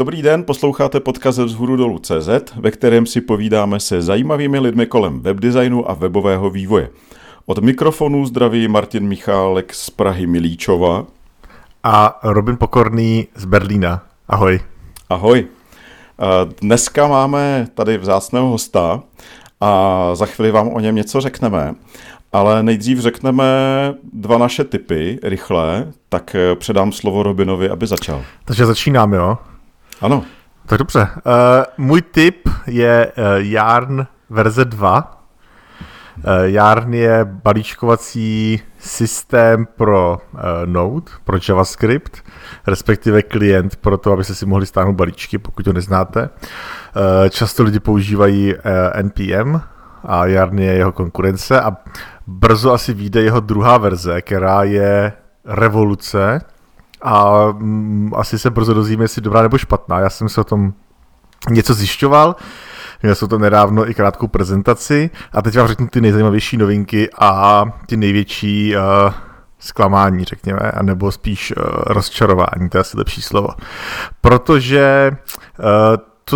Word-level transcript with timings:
Dobrý 0.00 0.22
den, 0.22 0.44
posloucháte 0.44 1.00
podcast 1.00 1.38
z 1.38 1.54
hůru 1.54 1.76
dolů 1.76 1.98
CZ, 1.98 2.28
ve 2.56 2.70
kterém 2.70 3.06
si 3.06 3.20
povídáme 3.20 3.80
se 3.80 4.02
zajímavými 4.02 4.58
lidmi 4.58 4.86
kolem 4.86 5.20
webdesignu 5.20 5.90
a 5.90 5.94
webového 5.94 6.50
vývoje. 6.50 6.90
Od 7.46 7.58
mikrofonu 7.58 8.26
zdraví 8.26 8.68
Martin 8.68 9.08
Michálek 9.08 9.74
z 9.74 9.90
Prahy 9.90 10.26
Milíčova. 10.26 11.06
A 11.84 12.20
Robin 12.22 12.56
Pokorný 12.56 13.26
z 13.34 13.44
Berlína. 13.44 14.02
Ahoj. 14.28 14.60
Ahoj. 15.10 15.46
Dneska 16.60 17.08
máme 17.08 17.66
tady 17.74 17.98
vzácného 17.98 18.48
hosta 18.48 19.02
a 19.60 20.10
za 20.14 20.26
chvíli 20.26 20.50
vám 20.50 20.68
o 20.68 20.80
něm 20.80 20.94
něco 20.94 21.20
řekneme. 21.20 21.74
Ale 22.32 22.62
nejdřív 22.62 22.98
řekneme 22.98 23.44
dva 24.12 24.38
naše 24.38 24.64
typy 24.64 25.18
rychle, 25.22 25.92
tak 26.08 26.36
předám 26.54 26.92
slovo 26.92 27.22
Robinovi, 27.22 27.70
aby 27.70 27.86
začal. 27.86 28.22
Takže 28.44 28.66
začínám, 28.66 29.12
jo? 29.12 29.38
Ano. 30.00 30.24
Tak 30.66 30.78
dobře. 30.78 31.00
Uh, 31.00 31.84
můj 31.86 32.02
tip 32.02 32.48
je 32.66 33.12
uh, 33.16 33.24
Yarn 33.36 34.06
verze 34.30 34.64
2. 34.64 35.24
Uh, 36.16 36.24
Yarn 36.42 36.94
je 36.94 37.24
balíčkovací 37.24 38.62
systém 38.78 39.66
pro 39.76 40.18
uh, 40.32 40.40
Node, 40.64 41.12
pro 41.24 41.38
JavaScript, 41.48 42.24
respektive 42.66 43.22
klient 43.22 43.76
pro 43.76 43.98
to, 43.98 44.12
abyste 44.12 44.34
si 44.34 44.46
mohli 44.46 44.66
stáhnout 44.66 44.92
balíčky, 44.92 45.38
pokud 45.38 45.62
to 45.62 45.72
neznáte. 45.72 46.22
Uh, 46.30 47.28
často 47.28 47.62
lidi 47.62 47.80
používají 47.80 48.54
uh, 48.54 48.60
NPM 48.94 49.60
a 50.04 50.26
Yarn 50.26 50.58
je 50.58 50.72
jeho 50.72 50.92
konkurence 50.92 51.60
a 51.60 51.76
brzo 52.26 52.72
asi 52.72 52.94
vyjde 52.94 53.22
jeho 53.22 53.40
druhá 53.40 53.78
verze, 53.78 54.22
která 54.22 54.62
je 54.62 55.12
revoluce, 55.44 56.40
a 57.02 57.46
mm, 57.52 58.12
asi 58.16 58.38
se 58.38 58.50
brzo 58.50 58.74
dozvíme, 58.74 59.04
jestli 59.04 59.22
dobrá 59.22 59.42
nebo 59.42 59.58
špatná. 59.58 60.00
Já 60.00 60.10
jsem 60.10 60.28
se 60.28 60.40
o 60.40 60.44
tom 60.44 60.72
něco 61.50 61.74
zjišťoval, 61.74 62.36
měl 63.02 63.14
jsem 63.14 63.28
to 63.28 63.38
nedávno 63.38 63.90
i 63.90 63.94
krátkou 63.94 64.28
prezentaci 64.28 65.10
a 65.32 65.42
teď 65.42 65.56
vám 65.58 65.68
řeknu 65.68 65.86
ty 65.86 66.00
nejzajímavější 66.00 66.56
novinky 66.56 67.10
a 67.18 67.64
ty 67.86 67.96
největší 67.96 68.76
uh, 68.76 68.82
zklamání, 69.58 70.24
řekněme, 70.24 70.58
anebo 70.58 71.12
spíš 71.12 71.52
uh, 71.56 71.64
rozčarování, 71.86 72.68
to 72.68 72.78
je 72.78 72.80
asi 72.80 72.96
lepší 72.96 73.22
slovo. 73.22 73.48
Protože 74.20 75.10
uh, 75.58 75.66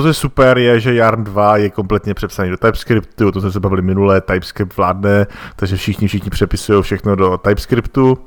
co 0.03 0.09
je 0.09 0.14
super, 0.14 0.59
je, 0.59 0.81
že 0.81 0.95
Yarn 0.95 1.25
2 1.25 1.56
je 1.56 1.70
kompletně 1.70 2.14
přepsaný 2.14 2.50
do 2.50 2.56
TypeScriptu, 2.56 3.33
to 3.33 3.41
jsme 3.41 3.53
se 3.53 3.61
bavili 3.61 3.83
minule, 3.83 4.20
TypeScript 4.20 4.77
vládne, 4.77 5.27
takže 5.56 5.77
všichni, 5.77 6.09
všichni 6.09 6.31
přepisují 6.31 6.83
všechno 6.83 7.17
do 7.17 7.39
TypeScriptu. 7.39 8.19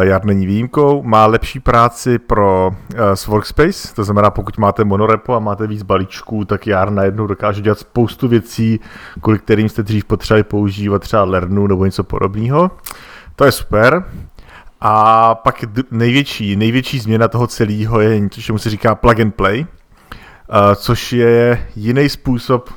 Jar 0.00 0.24
není 0.24 0.46
výjimkou, 0.46 1.02
má 1.02 1.26
lepší 1.26 1.60
práci 1.60 2.18
pro 2.18 2.68
uh, 2.68 3.00
s 3.14 3.26
Workspace, 3.26 3.94
to 3.94 4.04
znamená, 4.04 4.30
pokud 4.30 4.58
máte 4.58 4.84
monorepo 4.84 5.34
a 5.34 5.38
máte 5.38 5.66
víc 5.66 5.82
balíčků, 5.82 6.44
tak 6.44 6.66
Jar 6.66 6.90
najednou 6.90 7.26
dokáže 7.26 7.62
dělat 7.62 7.78
spoustu 7.78 8.28
věcí, 8.28 8.80
kvůli 9.20 9.38
kterým 9.38 9.68
jste 9.68 9.82
dřív 9.82 10.04
potřebovali 10.04 10.42
používat 10.42 11.02
třeba 11.02 11.24
Lernu 11.24 11.66
nebo 11.66 11.84
něco 11.84 12.04
podobného. 12.04 12.70
To 13.36 13.44
je 13.44 13.52
super. 13.52 14.04
A 14.80 15.34
pak 15.34 15.64
největší, 15.90 16.56
největší 16.56 16.98
změna 16.98 17.28
toho 17.28 17.46
celého 17.46 18.00
je 18.00 18.20
něco, 18.20 18.40
čemu 18.40 18.58
se 18.58 18.70
říká 18.70 18.94
plug 18.94 19.20
and 19.20 19.34
play, 19.34 19.66
což 20.76 21.12
je 21.12 21.68
jiný 21.76 22.08
způsob, 22.08 22.70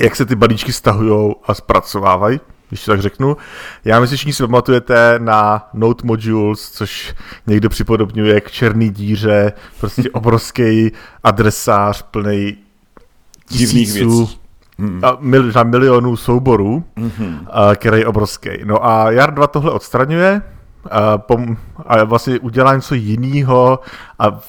jak 0.00 0.16
se 0.16 0.26
ty 0.26 0.34
balíčky 0.34 0.72
stahují 0.72 1.34
a 1.46 1.54
zpracovávají 1.54 2.40
když 2.68 2.84
to 2.84 2.90
tak 2.90 3.02
řeknu. 3.02 3.36
Já 3.84 4.00
myslím, 4.00 4.14
že 4.14 4.16
všichni 4.16 4.32
si 4.32 4.42
pamatujete 4.42 5.14
na 5.18 5.68
Note 5.74 6.06
Modules, 6.06 6.70
což 6.70 7.14
někdo 7.46 7.68
připodobňuje 7.68 8.40
k 8.40 8.50
černý 8.50 8.90
díře, 8.90 9.52
prostě 9.80 10.02
obrovský 10.12 10.92
adresář 11.24 12.02
plný 12.02 12.56
tisíců 13.48 14.30
a 15.02 15.16
mil, 15.20 15.52
na 15.52 15.62
milionů 15.62 16.16
souborů, 16.16 16.84
mm-hmm. 16.96 17.38
a, 17.50 17.76
který 17.76 17.98
je 17.98 18.06
obrovský. 18.06 18.50
No 18.64 18.86
a 18.86 19.10
Jar 19.10 19.34
2 19.34 19.46
tohle 19.46 19.70
odstraňuje 19.70 20.42
a, 20.90 21.18
pom, 21.18 21.56
a 21.86 22.04
vlastně 22.04 22.38
udělá 22.38 22.74
něco 22.74 22.94
jiného 22.94 23.78
a 24.18 24.40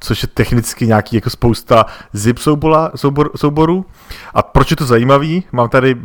což 0.00 0.22
je 0.22 0.28
technicky 0.28 0.86
nějaký 0.86 1.16
jako 1.16 1.30
spousta 1.30 1.86
zip 2.12 2.38
soubola, 2.38 2.90
soubor, 2.94 3.30
souborů. 3.36 3.86
A 4.34 4.42
proč 4.42 4.70
je 4.70 4.76
to 4.76 4.86
zajímavý? 4.86 5.44
Mám 5.52 5.68
tady 5.68 5.96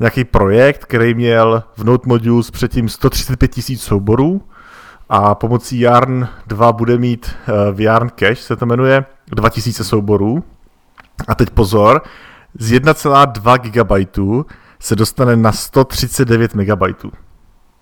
nějaký 0.00 0.24
projekt, 0.24 0.84
který 0.84 1.14
měl 1.14 1.62
v 1.76 1.84
Node 1.84 2.02
Modules 2.06 2.50
předtím 2.50 2.88
135 2.88 3.48
tisíc 3.48 3.82
souborů 3.82 4.42
a 5.08 5.34
pomocí 5.34 5.80
Yarn 5.80 6.28
2 6.46 6.72
bude 6.72 6.98
mít 6.98 7.36
uh, 7.48 7.54
v 7.76 7.80
Yarn 7.80 8.08
Cache, 8.08 8.36
se 8.36 8.56
to 8.56 8.66
jmenuje, 8.66 9.04
2000 9.26 9.84
souborů. 9.84 10.44
A 11.28 11.34
teď 11.34 11.50
pozor, 11.50 12.02
z 12.58 12.72
1,2 12.72 13.58
GB 13.58 14.52
se 14.80 14.96
dostane 14.96 15.36
na 15.36 15.52
139 15.52 16.54
MB. 16.54 16.82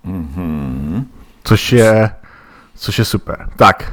Mm-hmm. 0.04 1.04
Což 1.44 1.72
je, 1.72 2.10
což 2.74 2.98
je 2.98 3.04
super. 3.04 3.48
Tak, 3.56 3.92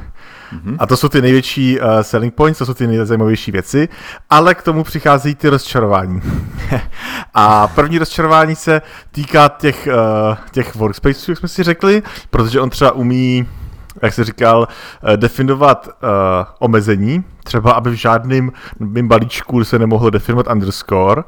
Mm-hmm. 0.52 0.76
A 0.78 0.86
to 0.86 0.96
jsou 0.96 1.08
ty 1.08 1.22
největší 1.22 1.80
uh, 1.80 1.86
selling 2.02 2.34
points, 2.34 2.58
to 2.58 2.66
jsou 2.66 2.74
ty 2.74 2.86
nejzajímavější 2.86 3.50
věci, 3.50 3.88
ale 4.30 4.54
k 4.54 4.62
tomu 4.62 4.84
přichází 4.84 5.34
ty 5.34 5.48
rozčarování. 5.48 6.22
a 7.34 7.68
první 7.68 7.98
rozčarování 7.98 8.56
se 8.56 8.82
týká 9.10 9.48
těch, 9.48 9.88
uh, 10.30 10.36
těch 10.50 10.74
workspaceů, 10.74 11.32
jak 11.32 11.38
jsme 11.38 11.48
si 11.48 11.62
řekli, 11.62 12.02
protože 12.30 12.60
on 12.60 12.70
třeba 12.70 12.90
umí 12.92 13.46
jak 14.02 14.14
jsi 14.14 14.24
říkal, 14.24 14.58
uh, 14.60 15.10
definovat 15.16 15.88
uh, 15.88 16.08
omezení, 16.58 17.24
třeba 17.44 17.72
aby 17.72 17.90
v 17.90 17.94
žádném 17.94 18.52
mým 18.78 19.08
balíčku 19.08 19.64
se 19.64 19.78
nemohlo 19.78 20.10
definovat 20.10 20.46
underscore, 20.52 21.22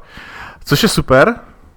což 0.63 0.83
je 0.83 0.89
super, 0.89 1.35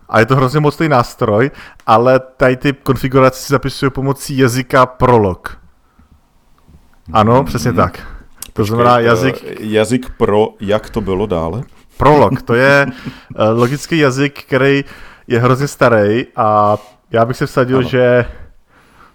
a 0.09 0.19
je 0.21 0.27
to 0.27 0.37
hrozně 0.37 0.61
mocný 0.61 0.89
nástroj, 0.89 1.51
ale 1.87 2.21
tady 2.21 2.57
ty 2.57 2.73
konfigurace 2.73 3.43
si 3.43 3.53
zapisují 3.53 3.91
pomocí 3.91 4.39
jazyka 4.39 4.87
Prolog. 4.87 5.64
Ano, 7.13 7.45
přesně 7.45 7.71
mm. 7.71 7.77
tak. 7.77 8.07
To 8.53 8.65
znamená 8.65 8.99
jazyk... 8.99 9.45
Jazyk 9.61 10.11
pro, 10.19 10.49
jak 10.61 10.91
to 10.91 11.01
bylo 11.01 11.27
dále? 11.27 11.63
Prolog, 11.97 12.43
to 12.43 12.55
je 12.55 12.87
eh, 13.37 13.49
logický 13.49 13.99
jazyk, 13.99 14.43
který 14.43 14.85
je 15.27 15.41
hrozně 15.41 15.69
starý 15.69 16.27
a 16.37 16.79
já 17.11 17.25
bych 17.25 17.37
se 17.37 17.47
vsadil, 17.47 17.79
ano. 17.79 17.89
že 17.89 18.27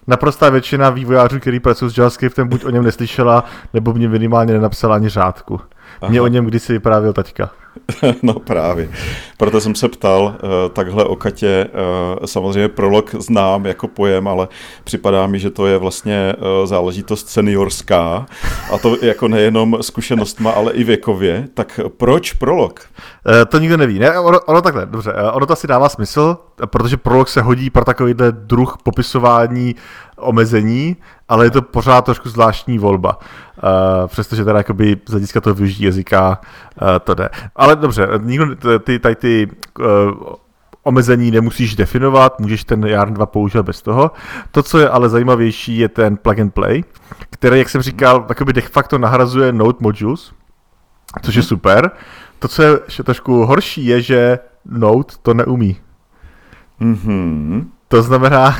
naprostá 0.08 0.50
většina 0.50 0.90
vývojářů, 0.90 1.40
který 1.40 1.60
pracují 1.60 1.92
s 1.92 1.98
JavaScriptem, 1.98 2.48
buď 2.48 2.66
o 2.66 2.70
něm 2.70 2.84
neslyšela, 2.84 3.44
nebo 3.74 3.94
mě 3.94 4.10
minimálně 4.10 4.54
nenapsala 4.54 4.96
ani 4.96 5.10
řádku. 5.10 5.62
Aha. 6.02 6.12
Mě 6.12 6.22
o 6.22 6.28
něm 6.28 6.46
kdysi 6.46 6.74
vyprávěl 6.74 7.14
taťka. 7.14 7.52
no 8.24 8.34
právě. 8.34 8.90
Proto 9.38 9.62
jsem 9.62 9.76
se 9.76 9.90
ptal 9.90 10.24
uh, 10.24 10.50
takhle 10.74 11.04
o 11.04 11.16
Katě. 11.16 11.70
Uh, 12.20 12.26
samozřejmě 12.26 12.68
prolog 12.68 13.16
znám 13.16 13.66
jako 13.66 13.88
pojem, 13.88 14.28
ale 14.28 14.48
připadá 14.84 15.28
mi, 15.28 15.40
že 15.40 15.50
to 15.50 15.68
je 15.68 15.78
vlastně 15.78 16.34
uh, 16.38 16.68
záležitost 16.68 17.30
seniorská 17.30 18.26
a 18.74 18.78
to 18.78 18.98
jako 19.02 19.28
nejenom 19.28 19.78
zkušenostma, 19.82 20.52
ale 20.52 20.74
i 20.74 20.84
věkově. 20.84 21.48
Tak 21.54 21.80
proč 21.98 22.34
prolog? 22.34 22.80
To 23.50 23.60
nikdo 23.60 23.78
neví. 23.78 24.00
Ne, 24.00 24.20
ono, 24.20 24.40
ono 24.40 24.62
takhle, 24.62 24.86
dobře. 24.86 25.14
Ono 25.14 25.46
to 25.46 25.54
asi 25.54 25.68
dává 25.68 25.90
smysl, 25.90 26.38
protože 26.66 26.98
prolog 26.98 27.30
se 27.30 27.42
hodí 27.42 27.70
pro 27.70 27.86
takovýhle 27.86 28.32
druh 28.32 28.78
popisování 28.84 29.76
omezení, 30.18 30.98
ale 31.30 31.46
je 31.46 31.52
to 31.52 31.62
pořád 31.62 32.06
trošku 32.06 32.30
zvláštní 32.30 32.78
volba. 32.78 33.20
Uh, 33.20 34.08
přestože 34.08 34.46
teda 34.46 34.58
jakoby 34.58 34.98
z 35.08 35.12
hlediska 35.12 35.42
toho 35.42 35.54
využití 35.54 35.84
jazyka 35.84 36.40
uh, 36.82 36.88
to 37.04 37.14
jde. 37.14 37.30
Ale 37.56 37.76
dobře, 37.76 38.08
nikdo, 38.22 38.56
ty, 38.80 39.00
tady 39.00 39.16
ty 39.16 39.48
uh, 39.80 39.86
omezení 40.84 41.32
nemusíš 41.32 41.76
definovat, 41.76 42.40
můžeš 42.40 42.64
ten 42.64 42.86
Yarn 42.86 43.14
2 43.14 43.26
používat 43.26 43.66
bez 43.66 43.82
toho. 43.82 44.12
To, 44.52 44.64
co 44.64 44.80
je 44.80 44.90
ale 44.90 45.10
zajímavější, 45.10 45.78
je 45.78 45.90
ten 45.90 46.18
plug 46.18 46.40
and 46.40 46.54
play, 46.54 46.84
který, 47.30 47.60
jak 47.60 47.70
jsem 47.70 47.82
říkal, 47.82 48.26
jakoby 48.30 48.54
de 48.54 48.62
facto 48.62 48.98
nahrazuje 48.98 49.52
Node 49.54 49.78
modules, 49.80 50.32
což 51.22 51.36
je 51.36 51.44
super. 51.44 51.92
To, 52.40 52.48
co 52.48 52.64
je 52.64 52.80
trošku 53.04 53.46
horší, 53.46 53.86
je, 53.86 54.02
že 54.02 54.40
Node 54.66 55.14
to 55.22 55.34
neumí. 55.34 55.78
Mm-hmm. 56.82 57.66
To 57.88 58.02
znamená, 58.02 58.56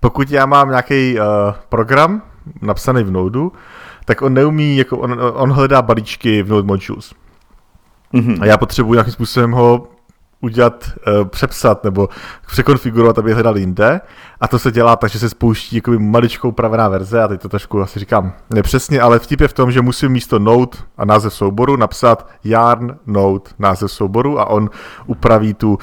pokud 0.00 0.30
já 0.30 0.46
mám 0.46 0.68
nějaký 0.68 1.18
uh, 1.18 1.24
program 1.68 2.22
napsaný 2.62 3.02
v 3.02 3.10
Node, 3.10 3.40
tak 4.04 4.22
on 4.22 4.34
neumí, 4.34 4.76
jako 4.76 4.98
on, 4.98 5.16
on 5.32 5.52
hledá 5.52 5.82
balíčky 5.82 6.42
v 6.42 6.48
Node 6.48 6.66
Modules. 6.66 7.14
Mm-hmm. 8.14 8.42
A 8.42 8.46
já 8.46 8.58
potřebuji 8.58 8.92
nějakým 8.92 9.12
způsobem 9.12 9.52
ho 9.52 9.88
udělat, 10.40 10.90
uh, 11.06 11.24
přepsat 11.24 11.84
nebo 11.84 12.08
překonfigurovat, 12.46 13.18
aby 13.18 13.30
je 13.30 13.34
hledal 13.34 13.58
jinde. 13.58 14.00
A 14.40 14.48
to 14.48 14.58
se 14.58 14.72
dělá 14.72 14.96
tak, 14.96 15.10
že 15.10 15.18
se 15.18 15.28
spouští 15.28 15.76
jakoby 15.76 15.98
maličkou 15.98 16.52
pravená 16.52 16.88
verze 16.88 17.22
a 17.22 17.28
teď 17.28 17.40
to 17.40 17.48
trošku 17.48 17.80
asi 17.80 17.98
říkám 17.98 18.32
nepřesně, 18.50 19.00
ale 19.00 19.18
vtip 19.18 19.40
je 19.40 19.48
v 19.48 19.52
tom, 19.52 19.72
že 19.72 19.82
musím 19.82 20.12
místo 20.12 20.38
node 20.38 20.78
a 20.96 21.04
název 21.04 21.34
souboru 21.34 21.76
napsat 21.76 22.28
yarn 22.44 22.96
node 23.06 23.50
název 23.58 23.92
souboru 23.92 24.40
a 24.40 24.50
on 24.50 24.70
upraví 25.06 25.54
tu 25.54 25.70
uh, 25.72 25.78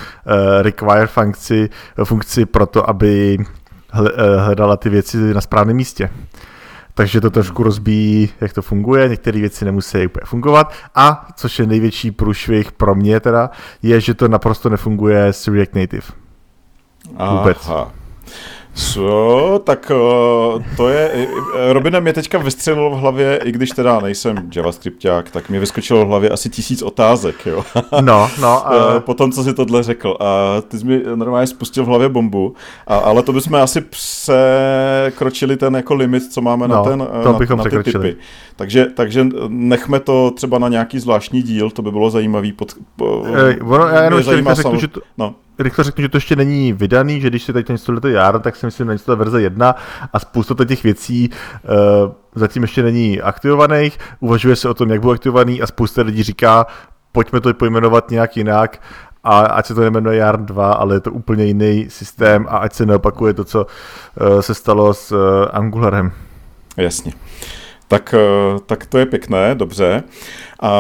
require 0.62 1.08
funkci, 1.08 1.70
funkci 2.04 2.46
pro 2.46 2.66
to, 2.66 2.90
aby 2.90 3.38
hledala 4.38 4.78
ty 4.78 4.90
věci 4.90 5.34
na 5.34 5.42
správném 5.42 5.76
místě. 5.76 6.10
takže 6.94 7.22
to 7.22 7.30
trošku 7.30 7.64
rozbíjí, 7.64 8.30
jak 8.42 8.54
to 8.54 8.62
funguje, 8.62 9.10
některé 9.10 9.40
věci 9.40 9.66
nemusí 9.66 10.06
úplně 10.06 10.26
fungovat 10.26 10.74
a, 10.96 11.28
což 11.36 11.60
je 11.60 11.68
největší 11.68 12.12
průšvih 12.12 12.72
pro 12.72 12.96
mě 12.96 13.20
teda, 13.20 13.50
je, 13.84 14.02
že 14.02 14.14
to 14.14 14.28
naprosto 14.28 14.70
nefunguje 14.70 15.26
s 15.26 15.48
React 15.48 15.76
Native. 15.76 16.08
Vůbec. 17.30 17.58
Aha. 17.70 17.92
Co? 18.76 19.62
Tak 19.64 19.92
uh, 20.56 20.64
to 20.78 20.90
je... 20.90 21.28
Robinem 21.72 22.04
mě 22.04 22.14
teďka 22.14 22.38
vystřelil 22.38 22.90
v 22.90 22.94
hlavě, 22.94 23.40
i 23.44 23.52
když 23.52 23.70
teda 23.70 24.00
nejsem 24.00 24.50
javascripták, 24.56 25.32
tak 25.32 25.50
mi 25.50 25.60
vyskočilo 25.60 26.06
v 26.06 26.08
hlavě 26.08 26.30
asi 26.30 26.50
tisíc 26.50 26.82
otázek, 26.82 27.46
jo. 27.46 27.64
No, 28.02 28.30
no. 28.42 28.68
A... 28.74 29.00
Po 29.00 29.14
tom, 29.14 29.32
co 29.32 29.44
si 29.44 29.54
tohle 29.54 29.84
řekl. 29.84 30.18
A 30.20 30.62
ty 30.62 30.80
jsi 30.80 30.86
mi 30.86 31.02
normálně 31.16 31.48
spustil 31.48 31.84
v 31.84 31.88
hlavě 31.88 32.10
bombu, 32.10 32.56
a, 32.88 32.98
ale 32.98 33.24
to 33.24 33.34
bychom 33.34 33.56
asi 33.56 33.82
překročili 33.82 35.58
ten 35.58 35.76
jako 35.76 35.94
limit, 35.94 36.34
co 36.34 36.42
máme 36.42 36.68
no, 36.68 36.76
na 36.76 36.84
ten 36.84 37.08
to 37.24 37.32
na, 37.32 37.40
bychom 37.40 37.58
na 37.58 37.64
ty 37.64 37.84
typy. 37.84 38.16
Takže, 38.56 38.86
takže 38.86 39.28
nechme 39.48 40.00
to 40.00 40.32
třeba 40.32 40.60
na 40.60 40.68
nějaký 40.68 41.00
zvláštní 41.00 41.42
díl, 41.42 41.70
to 41.70 41.82
by 41.82 41.92
bylo 41.92 42.10
zajímavý. 42.10 42.54
Pod, 42.54 42.74
po, 42.96 43.26
Ej, 43.48 43.60
ono, 43.64 43.88
já 43.88 44.04
jenom 44.04 44.22
řeknu, 44.22 44.56
samo... 44.56 44.80
že 44.80 44.88
to, 44.88 45.02
no 45.18 45.36
rychle 45.60 45.84
řeknu, 45.84 46.02
že 46.02 46.10
to 46.10 46.18
ještě 46.18 46.36
není 46.36 46.74
vydaný, 46.74 47.22
že 47.22 47.30
když 47.30 47.44
si 47.44 47.54
teď 47.54 47.70
instalujete 47.70 48.12
Yarn, 48.12 48.42
tak 48.42 48.56
si 48.56 48.66
myslím, 48.66 48.98
že 48.98 49.04
to 49.04 49.16
verze 49.16 49.42
1 49.42 49.76
a 50.14 50.20
spousta 50.20 50.66
těch 50.66 50.84
věcí 50.84 51.30
uh, 51.30 52.12
zatím 52.36 52.62
ještě 52.64 52.84
není 52.84 53.22
aktivovaných. 53.22 54.00
Uvažuje 54.20 54.56
se 54.56 54.70
o 54.70 54.74
tom, 54.74 54.90
jak 54.90 55.02
budou 55.02 55.14
aktivovaný 55.14 55.62
a 55.62 55.68
spousta 55.68 56.02
lidí 56.02 56.24
říká, 56.24 56.66
pojďme 57.12 57.42
to 57.42 57.54
pojmenovat 57.54 58.12
nějak 58.12 58.38
jinak 58.38 58.82
a 59.24 59.40
ať 59.40 59.66
se 59.66 59.76
to 59.76 59.82
nemenuje 59.82 60.18
Yarn 60.18 60.46
2, 60.46 60.74
ale 60.74 60.96
je 60.96 61.00
to 61.00 61.12
úplně 61.12 61.46
jiný 61.46 61.86
systém 61.90 62.46
a 62.50 62.58
ať 62.58 62.74
se 62.74 62.86
neopakuje 62.86 63.34
to, 63.34 63.44
co 63.46 63.66
uh, 63.66 64.40
se 64.40 64.54
stalo 64.54 64.94
s 64.94 65.12
uh, 65.12 65.20
Angularem. 65.52 66.12
Jasně. 66.78 67.12
Tak, 67.88 68.16
tak 68.66 68.86
to 68.86 68.98
je 68.98 69.06
pěkné, 69.06 69.56
dobře. 69.56 70.04
A 70.62 70.72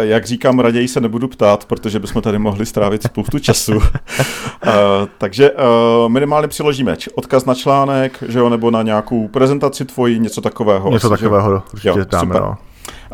jak 0.00 0.26
říkám, 0.26 0.60
raději 0.60 0.88
se 0.88 1.00
nebudu 1.00 1.28
ptát, 1.28 1.64
protože 1.64 1.98
bychom 1.98 2.22
tady 2.22 2.38
mohli 2.38 2.66
strávit 2.66 3.02
spoustu 3.02 3.38
času. 3.38 3.72
a, 3.72 4.72
takže 5.18 5.50
a, 5.50 6.08
minimálně 6.08 6.48
přiložíme 6.48 6.96
odkaz 7.14 7.44
na 7.44 7.54
článek, 7.54 8.24
že 8.28 8.38
jo, 8.38 8.48
nebo 8.48 8.70
na 8.70 8.82
nějakou 8.82 9.28
prezentaci 9.28 9.84
tvoji, 9.84 10.18
něco 10.18 10.40
takového. 10.40 10.90
Něco 10.90 11.12
asi, 11.12 11.22
takového, 11.22 11.62
určitě 11.72 11.88
jo, 11.88 11.96
dáme, 12.10 12.26
super. 12.26 12.42
No. 12.42 12.56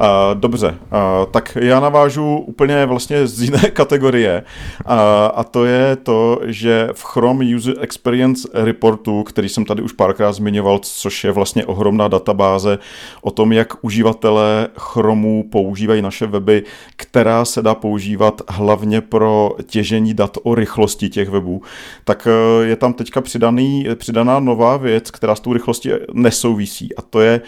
Uh, 0.00 0.40
dobře, 0.40 0.68
uh, 0.68 1.30
tak 1.30 1.58
já 1.60 1.80
navážu 1.80 2.36
úplně 2.36 2.86
vlastně 2.86 3.26
z 3.26 3.42
jiné 3.42 3.58
kategorie 3.72 4.42
uh, 4.86 4.92
a 5.34 5.44
to 5.44 5.64
je 5.64 5.96
to, 5.96 6.40
že 6.44 6.88
v 6.92 7.04
Chrome 7.04 7.56
User 7.56 7.74
Experience 7.80 8.48
Reportu, 8.54 9.22
který 9.22 9.48
jsem 9.48 9.64
tady 9.64 9.82
už 9.82 9.92
párkrát 9.92 10.32
zmiňoval, 10.32 10.78
což 10.82 11.24
je 11.24 11.32
vlastně 11.32 11.64
ohromná 11.64 12.08
databáze 12.08 12.78
o 13.22 13.30
tom, 13.30 13.52
jak 13.52 13.84
uživatelé 13.84 14.68
Chromu 14.76 15.48
používají 15.52 16.02
naše 16.02 16.26
weby, 16.26 16.62
která 16.96 17.44
se 17.44 17.62
dá 17.62 17.74
používat 17.74 18.42
hlavně 18.48 19.00
pro 19.00 19.56
těžení 19.66 20.14
dat 20.14 20.38
o 20.42 20.54
rychlosti 20.54 21.08
těch 21.08 21.28
webů, 21.28 21.62
tak 22.04 22.28
je 22.62 22.76
tam 22.76 22.92
teďka 22.92 23.20
přidaný, 23.20 23.86
přidaná 23.94 24.40
nová 24.40 24.76
věc, 24.76 25.10
která 25.10 25.34
s 25.34 25.40
tou 25.40 25.52
rychlostí 25.52 25.90
nesouvisí 26.12 26.96
a 26.96 27.02
to, 27.02 27.20
je, 27.20 27.40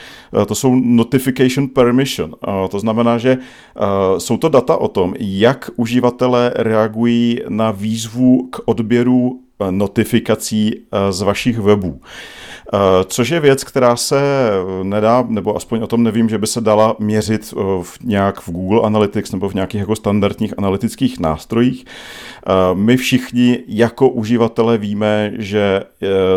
to 0.47 0.55
jsou 0.55 0.75
notification 0.75 1.69
permission. 1.69 2.35
To 2.71 2.79
znamená, 2.79 3.19
že 3.19 3.39
jsou 4.19 4.37
to 4.37 4.49
data 4.49 4.77
o 4.77 4.89
tom, 4.89 5.15
jak 5.19 5.71
uživatelé 5.77 6.53
reagují 6.56 7.41
na 7.49 7.71
výzvu 7.71 8.49
k 8.50 8.61
odběru 8.65 9.41
notifikací 9.71 10.75
z 11.11 11.23
vašich 11.23 11.59
webů. 11.59 12.00
Eh, 12.75 13.05
což 13.05 13.29
je 13.29 13.41
věc, 13.41 13.65
která 13.65 13.97
se 13.97 14.23
nedá, 14.83 15.25
nebo 15.29 15.57
aspoň 15.57 15.83
o 15.83 15.87
tom 15.87 16.03
nevím, 16.03 16.29
že 16.29 16.39
by 16.39 16.47
se 16.47 16.61
dala 16.61 16.97
měřit 16.99 17.55
eh, 17.57 17.61
v 17.83 17.99
nějak 18.05 18.41
v 18.41 18.51
Google 18.51 18.81
Analytics 18.83 19.33
nebo 19.33 19.49
v 19.49 19.55
nějakých 19.55 19.81
jako 19.81 19.97
standardních 19.97 20.55
analytických 20.59 21.21
nástrojích. 21.21 21.85
Eh, 21.85 22.51
my 22.75 22.97
všichni 22.97 23.59
jako 23.67 24.09
uživatelé 24.09 24.79
víme, 24.79 25.33
že 25.39 25.83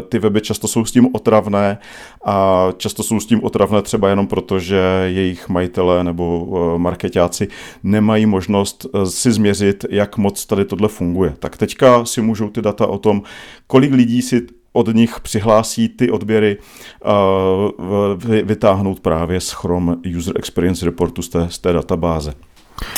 ty 0.10 0.20
weby 0.20 0.42
často 0.42 0.68
jsou 0.68 0.86
s 0.86 0.92
tím 0.92 1.16
otravné 1.16 1.78
a 2.26 2.68
často 2.78 3.04
jsou 3.04 3.20
s 3.20 3.26
tím 3.26 3.44
otravné 3.44 3.82
třeba 3.82 4.10
jenom 4.10 4.28
proto, 4.28 4.60
že 4.60 4.80
jejich 5.06 5.50
majitelé 5.50 6.04
nebo 6.04 6.78
marketáci 6.78 7.48
nemají 7.84 8.26
možnost 8.26 8.86
si 9.04 9.32
změřit, 9.32 9.86
jak 9.90 10.18
moc 10.18 10.46
tady 10.46 10.66
tohle 10.66 10.88
funguje. 10.88 11.34
Tak 11.40 11.58
teďka 11.58 12.06
si 12.06 12.22
můžou 12.22 12.50
ty 12.50 12.62
data 12.62 12.88
o 12.88 12.98
tom, 12.98 13.22
kolik 13.68 13.92
lidí 13.92 14.22
si 14.22 14.48
od 14.76 14.88
nich 14.88 15.20
přihlásí 15.20 15.90
ty 15.90 16.12
odběry 16.12 16.58
uh, 17.06 18.24
vytáhnout 18.44 19.00
právě 19.00 19.42
z 19.42 19.52
Chrome 19.52 19.96
User 20.18 20.38
Experience 20.38 20.86
Reportu 20.86 21.22
z 21.22 21.30
té, 21.30 21.48
z 21.50 21.60
té 21.60 21.74
databáze. 21.74 22.34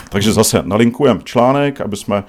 Takže 0.10 0.34
zase 0.34 0.64
nalinkujeme 0.66 1.20
článek, 1.24 1.82
aby 1.82 1.96
jsme 1.98 2.24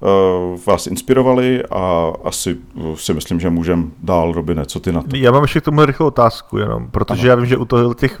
uh, 0.00 0.60
vás 0.66 0.86
inspirovali 0.86 1.62
a 1.70 2.12
asi 2.24 2.56
si 2.94 3.14
myslím, 3.14 3.40
že 3.40 3.50
můžeme 3.50 3.84
dál, 4.02 4.32
Robine, 4.32 4.66
co 4.66 4.80
ty 4.80 4.92
na 4.92 5.02
to? 5.02 5.16
Já 5.16 5.32
mám 5.32 5.42
ještě 5.42 5.60
k 5.60 5.64
tomu 5.64 5.84
rychlou 5.84 6.06
otázku 6.06 6.58
jenom, 6.58 6.88
protože 6.90 7.20
ano. 7.20 7.28
já 7.28 7.34
vím, 7.34 7.46
že 7.46 7.56
u 7.56 7.64
toho 7.64 7.94
těch 7.94 8.20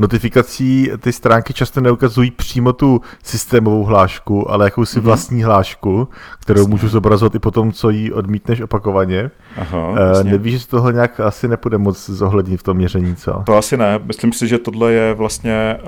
notifikací 0.00 0.90
ty 1.00 1.12
stránky 1.12 1.54
často 1.54 1.80
neukazují 1.80 2.30
přímo 2.30 2.72
tu 2.72 3.00
systémovou 3.22 3.84
hlášku, 3.84 4.50
ale 4.50 4.64
jakousi 4.66 4.98
mm-hmm. 4.98 5.02
vlastní 5.02 5.42
hlášku, 5.42 6.08
kterou 6.40 6.66
můžu 6.66 6.88
zobrazovat 6.88 7.34
i 7.34 7.38
potom, 7.38 7.72
co 7.72 7.90
jí 7.90 8.12
odmítneš 8.12 8.60
opakovaně. 8.60 9.30
Aha, 9.56 9.88
uh, 9.88 10.22
nevíš, 10.22 10.60
že 10.60 10.66
tohle 10.66 10.92
nějak 10.92 11.20
asi 11.20 11.48
nepůjde 11.48 11.78
moc 11.78 12.10
zohlednit 12.10 12.60
v 12.60 12.62
tom 12.62 12.76
měření, 12.76 13.16
co? 13.16 13.42
To 13.46 13.56
asi 13.56 13.76
ne. 13.76 14.00
Myslím 14.04 14.32
si, 14.32 14.48
že 14.48 14.58
tohle 14.58 14.92
je 14.92 15.14
vlastně, 15.14 15.78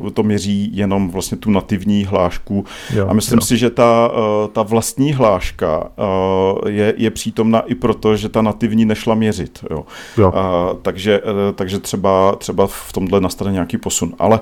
uh, 0.00 0.10
to 0.10 0.22
měří 0.22 0.76
jenom 0.76 1.10
vlastně 1.10 1.38
tu 1.38 1.50
nativní 1.50 2.04
hlášku. 2.04 2.64
Jo, 2.94 3.06
a 3.08 3.12
myslím 3.12 3.38
jo. 3.38 3.44
si, 3.44 3.56
že 3.56 3.70
ta, 3.70 4.10
uh, 4.12 4.48
ta 4.52 4.62
vlastní 4.62 5.12
hláška 5.12 5.78
uh, 5.78 6.70
je, 6.70 6.94
je 6.96 7.10
přítomna 7.10 7.60
i 7.60 7.74
proto, 7.74 8.16
že 8.16 8.28
ta 8.28 8.42
nativní 8.42 8.84
nešla 8.84 9.14
měřit. 9.14 9.64
Jo. 9.70 9.84
Jo. 10.18 10.32
Uh, 10.32 10.78
takže, 10.82 11.20
uh, 11.20 11.30
takže 11.54 11.78
třeba, 11.78 12.36
třeba 12.36 12.66
v 12.66 12.92
tomhle 12.92 13.20
nastane 13.24 13.52
nějaký 13.52 13.78
posun. 13.78 14.14
Ale 14.18 14.40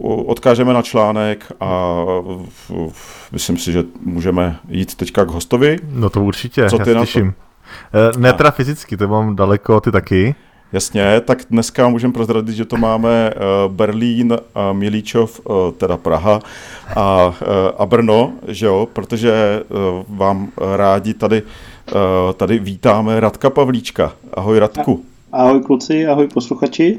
uh, 0.00 0.30
odkážeme 0.30 0.72
na 0.74 0.82
článek 0.82 1.52
a 1.60 1.94
myslím 3.32 3.58
si, 3.58 3.72
že 3.72 3.84
můžeme 4.00 4.56
jít 4.68 4.94
teďka 4.94 5.24
k 5.24 5.28
hostovi. 5.28 5.78
No 5.92 6.10
to 6.10 6.22
určitě, 6.22 6.70
Co 6.70 6.78
ty 6.78 6.90
já 6.90 6.96
na 6.96 7.00
těším. 7.00 7.34
To? 7.92 8.20
Ne 8.20 8.32
teda 8.32 8.50
fyzicky, 8.50 8.96
to 8.96 9.08
mám 9.08 9.36
daleko, 9.36 9.80
ty 9.80 9.92
taky. 9.92 10.34
Jasně, 10.72 11.20
tak 11.20 11.38
dneska 11.50 11.88
můžeme 11.88 12.12
prozradit, 12.12 12.54
že 12.54 12.64
to 12.64 12.76
máme 12.76 13.32
Berlín, 13.68 14.38
Milíčov, 14.72 15.40
teda 15.78 15.96
Praha 15.96 16.40
a, 16.96 17.34
a 17.78 17.86
Brno, 17.86 18.32
že 18.48 18.66
jo, 18.66 18.88
protože 18.92 19.62
vám 20.08 20.48
rádi 20.76 21.14
tady, 21.14 21.42
tady 22.36 22.58
vítáme 22.58 23.20
Radka 23.20 23.50
Pavlíčka. 23.50 24.12
Ahoj 24.32 24.58
Radku. 24.58 25.04
Ahoj 25.32 25.62
kluci, 25.62 26.06
ahoj 26.06 26.28
posluchači. 26.34 26.98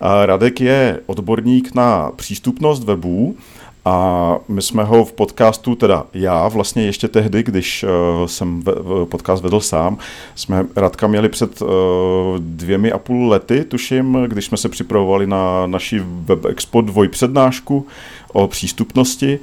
Radek 0.00 0.60
je 0.60 1.00
odborník 1.06 1.74
na 1.74 2.10
přístupnost 2.16 2.84
webů 2.84 3.36
a 3.84 4.36
my 4.48 4.62
jsme 4.62 4.84
ho 4.84 5.04
v 5.04 5.12
podcastu, 5.12 5.74
teda 5.74 6.04
já 6.14 6.48
vlastně 6.48 6.82
ještě 6.84 7.08
tehdy, 7.08 7.42
když 7.42 7.84
uh, 7.84 8.26
jsem 8.26 8.62
podcast 9.04 9.42
vedl 9.42 9.60
sám, 9.60 9.98
jsme 10.34 10.66
Radka 10.76 11.06
měli 11.06 11.28
před 11.28 11.62
uh, 11.62 11.68
dvěmi 12.38 12.92
a 12.92 12.98
půl 12.98 13.28
lety, 13.28 13.64
tuším, 13.64 14.24
když 14.26 14.44
jsme 14.44 14.56
se 14.56 14.68
připravovali 14.68 15.26
na 15.26 15.66
naši 15.66 16.02
Web 16.04 16.44
Expo 16.44 16.80
dvojpřednášku 16.80 17.86
o 18.32 18.46
přístupnosti 18.46 19.38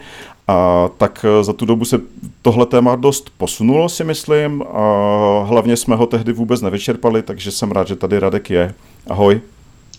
a 0.48 0.90
tak 0.98 1.26
za 1.42 1.54
tu 1.54 1.66
dobu 1.66 1.86
se 1.86 2.02
tohle 2.42 2.66
téma 2.66 2.96
dost 2.96 3.30
posunulo, 3.38 3.90
si 3.90 4.04
myslím. 4.04 4.64
A 4.74 5.44
hlavně 5.44 5.78
jsme 5.78 5.96
ho 5.96 6.06
tehdy 6.06 6.34
vůbec 6.34 6.62
nevyčerpali, 6.62 7.22
takže 7.22 7.52
jsem 7.52 7.72
rád, 7.72 7.88
že 7.88 7.96
tady 7.96 8.20
Radek 8.20 8.50
je. 8.50 8.74
Ahoj. 9.08 9.42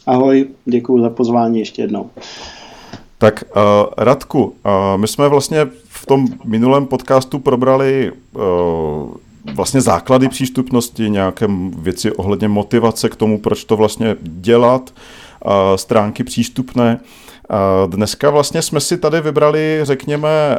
Ahoj, 0.06 0.46
děkuji 0.64 1.02
za 1.02 1.10
pozvání 1.10 1.58
ještě 1.58 1.82
jednou. 1.82 2.10
Tak 3.18 3.44
uh, 3.56 3.62
Radku, 3.96 4.44
uh, 4.44 4.52
my 4.96 5.08
jsme 5.08 5.28
vlastně 5.28 5.66
v 5.88 6.06
tom 6.06 6.26
minulém 6.44 6.86
podcastu 6.86 7.38
probrali 7.38 8.12
uh, 8.32 8.42
vlastně 9.54 9.80
základy 9.80 10.28
přístupnosti, 10.28 11.10
nějaké 11.10 11.46
věci 11.78 12.12
ohledně 12.12 12.48
motivace 12.48 13.08
k 13.08 13.16
tomu, 13.16 13.38
proč 13.38 13.64
to 13.64 13.76
vlastně 13.76 14.16
dělat, 14.20 14.94
uh, 15.44 15.52
stránky 15.76 16.24
přístupné. 16.24 17.00
Uh, 17.00 17.06
dneska 17.86 18.30
vlastně 18.30 18.62
jsme 18.62 18.80
si 18.80 18.98
tady 18.98 19.20
vybrali, 19.20 19.80
řekněme, 19.82 20.58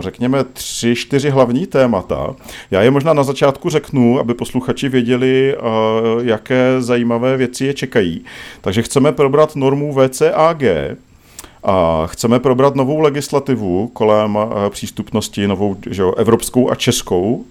řekněme 0.00 0.44
tři, 0.44 0.94
čtyři 0.94 1.30
hlavní 1.30 1.66
témata. 1.66 2.34
Já 2.70 2.82
je 2.82 2.90
možná 2.90 3.12
na 3.12 3.22
začátku 3.22 3.70
řeknu, 3.70 4.20
aby 4.20 4.34
posluchači 4.34 4.88
věděli, 4.88 5.56
jaké 6.22 6.76
zajímavé 6.78 7.36
věci 7.36 7.64
je 7.64 7.74
čekají. 7.74 8.24
Takže 8.60 8.82
chceme 8.82 9.12
probrat 9.12 9.56
normu 9.56 9.94
VCAG, 9.94 10.62
a 11.64 12.06
chceme 12.06 12.40
probrat 12.40 12.74
novou 12.74 13.00
legislativu 13.00 13.88
kolem 13.92 14.38
přístupnosti, 14.68 15.48
novou 15.48 15.76
že 15.90 16.02
jo, 16.02 16.12
evropskou 16.16 16.70
a 16.70 16.74
českou. 16.74 17.44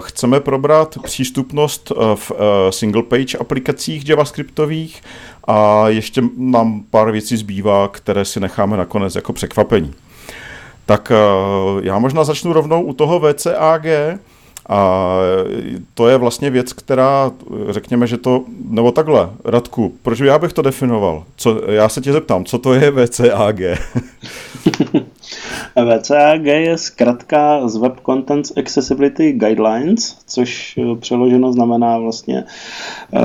Chceme 0.00 0.40
probrat 0.40 0.98
přístupnost 1.02 1.92
v 2.14 2.32
single 2.70 3.02
page 3.02 3.38
aplikacích 3.38 4.08
javascriptových 4.08 5.02
a 5.44 5.88
ještě 5.88 6.22
nám 6.36 6.82
pár 6.90 7.10
věcí 7.10 7.36
zbývá, 7.36 7.88
které 7.88 8.24
si 8.24 8.40
necháme 8.40 8.76
nakonec 8.76 9.14
jako 9.14 9.32
překvapení. 9.32 9.94
Tak 10.86 11.12
já 11.82 11.98
možná 11.98 12.24
začnu 12.24 12.52
rovnou 12.52 12.82
u 12.82 12.92
toho 12.92 13.20
VCAG. 13.20 13.86
A 14.68 15.08
to 15.94 16.08
je 16.08 16.16
vlastně 16.16 16.50
věc, 16.50 16.72
která, 16.72 17.30
řekněme, 17.68 18.06
že 18.06 18.16
to, 18.16 18.44
nebo 18.68 18.92
takhle, 18.92 19.30
Radku, 19.44 19.94
proč 20.02 20.20
já 20.20 20.38
bych 20.38 20.52
to 20.52 20.62
definoval? 20.62 21.24
Co, 21.36 21.70
já 21.70 21.88
se 21.88 22.00
tě 22.00 22.12
zeptám, 22.12 22.44
co 22.44 22.58
to 22.58 22.74
je 22.74 22.90
VCAG? 22.90 23.60
VCAG 25.76 26.44
je 26.44 26.78
zkrátka 26.78 27.68
z 27.68 27.76
Web 27.76 28.00
Contents 28.06 28.52
Accessibility 28.56 29.32
Guidelines, 29.32 30.16
což 30.26 30.78
eh, 30.78 30.96
přeloženo 30.96 31.52
znamená 31.52 31.98
vlastně 31.98 32.44
eh, 33.14 33.20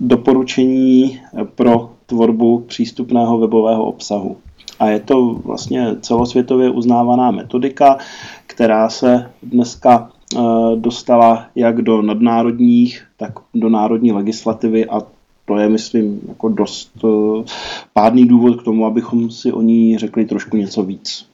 doporučení 0.00 1.20
pro 1.54 1.90
tvorbu 2.06 2.58
přístupného 2.58 3.38
webového 3.38 3.84
obsahu. 3.84 4.36
A 4.78 4.86
je 4.86 5.00
to 5.00 5.34
vlastně 5.44 5.96
celosvětově 6.00 6.70
uznávaná 6.70 7.30
metodika, 7.30 7.98
která 8.46 8.88
se 8.88 9.30
dneska 9.42 10.10
eh, 10.10 10.40
dostala 10.76 11.46
jak 11.54 11.82
do 11.82 12.02
nadnárodních, 12.02 13.06
tak 13.16 13.32
do 13.54 13.68
národní 13.68 14.12
legislativy 14.12 14.86
a 14.86 15.02
to 15.44 15.56
je, 15.56 15.68
myslím, 15.68 16.20
jako 16.28 16.48
dost 16.48 16.90
eh, 17.04 17.44
pádný 17.92 18.26
důvod 18.26 18.60
k 18.60 18.64
tomu, 18.64 18.86
abychom 18.86 19.30
si 19.30 19.52
o 19.52 19.62
ní 19.62 19.98
řekli 19.98 20.24
trošku 20.24 20.56
něco 20.56 20.82
víc. 20.82 21.29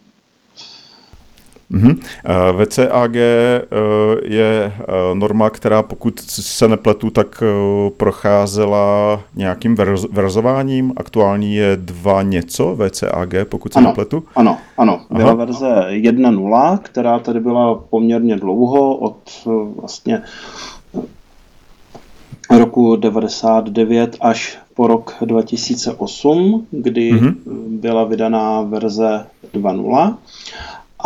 Mm-hmm. 1.71 2.01
VCAG 2.53 3.17
eh, 3.17 3.61
je 4.25 4.73
eh, 4.79 4.85
norma, 5.15 5.51
která 5.51 5.83
pokud 5.83 6.21
se 6.21 6.69
nepletu, 6.69 7.11
tak 7.11 7.43
procházela 7.97 9.21
nějakým 9.35 9.77
verzováním. 10.11 10.93
Aktuální 10.97 11.55
je 11.55 11.77
dva 11.77 12.23
něco 12.23 12.77
VCAG, 12.77 13.35
pokud 13.49 13.73
se 13.73 13.79
ano, 13.79 13.89
nepletu. 13.89 14.25
Ano, 14.37 14.59
ano. 14.79 15.01
Byla 15.11 15.25
Aha. 15.25 15.35
verze 15.35 15.67
1.0, 15.89 16.79
která 16.83 17.19
tady 17.19 17.41
byla 17.41 17.75
poměrně 17.75 18.37
dlouho, 18.37 18.97
od 18.97 19.19
vlastně 19.81 20.23
roku 22.51 22.97
99 22.97 24.17
až 24.21 24.59
po 24.75 24.87
rok 24.87 25.15
2008, 25.21 26.67
kdy 26.71 27.13
mm-hmm. 27.13 27.35
byla 27.69 28.05
vydaná 28.05 28.63
verze 28.63 29.27
2.0 29.55 30.17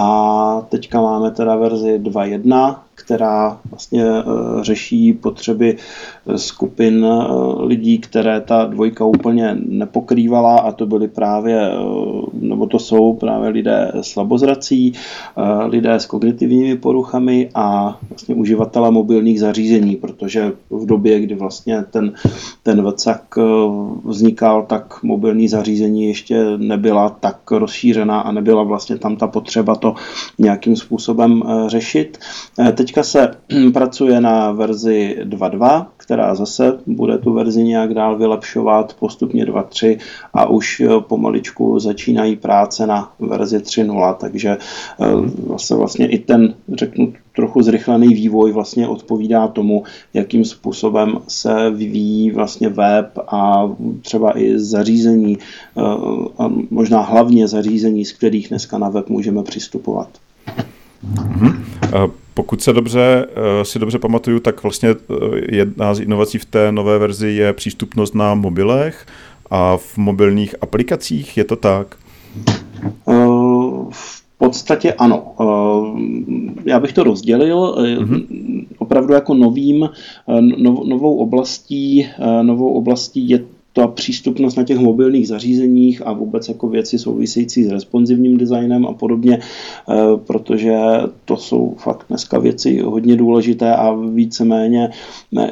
a 0.01 0.07
teďka 0.73 0.97
máme 1.01 1.29
teda 1.37 1.57
verzi 1.61 2.01
2.1, 2.01 2.41
která 3.05 3.61
vlastně 3.71 4.05
eh, 4.05 4.23
řeší 4.65 5.13
potřeby 5.13 5.77
eh, 5.77 6.39
skupin 6.39 7.07
eh, 7.07 7.25
lidí, 7.65 7.99
které 7.99 8.41
ta 8.41 8.65
dvojka 8.65 9.05
úplně 9.05 9.57
nepokrývala 9.67 10.59
a 10.59 10.73
to 10.73 10.87
byly 10.87 11.09
právě, 11.09 11.71
nebo 12.33 12.67
to 12.67 12.79
jsou 12.79 13.13
právě 13.13 13.49
lidé 13.49 13.93
slabozrací, 14.01 14.93
lidé 15.67 15.95
s 15.95 16.07
kognitivními 16.07 16.77
poruchami 16.77 17.51
a 17.55 17.99
vlastně 18.11 18.35
uživatele 18.35 18.91
mobilních 18.91 19.41
zařízení, 19.41 19.97
protože 19.97 20.53
v 20.71 20.87
době, 20.87 21.21
kdy 21.21 21.35
vlastně 21.35 21.85
ten, 21.91 22.13
ten 22.63 22.91
VCAC 22.91 23.21
vznikal, 24.05 24.63
tak 24.63 25.03
mobilní 25.03 25.49
zařízení 25.49 26.09
ještě 26.09 26.45
nebyla 26.57 27.09
tak 27.09 27.51
rozšířená 27.51 28.21
a 28.21 28.33
nebyla 28.33 28.63
vlastně 28.63 28.99
tam 28.99 29.17
ta 29.17 29.27
potřeba 29.27 29.75
to 29.75 29.95
nějakým 30.39 30.77
způsobem 30.77 31.43
řešit. 31.67 32.19
Teďka 32.75 32.90
Teďka 32.91 33.03
se 33.03 33.31
pracuje 33.73 34.21
na 34.21 34.53
verzi 34.53 35.17
2.2, 35.25 35.87
která 35.97 36.35
zase 36.35 36.79
bude 36.87 37.19
tu 37.19 37.33
verzi 37.33 37.63
nějak 37.63 37.95
dál 37.95 38.19
vylepšovat, 38.19 38.97
postupně 38.99 39.45
2.3 39.45 39.99
a 40.35 40.47
už 40.47 40.81
eh, 40.81 40.89
pomaličku 41.01 41.79
začínají 41.79 42.37
práce 42.37 42.87
na 42.87 43.13
verzi 43.19 43.59
3.0, 43.59 44.15
takže 44.15 44.57
vlastně, 45.47 45.77
vlastně 45.77 46.09
i 46.09 46.19
ten, 46.19 46.55
řeknu, 46.73 47.13
trochu 47.37 47.63
zrychlený 47.63 48.09
vývoj 48.09 48.53
vlastně 48.53 48.89
odpovídá 48.89 49.49
tomu, 49.49 49.85
jakým 50.15 50.45
způsobem 50.45 51.19
se 51.29 51.71
vyvíjí 51.71 52.31
vlastně 52.31 52.69
web 52.69 53.19
a 53.29 53.71
třeba 54.03 54.39
i 54.39 54.59
zařízení, 54.59 55.39
eh, 55.39 55.83
a 56.39 56.51
možná 56.71 57.01
hlavně 57.01 57.49
zařízení, 57.49 58.05
z 58.05 58.13
kterých 58.13 58.49
dneska 58.49 58.79
na 58.79 58.89
web 58.89 59.09
můžeme 59.09 59.43
přistupovat. 59.43 60.09
Mm-hmm. 61.15 62.11
Pokud 62.41 62.63
se 62.63 62.73
dobře, 62.73 63.27
eh, 63.31 63.65
si 63.65 63.79
dobře 63.79 63.99
pamatuju, 63.99 64.41
tak 64.41 64.63
vlastně 64.63 64.89
eh, 64.89 64.95
jedna 65.57 65.95
z 65.95 66.01
inovací 66.01 66.39
v 66.39 66.45
té 66.45 66.73
nové 66.73 66.99
verzi 66.99 67.29
je 67.29 67.53
přístupnost 67.53 68.15
na 68.15 68.35
mobilech 68.35 69.07
a 69.51 69.77
v 69.77 69.99
mobilních 69.99 70.55
aplikacích, 70.61 71.37
je 71.37 71.45
to 71.45 71.57
tak? 71.57 71.97
V 73.91 74.23
podstatě 74.39 74.93
ano. 74.93 75.35
Já 76.65 76.81
bych 76.81 76.93
to 76.93 77.05
rozdělil. 77.05 77.75
Mm-hmm. 77.79 78.67
Opravdu 78.79 79.15
jako 79.15 79.35
novým, 79.35 79.89
novou 80.87 81.17
oblastí, 81.17 82.07
novou 82.43 82.73
oblastí 82.73 83.29
je 83.29 83.45
ta 83.73 83.87
přístupnost 83.87 84.57
na 84.57 84.65
těch 84.65 84.79
mobilních 84.79 85.29
zařízeních 85.29 86.07
a 86.07 86.13
vůbec 86.13 86.49
jako 86.49 86.69
věci 86.69 86.99
související 86.99 87.65
s 87.65 87.71
responsivním 87.71 88.39
designem 88.39 88.87
a 88.87 88.93
podobně, 88.93 89.39
eh, 89.39 89.95
protože 90.27 90.77
to 91.25 91.37
jsou 91.37 91.75
fakt 91.79 92.05
dneska 92.09 92.39
věci 92.39 92.81
hodně 92.81 93.17
důležité 93.17 93.75
a 93.75 93.93
víceméně 93.93 94.91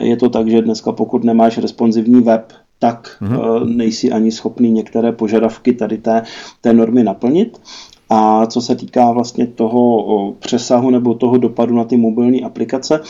je 0.01 0.17
to 0.17 0.29
tak, 0.29 0.49
že 0.49 0.63
dneska 0.63 0.93
pokud 0.93 1.25
nemáš 1.25 1.59
responsivní 1.59 2.21
web, 2.21 2.53
tak 2.79 3.17
mm-hmm. 3.21 3.65
nejsi 3.77 4.13
ani 4.13 4.33
schopný 4.33 4.71
některé 4.71 5.13
požadavky 5.13 5.73
tady 5.73 5.99
té, 5.99 6.23
té 6.61 6.73
normy 6.73 7.05
naplnit. 7.05 7.61
A 8.11 8.47
co 8.47 8.61
se 8.61 8.77
týká 8.77 9.13
vlastně 9.13 9.47
toho 9.47 10.35
přesahu 10.39 10.91
nebo 10.91 11.15
toho 11.15 11.39
dopadu 11.39 11.77
na 11.77 11.85
ty 11.85 11.97
mobilní 11.97 12.45
aplikace, 12.45 13.01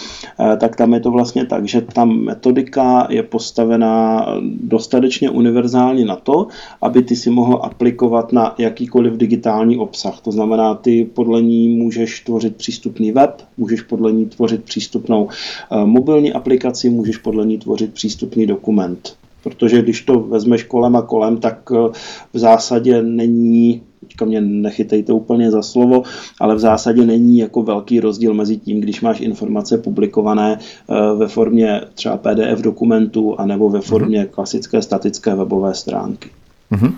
eh, 0.41 0.57
tak 0.57 0.77
tam 0.77 0.95
je 0.95 1.01
to 1.01 1.11
vlastně 1.11 1.47
tak, 1.47 1.69
že 1.69 1.81
ta 1.81 2.05
metodika 2.05 3.07
je 3.11 3.23
postavená 3.23 4.27
dostatečně 4.61 5.31
univerzálně 5.31 6.05
na 6.05 6.17
to, 6.17 6.47
aby 6.83 7.03
ty 7.03 7.17
si 7.17 7.31
mohl 7.31 7.61
aplikovat 7.63 8.33
na 8.33 8.55
jakýkoliv 8.59 9.17
digitální 9.17 9.79
obsah. 9.79 10.21
To 10.21 10.33
znamená, 10.33 10.75
ty 10.75 11.05
podle 11.15 11.43
ní 11.43 11.69
můžeš 11.69 12.21
tvořit 12.21 12.57
přístupný 12.57 13.13
web, 13.13 13.43
můžeš 13.57 13.83
podle 13.83 14.13
ní 14.13 14.27
tvořit 14.27 14.65
přístupnou 14.65 15.29
eh, 15.29 15.85
mobilní 15.85 16.33
aplikaci, 16.33 16.91
můžeš 16.91 17.17
podle 17.17 17.47
ní 17.47 17.59
tvořit 17.59 17.93
přístupný 17.95 18.47
dokument 18.47 19.17
protože 19.43 19.83
když 19.83 20.03
to 20.03 20.21
vezmeš 20.21 20.63
kolem 20.63 20.97
a 20.97 21.03
kolem, 21.03 21.37
tak 21.37 21.59
eh, 21.73 21.89
v 22.33 22.39
zásadě 22.39 23.03
není 23.03 23.83
teďka 24.01 24.25
mě 24.25 24.41
nechytejte 24.41 25.13
úplně 25.13 25.51
za 25.51 25.63
slovo, 25.63 26.03
ale 26.41 26.55
v 26.55 26.59
zásadě 26.59 27.07
není 27.07 27.39
jako 27.39 27.63
velký 27.63 28.01
rozdíl 28.01 28.35
mezi 28.35 28.57
tím, 28.57 28.81
když 28.81 29.01
máš 29.01 29.21
informace 29.21 29.79
publikované 29.79 30.59
eh, 30.59 30.95
ve 31.17 31.29
formě 31.29 31.81
třeba 31.95 32.17
PDF 32.17 32.61
dokumentu 32.61 33.41
anebo 33.41 33.71
ve 33.71 33.81
formě 33.81 34.25
mm-hmm. 34.25 34.31
klasické 34.31 34.83
statické 34.83 35.35
webové 35.35 35.75
stránky. 35.75 36.31
Mm-hmm. 36.73 36.93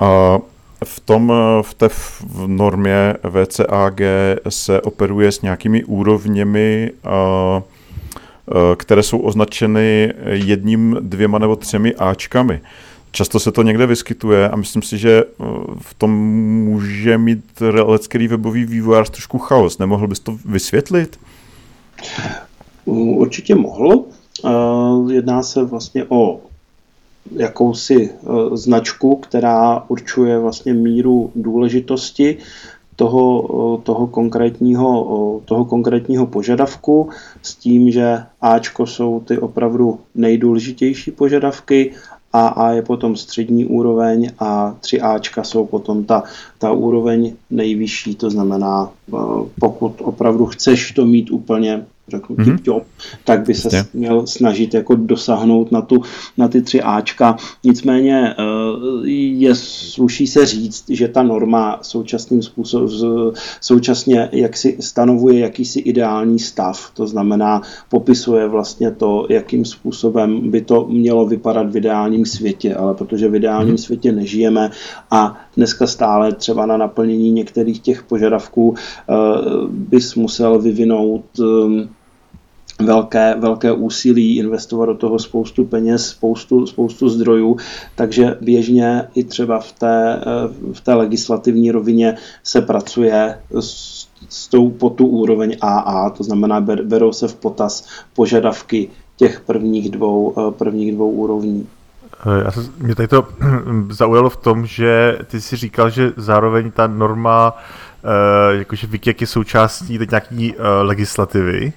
A 0.00 0.38
v 0.84 1.00
tom, 1.00 1.32
eh, 1.32 1.62
v 1.62 1.74
té 1.74 1.88
v 1.88 2.46
normě 2.46 3.14
VCAG 3.30 4.00
se 4.48 4.80
operuje 4.80 5.32
s 5.32 5.42
nějakými 5.42 5.84
úrovněmi, 5.84 6.92
které 8.76 9.02
jsou 9.02 9.18
označeny 9.18 10.12
jedním, 10.26 10.96
dvěma 11.00 11.38
nebo 11.38 11.56
třemi 11.56 11.94
Ačkami. 11.94 12.60
Často 13.10 13.40
se 13.40 13.52
to 13.52 13.62
někde 13.62 13.86
vyskytuje 13.86 14.48
a 14.48 14.56
myslím 14.56 14.82
si, 14.82 14.98
že 14.98 15.24
eh, 15.24 15.44
v 15.80 15.94
tom 15.94 16.10
může 16.64 17.18
mít 17.18 17.44
lecký 17.60 18.28
webový 18.28 18.64
vývojář 18.64 19.10
trošku 19.10 19.38
chaos. 19.38 19.78
Nemohl 19.78 20.06
bys 20.06 20.20
to 20.20 20.36
vysvětlit? 20.44 21.20
Určitě 22.84 23.54
mohl. 23.54 24.04
Eh, 24.44 25.12
jedná 25.12 25.42
se 25.42 25.64
vlastně 25.64 26.04
o 26.08 26.40
jakousi 27.36 28.10
eh, 28.10 28.56
značku, 28.56 29.16
která 29.16 29.84
určuje 29.88 30.38
vlastně 30.38 30.74
míru 30.74 31.32
důležitosti 31.34 32.36
toho, 32.96 33.78
toho, 33.82 34.06
konkrétního, 34.06 35.40
toho 35.44 35.64
konkrétního 35.64 36.26
požadavku 36.26 37.08
s 37.42 37.54
tím, 37.54 37.90
že 37.90 38.22
Ačko 38.40 38.86
jsou 38.86 39.20
ty 39.20 39.38
opravdu 39.38 40.00
nejdůležitější 40.14 41.10
požadavky 41.10 41.92
AA 42.38 42.72
je 42.72 42.82
potom 42.82 43.16
střední 43.16 43.64
úroveň 43.64 44.30
a 44.38 44.76
3Ačka 44.80 45.42
jsou 45.42 45.66
potom 45.66 46.04
ta, 46.04 46.22
ta 46.58 46.72
úroveň 46.72 47.34
nejvyšší, 47.50 48.14
to 48.14 48.30
znamená, 48.30 48.90
eh, 49.08 49.16
pokud 49.60 49.94
opravdu 50.00 50.46
chceš 50.46 50.92
to 50.92 51.06
mít 51.06 51.30
úplně 51.30 51.86
řeknu 52.08 52.36
mm-hmm. 52.36 52.56
tip 52.56 52.86
tak 53.24 53.46
by 53.46 53.54
se 53.54 53.76
Jasně. 53.76 54.00
měl 54.00 54.26
snažit 54.26 54.74
jako 54.74 54.94
dosáhnout 54.94 55.72
na, 55.72 55.82
tu, 55.82 56.02
na 56.36 56.48
ty 56.48 56.62
tři 56.62 56.82
Ačka. 56.82 57.36
Nicméně 57.64 58.34
eh, 58.38 59.08
je 59.08 59.54
sluší 59.54 60.26
se 60.26 60.46
říct, 60.46 60.84
že 60.88 61.08
ta 61.08 61.22
norma 61.22 61.78
současným 61.82 62.42
způsobem 62.42 62.88
současně 63.60 64.28
jak 64.32 64.56
si 64.56 64.76
stanovuje 64.80 65.38
jakýsi 65.38 65.80
ideální 65.80 66.38
stav, 66.38 66.90
to 66.94 67.06
znamená 67.06 67.62
popisuje 67.88 68.48
vlastně 68.48 68.90
to, 68.90 69.26
jakým 69.28 69.64
způsobem 69.64 70.50
by 70.50 70.60
to 70.60 70.86
mělo 70.90 71.26
vypadat 71.26 71.70
v 71.72 71.76
ideálním 71.76 72.26
světě, 72.26 72.74
ale 72.74 72.94
protože 72.94 73.28
v 73.28 73.34
ideálním 73.34 73.74
mm-hmm. 73.74 73.84
světě 73.84 74.12
nežijeme 74.12 74.70
a 75.10 75.40
dneska 75.56 75.86
stále 75.86 76.32
třeba 76.32 76.66
na 76.66 76.76
naplnění 76.76 77.30
některých 77.30 77.80
těch 77.80 78.02
požadavků 78.02 78.74
eh, 78.74 79.14
bys 79.68 80.14
musel 80.14 80.58
vyvinout 80.58 81.24
eh, 81.40 81.97
velké, 82.82 83.34
velké 83.38 83.72
úsilí, 83.72 84.36
investovat 84.36 84.86
do 84.86 84.94
toho 84.94 85.18
spoustu 85.18 85.64
peněz, 85.64 86.08
spoustu, 86.08 86.66
spoustu 86.66 87.08
zdrojů, 87.08 87.56
takže 87.94 88.38
běžně 88.40 89.08
i 89.14 89.24
třeba 89.24 89.58
v 89.58 89.72
té, 89.72 90.16
eh, 90.16 90.72
v 90.72 90.80
té 90.80 90.94
legislativní 90.94 91.70
rovině 91.70 92.16
se 92.42 92.62
pracuje 92.62 93.38
s, 93.60 94.08
s 94.28 94.48
tou, 94.48 94.70
po 94.70 94.90
tu 94.90 95.06
úroveň 95.06 95.56
AA, 95.60 96.10
to 96.10 96.24
znamená 96.24 96.60
berou 96.60 97.12
se 97.12 97.28
v 97.28 97.34
potaz 97.34 97.86
požadavky 98.14 98.88
těch 99.16 99.40
prvních 99.40 99.90
dvou, 99.90 100.34
prvních 100.50 100.94
dvou 100.94 101.10
úrovní. 101.10 101.66
Eh, 102.26 102.44
já 102.44 102.50
se, 102.50 102.60
mě 102.78 102.94
tady 102.94 103.08
to 103.08 103.26
zaujalo 103.90 104.30
v 104.30 104.36
tom, 104.36 104.66
že 104.66 105.18
ty 105.26 105.40
si 105.40 105.56
říkal, 105.56 105.90
že 105.90 106.12
zároveň 106.16 106.70
ta 106.70 106.86
norma, 106.86 107.56
jakože 108.50 108.86
Wikik 108.86 109.20
je 109.20 109.26
součástí 109.26 109.98
teď 109.98 110.10
nějaký 110.10 110.54
legislativy. 110.82 111.72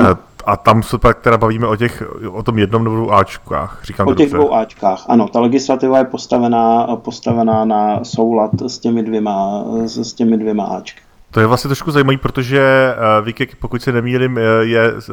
Uh, 0.00 0.16
a 0.44 0.56
tam 0.56 0.82
se 0.82 0.98
pak 0.98 1.20
teda 1.20 1.38
bavíme 1.38 1.66
o, 1.66 1.76
těch, 1.76 2.02
o 2.30 2.42
tom 2.42 2.58
jednom 2.58 2.84
nebo 2.84 3.10
Ačkách. 3.14 3.80
Říkám 3.84 4.08
o 4.08 4.14
těch 4.14 4.30
dvou 4.32 4.54
Ačkách, 4.54 5.04
ano. 5.08 5.28
Ta 5.28 5.40
legislativa 5.40 5.98
je 5.98 6.04
postavená, 6.04 6.96
postavená 6.96 7.64
na 7.64 8.04
soulad 8.04 8.50
s 8.66 8.78
těmi 8.78 9.02
dvěma, 9.02 9.64
s 9.86 10.12
těmi 10.12 10.38
dvěma 10.38 10.64
Ačky. 10.64 11.00
To 11.30 11.40
je 11.40 11.46
vlastně 11.46 11.68
trošku 11.68 11.90
zajímavé, 11.90 12.18
protože 12.18 12.94
uh, 13.18 13.24
Wikik, 13.24 13.56
pokud 13.56 13.82
se 13.82 13.92
nemýlím, 13.92 14.38
je, 14.60 14.92
uh, 14.92 15.04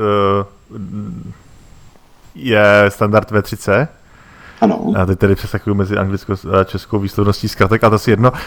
je 2.36 2.86
standard 2.90 3.32
V3C. 3.32 3.88
Ano. 4.62 4.94
A 5.02 5.06
teď 5.06 5.20
tedy 5.20 5.36
přeskakuju 5.36 5.76
mezi 5.76 5.98
anglickou 5.98 6.34
a 6.60 6.64
českou 6.64 7.00
výslovností 7.00 7.48
zkratek, 7.48 7.84
a 7.84 7.90
to 7.90 8.00
si 8.00 8.12
jedno. 8.12 8.32
Uh, 8.32 8.38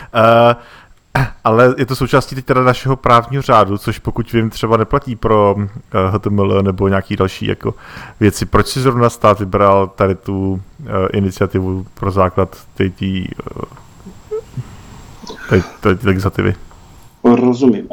ale 1.44 1.74
je 1.78 1.86
to 1.86 1.96
součástí 1.96 2.34
teď 2.34 2.44
teda 2.44 2.62
našeho 2.62 2.96
právního 2.96 3.42
řádu, 3.42 3.78
což 3.78 3.98
pokud 3.98 4.32
vím, 4.32 4.50
třeba 4.50 4.76
neplatí 4.76 5.16
pro 5.16 5.54
uh, 5.54 5.64
eh, 5.94 6.10
HTML 6.10 6.62
nebo 6.62 6.88
nějaký 6.88 7.16
další 7.16 7.46
jako 7.46 7.74
věci. 8.20 8.46
Proč 8.46 8.66
si 8.66 8.80
zrovna 8.80 9.10
stát 9.10 9.40
vybral 9.40 9.88
tady 9.88 10.14
tu 10.14 10.52
uh, 10.52 10.60
iniciativu 11.12 11.86
pro 11.94 12.10
základ 12.10 12.56
té 12.74 12.84
uh, 15.52 15.62
legislativy? 16.02 16.54
Rozumím. 17.24 17.88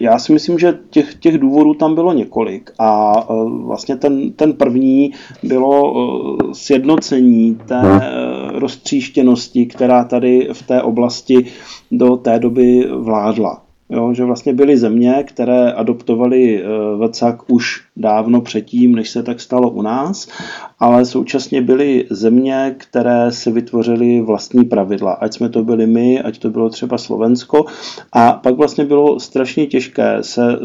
Já 0.00 0.18
si 0.18 0.32
myslím, 0.32 0.58
že 0.58 0.78
těch, 0.90 1.14
těch 1.14 1.38
důvodů 1.38 1.74
tam 1.74 1.94
bylo 1.94 2.12
několik 2.12 2.70
a 2.78 3.12
e, 3.20 3.34
vlastně 3.66 3.96
ten, 3.96 4.32
ten 4.32 4.52
první 4.52 5.12
bylo 5.42 5.94
e, 5.94 6.54
sjednocení 6.54 7.58
té 7.68 7.80
e, 7.82 8.10
roztříštěnosti, 8.58 9.66
která 9.66 10.04
tady 10.04 10.48
v 10.52 10.62
té 10.62 10.82
oblasti 10.82 11.46
do 11.90 12.16
té 12.16 12.38
doby 12.38 12.88
vládla. 12.92 13.62
Jo, 13.90 14.14
že 14.14 14.24
vlastně 14.24 14.52
byly 14.52 14.76
země, 14.78 15.24
které 15.26 15.72
adoptovaly 15.72 16.64
VCAK 16.98 17.50
už 17.50 17.82
dávno 17.96 18.40
předtím, 18.40 18.94
než 18.94 19.10
se 19.10 19.22
tak 19.22 19.40
stalo 19.40 19.70
u 19.70 19.82
nás, 19.82 20.28
ale 20.78 21.04
současně 21.04 21.62
byly 21.62 22.06
země, 22.10 22.74
které 22.78 23.32
si 23.32 23.52
vytvořily 23.52 24.20
vlastní 24.20 24.64
pravidla, 24.64 25.12
ať 25.12 25.34
jsme 25.34 25.48
to 25.48 25.62
byli 25.62 25.86
my, 25.86 26.22
ať 26.22 26.38
to 26.38 26.50
bylo 26.50 26.70
třeba 26.70 26.98
Slovensko. 26.98 27.64
A 28.12 28.32
pak 28.32 28.54
vlastně 28.54 28.84
bylo 28.84 29.20
strašně 29.20 29.66
těžké 29.66 30.18
se 30.20 30.58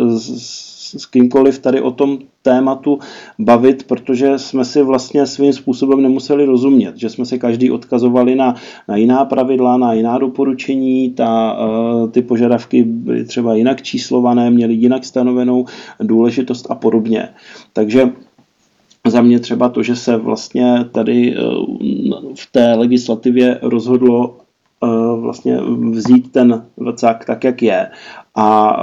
s 1.00 1.06
kýmkoliv 1.06 1.60
tady 1.60 1.82
o 1.82 1.92
tom 1.92 2.18
tématu 2.42 3.00
bavit, 3.40 3.84
protože 3.88 4.40
jsme 4.40 4.66
si 4.66 4.84
vlastně 4.84 5.26
svým 5.26 5.54
způsobem 5.54 6.02
nemuseli 6.02 6.46
rozumět, 6.46 6.98
že 6.98 7.10
jsme 7.10 7.26
se 7.26 7.38
každý 7.38 7.72
odkazovali 7.72 8.36
na, 8.36 8.56
na 8.88 8.96
jiná 8.96 9.26
pravidla, 9.26 9.78
na 9.78 9.94
jiná 9.94 10.18
doporučení, 10.18 11.10
ta, 11.10 11.58
eh, 11.60 12.08
ty 12.08 12.22
požadavky 12.22 12.84
byly 12.84 13.26
třeba 13.26 13.56
jinak 13.56 13.82
číslované, 13.82 14.52
měly 14.52 14.74
jinak 14.74 15.06
stanovenou 15.06 15.66
důležitost 16.00 16.68
a 16.70 16.76
podobně. 16.76 17.30
Takže 17.74 18.12
za 19.08 19.22
mě 19.22 19.40
třeba 19.40 19.70
to, 19.70 19.84
že 19.84 19.96
se 19.96 20.18
vlastně 20.18 20.86
tady 20.92 21.36
eh, 21.36 21.42
v 22.36 22.52
té 22.52 22.74
legislativě 22.74 23.60
rozhodlo 23.62 24.38
eh, 24.84 24.88
vlastně 25.20 25.60
vzít 25.92 26.32
ten 26.32 26.66
vacák 26.78 27.26
tak, 27.26 27.44
jak 27.44 27.62
je 27.62 27.90
a 28.36 28.78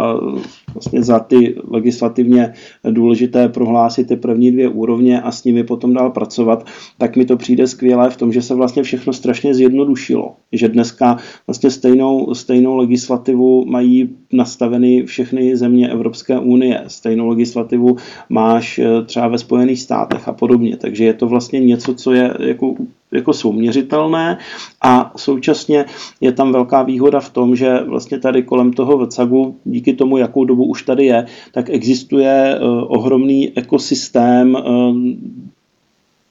vlastně 0.75 1.03
za 1.03 1.19
ty 1.19 1.55
legislativně 1.71 2.53
důležité 2.91 3.49
prohlásit 3.49 4.09
ty 4.09 4.17
první 4.17 4.53
dvě 4.53 4.69
úrovně 4.69 5.23
a 5.23 5.33
s 5.33 5.45
nimi 5.45 5.65
potom 5.65 5.95
dál 5.95 6.11
pracovat, 6.11 6.67
tak 6.99 7.17
mi 7.17 7.25
to 7.25 7.37
přijde 7.37 7.67
skvělé 7.67 8.11
v 8.11 8.17
tom, 8.17 8.33
že 8.33 8.43
se 8.43 8.55
vlastně 8.55 8.83
všechno 8.83 9.13
strašně 9.13 9.55
zjednodušilo. 9.55 10.35
Že 10.53 10.69
dneska 10.69 11.19
vlastně 11.47 11.71
stejnou, 11.71 12.35
stejnou 12.35 12.77
legislativu 12.77 13.65
mají 13.67 14.09
nastaveny 14.33 15.03
všechny 15.07 15.57
země 15.57 15.89
Evropské 15.89 16.39
unie. 16.39 16.85
Stejnou 16.87 17.29
legislativu 17.29 17.97
máš 18.29 18.79
eh, 18.79 19.03
třeba 19.03 19.29
ve 19.29 19.39
Spojených 19.39 19.81
státech 19.81 20.29
a 20.29 20.33
podobně. 20.33 20.77
Takže 20.77 21.05
je 21.05 21.15
to 21.15 21.27
vlastně 21.27 21.61
něco, 21.61 21.95
co 21.95 22.13
je 22.13 22.35
jako 22.41 22.75
jako 23.13 23.33
souměřitelné 23.33 24.39
a 24.83 25.13
současně 25.17 25.85
je 26.21 26.33
tam 26.33 26.53
velká 26.53 26.83
výhoda 26.83 27.21
v 27.21 27.31
tom, 27.31 27.57
že 27.57 27.85
vlastně 27.85 28.19
tady 28.19 28.43
kolem 28.43 28.73
toho 28.73 29.07
VCAGu, 29.07 29.42
díky 29.65 29.93
tomu, 29.93 30.17
jakou 30.17 30.45
dobu 30.45 30.65
už 30.65 30.83
tady 30.83 31.05
je, 31.07 31.27
tak 31.53 31.71
existuje 31.71 32.61
uh, 32.61 32.69
ohromný 32.89 33.59
ekosystém 33.59 34.55
uh, 34.55 34.97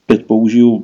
teď 0.06 0.26
použiju 0.26 0.84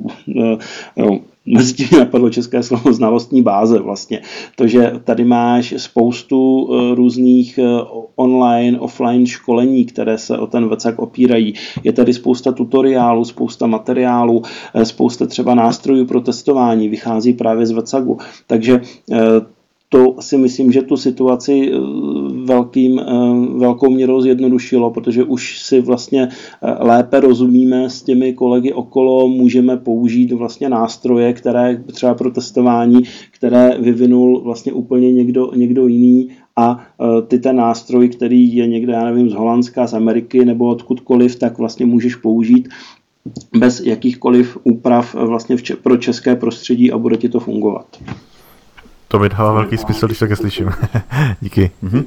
uh, 0.96 1.18
mezi 1.48 1.74
tím 1.74 1.98
napadlo 1.98 2.30
české 2.30 2.62
slovo 2.62 2.92
znalostní 2.92 3.42
báze 3.42 3.78
vlastně. 3.78 4.20
To, 4.56 4.66
že 4.66 4.92
tady 5.04 5.24
máš 5.24 5.74
spoustu 5.76 6.68
eh, 6.70 6.94
různých 6.94 7.58
eh, 7.58 7.62
online, 8.16 8.80
offline 8.80 9.26
školení, 9.26 9.84
které 9.84 10.18
se 10.18 10.38
o 10.38 10.46
ten 10.46 10.68
vecak 10.68 10.98
opírají. 10.98 11.54
Je 11.84 11.92
tady 11.92 12.14
spousta 12.14 12.52
tutoriálů, 12.52 13.24
spousta 13.24 13.66
materiálů, 13.66 14.42
eh, 14.74 14.84
spousta 14.84 15.26
třeba 15.26 15.54
nástrojů 15.54 16.06
pro 16.06 16.20
testování, 16.20 16.88
vychází 16.88 17.32
právě 17.32 17.66
z 17.66 17.70
vecagu. 17.70 18.18
Takže 18.46 18.80
to 19.88 20.14
si 20.20 20.36
myslím, 20.36 20.72
že 20.72 20.82
tu 20.82 20.96
situaci 20.96 21.70
eh, 21.72 21.78
velkým, 22.44 22.98
eh, 22.98 23.04
velkou 23.58 23.90
měrou 23.90 24.20
zjednodušilo, 24.20 24.90
protože 24.90 25.24
už 25.24 25.60
si 25.60 25.80
vlastně 25.80 26.28
eh, 26.28 26.84
lépe 26.84 27.20
rozumíme 27.20 27.90
s 27.90 28.02
těmi 28.02 28.32
kolegy 28.32 28.72
okolo, 28.72 29.28
můžeme 29.28 29.76
použít 29.76 30.32
vlastně 30.32 30.68
nástroje, 30.68 31.32
které 31.32 31.84
třeba 31.92 32.14
pro 32.14 32.30
testování, 32.30 33.02
které 33.30 33.78
vyvinul 33.78 34.40
vlastně 34.40 34.72
úplně 34.72 35.12
někdo, 35.12 35.50
někdo 35.56 35.86
jiný 35.86 36.28
a 36.56 36.86
ty 37.28 37.38
ten 37.38 37.56
nástroj, 37.56 38.08
který 38.08 38.56
je 38.56 38.66
někde, 38.66 38.92
já 38.92 39.04
nevím, 39.04 39.30
z 39.30 39.34
Holandska, 39.34 39.86
z 39.86 39.94
Ameriky 39.94 40.44
nebo 40.44 40.68
odkudkoliv, 40.68 41.36
tak 41.36 41.58
vlastně 41.58 41.86
můžeš 41.86 42.14
použít 42.14 42.68
bez 43.58 43.80
jakýchkoliv 43.80 44.58
úprav 44.64 45.14
vlastně 45.14 45.56
pro 45.82 45.96
české 45.96 46.36
prostředí 46.36 46.92
a 46.92 46.98
bude 46.98 47.16
ti 47.16 47.28
to 47.28 47.40
fungovat. 47.40 47.86
To 49.08 49.18
mi 49.18 49.28
dává 49.28 49.52
velký 49.52 49.78
smysl, 49.78 50.06
když 50.06 50.18
také 50.18 50.36
slyším. 50.36 50.70
Díky. 51.40 51.70
Mm-hmm. 51.84 52.04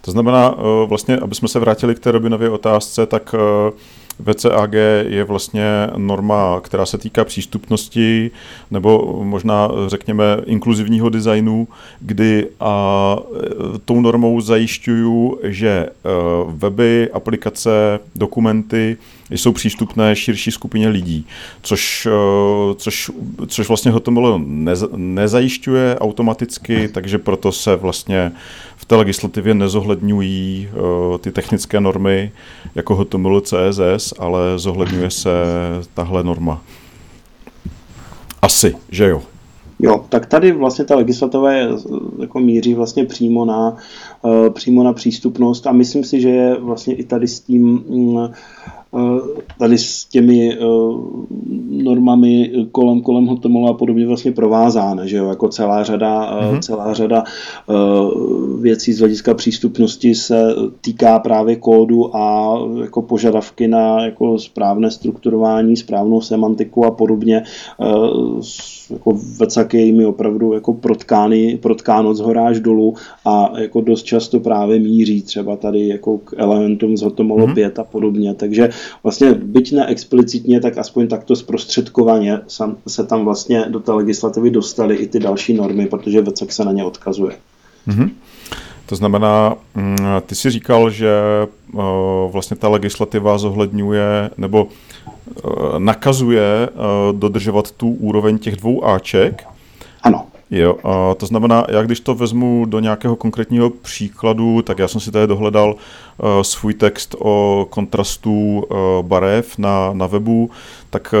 To 0.00 0.10
znamená, 0.10 0.54
eh, 0.58 0.86
vlastně, 0.86 1.16
aby 1.16 1.34
jsme 1.34 1.48
se 1.48 1.58
vrátili 1.58 1.94
k 1.94 1.98
té 1.98 2.10
Robinově 2.12 2.50
otázce, 2.50 3.06
tak 3.06 3.34
eh, 3.34 3.72
VCAG 4.20 4.72
je 5.06 5.24
vlastně 5.24 5.64
norma, 5.96 6.60
která 6.60 6.86
se 6.86 6.98
týká 6.98 7.24
přístupnosti 7.24 8.30
nebo 8.70 9.20
možná 9.24 9.68
řekněme 9.86 10.24
inkluzivního 10.44 11.08
designu, 11.08 11.68
kdy 12.00 12.48
a 12.60 13.16
tou 13.84 14.00
normou 14.00 14.40
zajišťuju, 14.40 15.38
že 15.42 15.88
weby, 16.46 17.10
aplikace, 17.12 18.00
dokumenty 18.14 18.96
jsou 19.38 19.52
přístupné 19.52 20.16
širší 20.16 20.50
skupině 20.50 20.88
lidí, 20.88 21.26
což, 21.62 22.08
což, 22.76 23.10
což 23.46 23.68
vlastně 23.68 23.92
HTML 23.92 24.40
nezajišťuje 24.96 25.98
automaticky, 25.98 26.88
takže 26.88 27.18
proto 27.18 27.52
se 27.52 27.76
vlastně 27.76 28.32
v 28.76 28.84
té 28.84 28.96
legislativě 28.96 29.54
nezohledňují 29.54 30.68
ty 31.20 31.32
technické 31.32 31.80
normy 31.80 32.32
jako 32.74 32.96
HTML, 32.96 33.40
CSS, 33.40 34.14
ale 34.18 34.40
zohledňuje 34.56 35.10
se 35.10 35.30
tahle 35.94 36.22
norma. 36.24 36.62
Asi, 38.42 38.74
že 38.90 39.08
jo? 39.08 39.22
Jo, 39.80 40.04
tak 40.08 40.26
tady 40.26 40.52
vlastně 40.52 40.84
ta 40.84 40.96
legislativa 40.96 41.52
je, 41.52 41.68
jako 42.20 42.40
míří 42.40 42.74
vlastně 42.74 43.04
přímo 43.04 43.44
na, 43.44 43.76
přímo 44.50 44.82
na 44.82 44.92
přístupnost 44.92 45.66
a 45.66 45.72
myslím 45.72 46.04
si, 46.04 46.20
že 46.20 46.28
je 46.28 46.56
vlastně 46.60 46.94
i 46.94 47.04
tady 47.04 47.28
s 47.28 47.40
tím 47.40 47.84
Eh, 48.18 48.81
tady 49.58 49.78
s 49.78 50.04
těmi 50.04 50.58
uh, 50.58 51.00
normami 51.70 52.52
kolem, 52.72 53.00
kolem 53.00 53.26
Hotomolu 53.26 53.68
a 53.68 53.74
podobně 53.74 54.06
vlastně 54.06 54.32
provázána, 54.32 55.06
že 55.06 55.16
jo, 55.16 55.28
jako 55.28 55.48
celá 55.48 55.84
řada, 55.84 56.40
mm-hmm. 56.40 56.58
celá 56.58 56.94
řada 56.94 57.24
uh, 57.66 58.60
věcí 58.60 58.92
z 58.92 58.98
hlediska 58.98 59.34
přístupnosti 59.34 60.14
se 60.14 60.54
týká 60.80 61.18
právě 61.18 61.56
kódu 61.56 62.16
a 62.16 62.58
jako 62.82 63.02
požadavky 63.02 63.68
na 63.68 64.04
jako 64.04 64.38
správné 64.38 64.90
strukturování, 64.90 65.76
správnou 65.76 66.20
semantiku 66.20 66.86
a 66.86 66.90
podobně 66.90 67.42
jako 68.92 69.18
vecak 69.38 69.74
je 69.74 69.80
jimi 69.80 70.06
opravdu 70.06 70.52
jako 70.52 70.74
protkány, 70.74 71.58
protkáno 71.62 72.14
z 72.14 72.20
hora 72.20 72.46
až 72.46 72.60
dolů 72.60 72.94
a 73.24 73.52
jako 73.58 73.80
dost 73.80 74.02
často 74.02 74.40
právě 74.40 74.78
míří 74.78 75.22
třeba 75.22 75.56
tady 75.56 75.88
jako 75.88 76.18
k 76.18 76.34
elementům 76.36 76.96
z 76.96 77.02
Hotomolo 77.02 77.46
mm-hmm. 77.46 77.54
5 77.54 77.78
a 77.78 77.84
podobně, 77.84 78.34
takže 78.34 78.68
vlastně 79.02 79.34
byť 79.34 79.72
ne 79.72 79.86
explicitně, 79.86 80.60
tak 80.60 80.78
aspoň 80.78 81.08
takto 81.08 81.36
zprostředkovaně 81.36 82.40
se 82.88 83.06
tam 83.06 83.24
vlastně 83.24 83.64
do 83.68 83.80
té 83.80 83.92
legislativy 83.92 84.50
dostaly 84.50 84.96
i 84.96 85.06
ty 85.06 85.20
další 85.20 85.54
normy, 85.54 85.86
protože 85.86 86.22
vecak 86.22 86.52
se 86.52 86.64
na 86.64 86.72
ně 86.72 86.84
odkazuje. 86.84 87.36
Mm-hmm. 87.88 88.10
To 88.86 88.96
znamená, 88.96 89.54
mm, 89.74 89.96
ty 90.26 90.34
si 90.34 90.50
říkal, 90.50 90.90
že 90.90 91.12
vlastně 92.32 92.56
ta 92.56 92.68
legislativa 92.68 93.38
zohledňuje 93.38 94.30
nebo 94.36 94.68
Eh, 95.36 95.78
nakazuje 95.78 96.42
eh, 96.42 96.68
dodržovat 97.12 97.70
tu 97.70 97.88
úroveň 97.88 98.38
těch 98.38 98.56
dvou 98.56 98.84
Aček. 98.84 99.44
Jo, 100.54 100.76
a 100.84 101.14
to 101.14 101.26
znamená, 101.26 101.64
já 101.68 101.82
když 101.82 102.00
to 102.00 102.14
vezmu 102.14 102.64
do 102.64 102.80
nějakého 102.80 103.16
konkrétního 103.16 103.70
příkladu, 103.70 104.62
tak 104.62 104.78
já 104.78 104.88
jsem 104.88 105.00
si 105.00 105.10
tady 105.10 105.26
dohledal 105.26 105.74
uh, 105.74 106.28
svůj 106.42 106.74
text 106.74 107.14
o 107.18 107.66
kontrastu 107.70 108.64
uh, 108.70 108.76
barev 109.02 109.58
na, 109.58 109.90
na 109.92 110.06
webu, 110.06 110.50
tak 110.90 111.14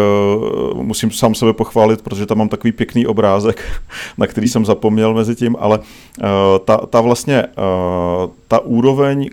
uh, 0.74 0.82
musím 0.82 1.10
sám 1.10 1.34
sebe 1.34 1.52
pochválit, 1.52 2.02
protože 2.02 2.26
tam 2.26 2.38
mám 2.38 2.48
takový 2.48 2.72
pěkný 2.72 3.06
obrázek, 3.06 3.82
na 4.18 4.26
který 4.26 4.48
jsem 4.48 4.64
zapomněl 4.64 5.14
mezi 5.14 5.34
tím, 5.34 5.56
ale 5.58 5.78
uh, 5.78 5.84
ta, 6.64 6.76
ta 6.76 7.00
vlastně, 7.00 7.44
uh, 7.46 8.30
ta 8.48 8.60
úroveň 8.60 9.30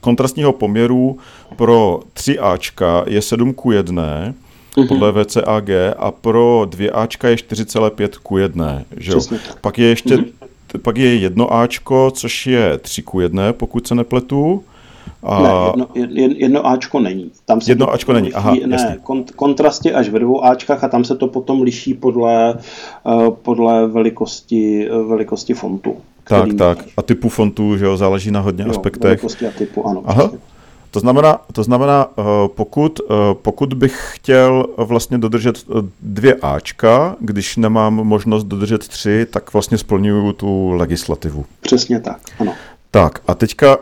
kontrastního 0.00 0.52
poměru 0.52 1.18
pro 1.56 2.00
3Ačka 2.14 3.04
je 3.06 3.22
7 3.22 3.54
k 3.54 3.62
1 3.72 4.02
mm-hmm. 4.02 4.45
Podle 4.88 5.12
VCAG 5.12 5.70
a 5.96 6.10
pro 6.10 6.66
2Ačka 6.66 7.28
je 7.28 7.36
4,5 7.36 8.08
k 8.08 8.40
1. 8.40 8.82
Že 8.96 9.12
jo? 9.12 9.20
Pak 9.60 9.78
je 9.78 9.86
ještě 9.86 10.16
mm-hmm. 10.16 10.78
pak 10.82 10.96
je 10.96 11.16
jedno 11.16 11.54
Ačko, 11.54 12.10
což 12.14 12.46
je 12.46 12.78
3 12.78 13.02
k 13.02 13.14
1, 13.20 13.52
pokud 13.52 13.86
se 13.86 13.94
nepletu. 13.94 14.64
A... 15.22 15.72
Ne, 15.76 15.84
jedno, 15.94 16.34
jedno 16.36 16.66
Ačko 16.66 17.00
není. 17.00 17.30
Tam 17.44 17.60
se 17.60 17.70
jedno 17.70 17.92
Ačko 17.92 18.12
není, 18.12 18.32
aha, 18.32 18.54
ne, 18.66 18.98
kont, 19.02 19.30
kontrast 19.30 19.86
je 19.86 19.92
až 19.92 20.08
ve 20.08 20.18
dvou 20.18 20.44
Ačkách 20.44 20.84
a 20.84 20.88
tam 20.88 21.04
se 21.04 21.16
to 21.16 21.26
potom 21.26 21.62
liší 21.62 21.94
podle, 21.94 22.54
uh, 23.04 23.30
podle 23.30 23.86
velikosti, 23.86 24.90
uh, 24.90 25.08
velikosti 25.08 25.54
fontu. 25.54 25.96
Tak, 26.28 26.54
tak. 26.54 26.84
A 26.96 27.02
typu 27.02 27.28
fontu, 27.28 27.76
že 27.76 27.84
jo, 27.84 27.96
záleží 27.96 28.30
na 28.30 28.40
hodně 28.40 28.64
jo, 28.64 28.70
aspektech. 28.70 29.24
a 29.24 29.50
typu, 29.58 29.86
ano. 29.86 30.02
Aha. 30.06 30.30
To 30.96 31.00
znamená, 31.00 31.40
to 31.52 31.62
znamená 31.62 32.06
eh, 32.18 32.22
pokud, 32.48 33.00
eh, 33.00 33.14
pokud 33.42 33.74
bych 33.74 34.10
chtěl 34.12 34.66
vlastně 34.76 35.18
dodržet 35.18 35.58
eh, 35.58 35.82
dvě 36.00 36.34
Ačka, 36.34 37.16
když 37.20 37.56
nemám 37.56 37.94
možnost 37.94 38.44
dodržet 38.44 38.88
tři, 38.88 39.26
tak 39.30 39.52
vlastně 39.52 39.78
splňuju 39.78 40.32
tu 40.32 40.70
legislativu. 40.70 41.44
Přesně 41.60 42.00
tak, 42.00 42.20
ano. 42.38 42.54
Tak 42.90 43.20
a 43.26 43.34
teďka 43.34 43.78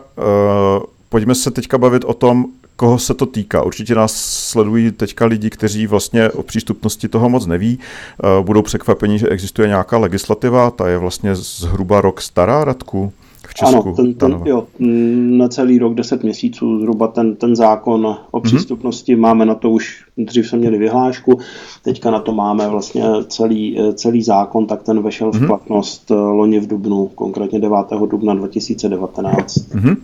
pojďme 1.09 1.35
se 1.35 1.51
teďka 1.51 1.77
bavit 1.77 2.03
o 2.05 2.13
tom, 2.13 2.45
koho 2.75 2.99
se 2.99 3.13
to 3.13 3.25
týká. 3.25 3.63
Určitě 3.63 3.95
nás 3.95 4.13
sledují 4.49 4.91
teďka 4.91 5.25
lidi, 5.25 5.49
kteří 5.49 5.87
vlastně 5.87 6.29
o 6.29 6.43
přístupnosti 6.43 7.07
toho 7.07 7.29
moc 7.29 7.45
neví. 7.45 7.79
Budou 8.41 8.61
překvapeni, 8.61 9.19
že 9.19 9.29
existuje 9.29 9.67
nějaká 9.67 9.97
legislativa, 9.97 10.71
ta 10.71 10.87
je 10.87 10.97
vlastně 10.97 11.35
zhruba 11.35 12.01
rok 12.01 12.21
stará, 12.21 12.63
Radku? 12.63 13.13
Česku? 13.55 13.81
Ano, 13.81 13.95
ten, 13.95 14.13
ten, 14.13 14.41
jo, 14.45 14.67
na 15.37 15.47
celý 15.47 15.79
rok, 15.79 15.93
10 15.93 16.23
měsíců 16.23 16.79
zhruba 16.79 17.07
ten, 17.07 17.35
ten 17.35 17.55
zákon 17.55 18.17
o 18.31 18.39
mhm. 18.39 18.43
přístupnosti, 18.43 19.15
mm-hmm. 19.15 19.19
máme 19.19 19.45
na 19.45 19.55
to 19.55 19.69
už, 19.69 20.03
dřív 20.17 20.47
jsme 20.47 20.57
měli 20.59 20.77
vyhlášku, 20.77 21.39
teďka 21.83 22.11
na 22.11 22.19
to 22.19 22.31
máme 22.31 22.69
vlastně 22.69 23.03
celý, 23.27 23.79
celý 23.93 24.23
zákon, 24.23 24.67
tak 24.67 24.83
ten 24.83 25.01
vešel 25.01 25.29
mm-hmm. 25.29 25.37
v 25.37 25.39
mhm. 25.39 25.47
platnost 25.47 26.11
eh, 26.11 26.13
loni 26.13 26.59
v 26.59 26.67
Dubnu, 26.67 27.07
konkrétně 27.15 27.59
9. 27.59 27.77
dubna 28.09 28.33
2019. 28.33 29.55
Mm-hmm. 29.55 29.97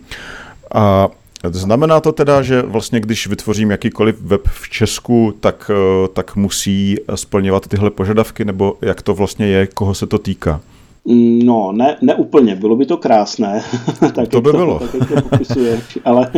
A 0.74 1.08
Znamená 1.50 2.00
to 2.00 2.12
teda, 2.12 2.42
že 2.42 2.62
vlastně 2.62 3.00
když 3.00 3.26
vytvořím 3.26 3.70
jakýkoliv 3.70 4.20
web 4.20 4.48
v 4.48 4.68
Česku, 4.68 5.34
tak, 5.40 5.70
eh, 5.74 6.08
tak 6.08 6.36
musí 6.36 6.96
splňovat 7.14 7.68
tyhle 7.68 7.90
požadavky, 7.90 8.44
nebo 8.44 8.76
jak 8.82 9.02
to 9.02 9.14
vlastně 9.14 9.46
je, 9.46 9.66
koho 9.66 9.94
se 9.94 10.06
to 10.06 10.18
týká? 10.18 10.60
No, 11.44 11.72
ne, 11.72 11.96
ne 12.00 12.14
úplně, 12.14 12.56
bylo 12.56 12.76
by 12.76 12.86
to 12.86 12.96
krásné. 12.96 13.62
tak 14.14 14.28
to 14.28 14.40
by 14.40 14.50
to, 14.50 14.58
bylo. 14.58 14.78
Tak, 14.78 14.94
jak 14.94 15.08
to 15.08 15.28
popisuješ, 15.28 15.98
ale, 16.04 16.30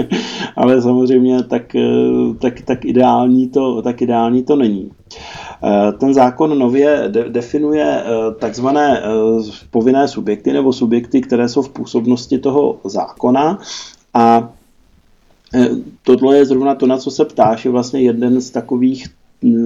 ale 0.56 0.82
samozřejmě 0.82 1.42
tak, 1.42 1.74
eh, 1.74 2.34
tak, 2.38 2.60
tak, 2.60 2.84
ideální 2.84 3.48
to, 3.48 3.82
tak 3.82 4.02
ideální 4.02 4.42
to 4.42 4.56
není. 4.56 4.90
Eh, 5.64 5.92
ten 5.92 6.14
zákon 6.14 6.58
nově 6.58 7.04
de- 7.08 7.28
definuje 7.28 8.04
takzvané 8.38 9.02
povinné 9.70 10.08
subjekty 10.08 10.52
nebo 10.52 10.72
subjekty, 10.72 11.20
které 11.20 11.48
jsou 11.48 11.62
v 11.62 11.68
působnosti 11.68 12.38
toho 12.38 12.76
zákona 12.84 13.58
a 14.14 14.48
Eh, 15.54 15.68
tohle 16.02 16.36
je 16.36 16.46
zrovna 16.46 16.74
to, 16.74 16.86
na 16.86 16.98
co 16.98 17.10
se 17.10 17.24
ptáš, 17.24 17.64
je 17.64 17.70
vlastně 17.70 18.00
jeden 18.00 18.40
z 18.40 18.50
takových 18.50 19.06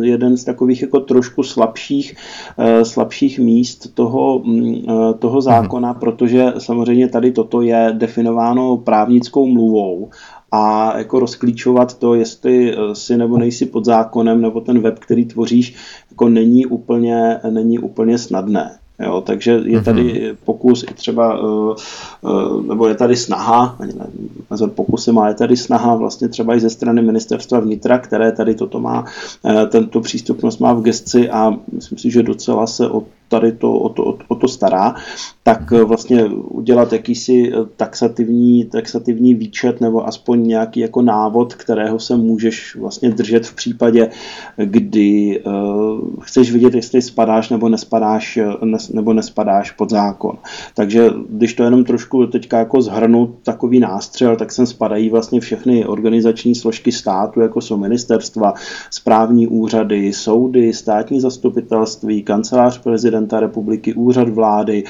jeden 0.03 0.37
z 0.37 0.45
takových 0.45 0.83
jako 0.83 1.01
trošku 1.01 1.43
slabších, 1.43 2.17
uh, 2.59 2.83
slabších 2.83 3.39
míst 3.39 3.95
toho, 3.95 4.37
uh, 4.37 5.13
toho 5.19 5.41
zákona, 5.41 5.93
mm. 5.93 5.99
protože 6.01 6.53
samozřejmě 6.59 7.09
tady 7.09 7.33
toto 7.33 7.63
je 7.63 7.95
definováno 7.99 8.77
právnickou 8.77 9.47
mluvou 9.47 10.11
a 10.53 10.99
jako 10.99 11.19
rozklíčovat 11.21 11.99
to, 11.99 12.15
jestli 12.15 12.77
si 12.93 13.17
nebo 13.17 13.39
nejsi 13.39 13.67
pod 13.67 13.85
zákonem, 13.85 14.41
nebo 14.41 14.61
ten 14.61 14.81
web, 14.81 14.99
který 14.99 15.25
tvoříš, 15.25 15.75
jako 16.11 16.29
není 16.29 16.67
úplně, 16.67 17.41
není 17.51 17.79
úplně 17.79 18.19
snadné. 18.19 18.78
Jo, 19.01 19.21
takže 19.21 19.61
je 19.65 19.83
tady 19.83 20.03
mhm. 20.03 20.37
pokus 20.45 20.83
i 20.91 20.95
třeba, 20.95 21.43
uh, 21.43 21.75
uh, 22.21 22.67
nebo 22.67 22.89
je 22.89 22.95
tady 22.95 23.17
snaha, 23.17 23.77
ani 23.81 23.93
ne, 23.93 24.69
pokusem, 24.69 25.19
ale 25.19 25.31
je 25.31 25.35
tady 25.35 25.57
snaha 25.57 25.95
vlastně 25.95 26.29
třeba 26.29 26.55
i 26.55 26.61
ze 26.61 26.71
strany 26.71 27.03
ministerstva 27.03 27.61
vnitra, 27.61 27.99
které 27.99 28.33
tady 28.33 28.55
toto 28.55 28.81
má, 28.81 29.05
uh, 29.43 29.63
tento 29.69 30.01
přístupnost 30.01 30.61
má 30.61 30.73
v 30.73 30.83
gesci 30.83 31.31
a 31.31 31.57
myslím 31.73 31.99
si, 31.99 32.11
že 32.11 32.23
docela 32.23 32.67
se 32.67 32.91
o 32.91 33.03
tady 33.29 33.53
to, 33.53 33.73
o, 33.73 33.89
to, 33.89 34.19
o 34.29 34.35
to 34.35 34.49
stará, 34.49 34.95
tak 35.43 35.71
vlastně 35.71 36.25
udělat 36.35 36.93
jakýsi 36.93 37.53
taxativní, 37.77 38.65
taxativní 38.65 39.35
výčet 39.35 39.81
nebo 39.81 40.07
aspoň 40.07 40.47
nějaký 40.47 40.81
jako 40.81 41.03
návod, 41.03 41.55
kterého 41.55 41.99
se 41.99 42.17
můžeš 42.17 42.77
vlastně 42.77 43.11
držet 43.11 43.47
v 43.47 43.55
případě, 43.55 44.11
kdy 44.57 45.43
uh, 45.47 46.01
chceš 46.21 46.53
vidět, 46.53 46.75
jestli 46.75 47.03
spadáš 47.03 47.51
nebo 47.51 47.69
nespadáš, 47.69 48.39
ne, 48.65 48.79
nebo 48.93 49.13
nespadáš 49.13 49.71
pod 49.71 49.91
zákon. 49.91 50.39
Takže 50.75 51.11
když 51.29 51.55
to 51.55 51.65
jenom 51.65 51.85
trošku 51.85 52.27
teďka 52.27 52.59
jako 52.59 52.83
zhrnu 52.83 53.35
takový 53.43 53.81
nástřel, 53.81 54.37
tak 54.37 54.53
sem 54.53 54.67
spadají 54.67 55.11
vlastně 55.11 55.41
všechny 55.41 55.87
organizační 55.87 56.55
složky 56.55 56.93
státu, 56.93 57.41
jako 57.41 57.61
jsou 57.61 57.77
ministerstva, 57.77 58.55
správní 58.91 59.47
úřady, 59.47 60.13
soudy, 60.13 60.73
státní 60.73 61.21
zastupitelství, 61.21 62.23
kancelář 62.23 62.79
prezidenta 62.79 63.18
republiky, 63.41 63.95
úřad 63.95 64.29
vlády, 64.29 64.85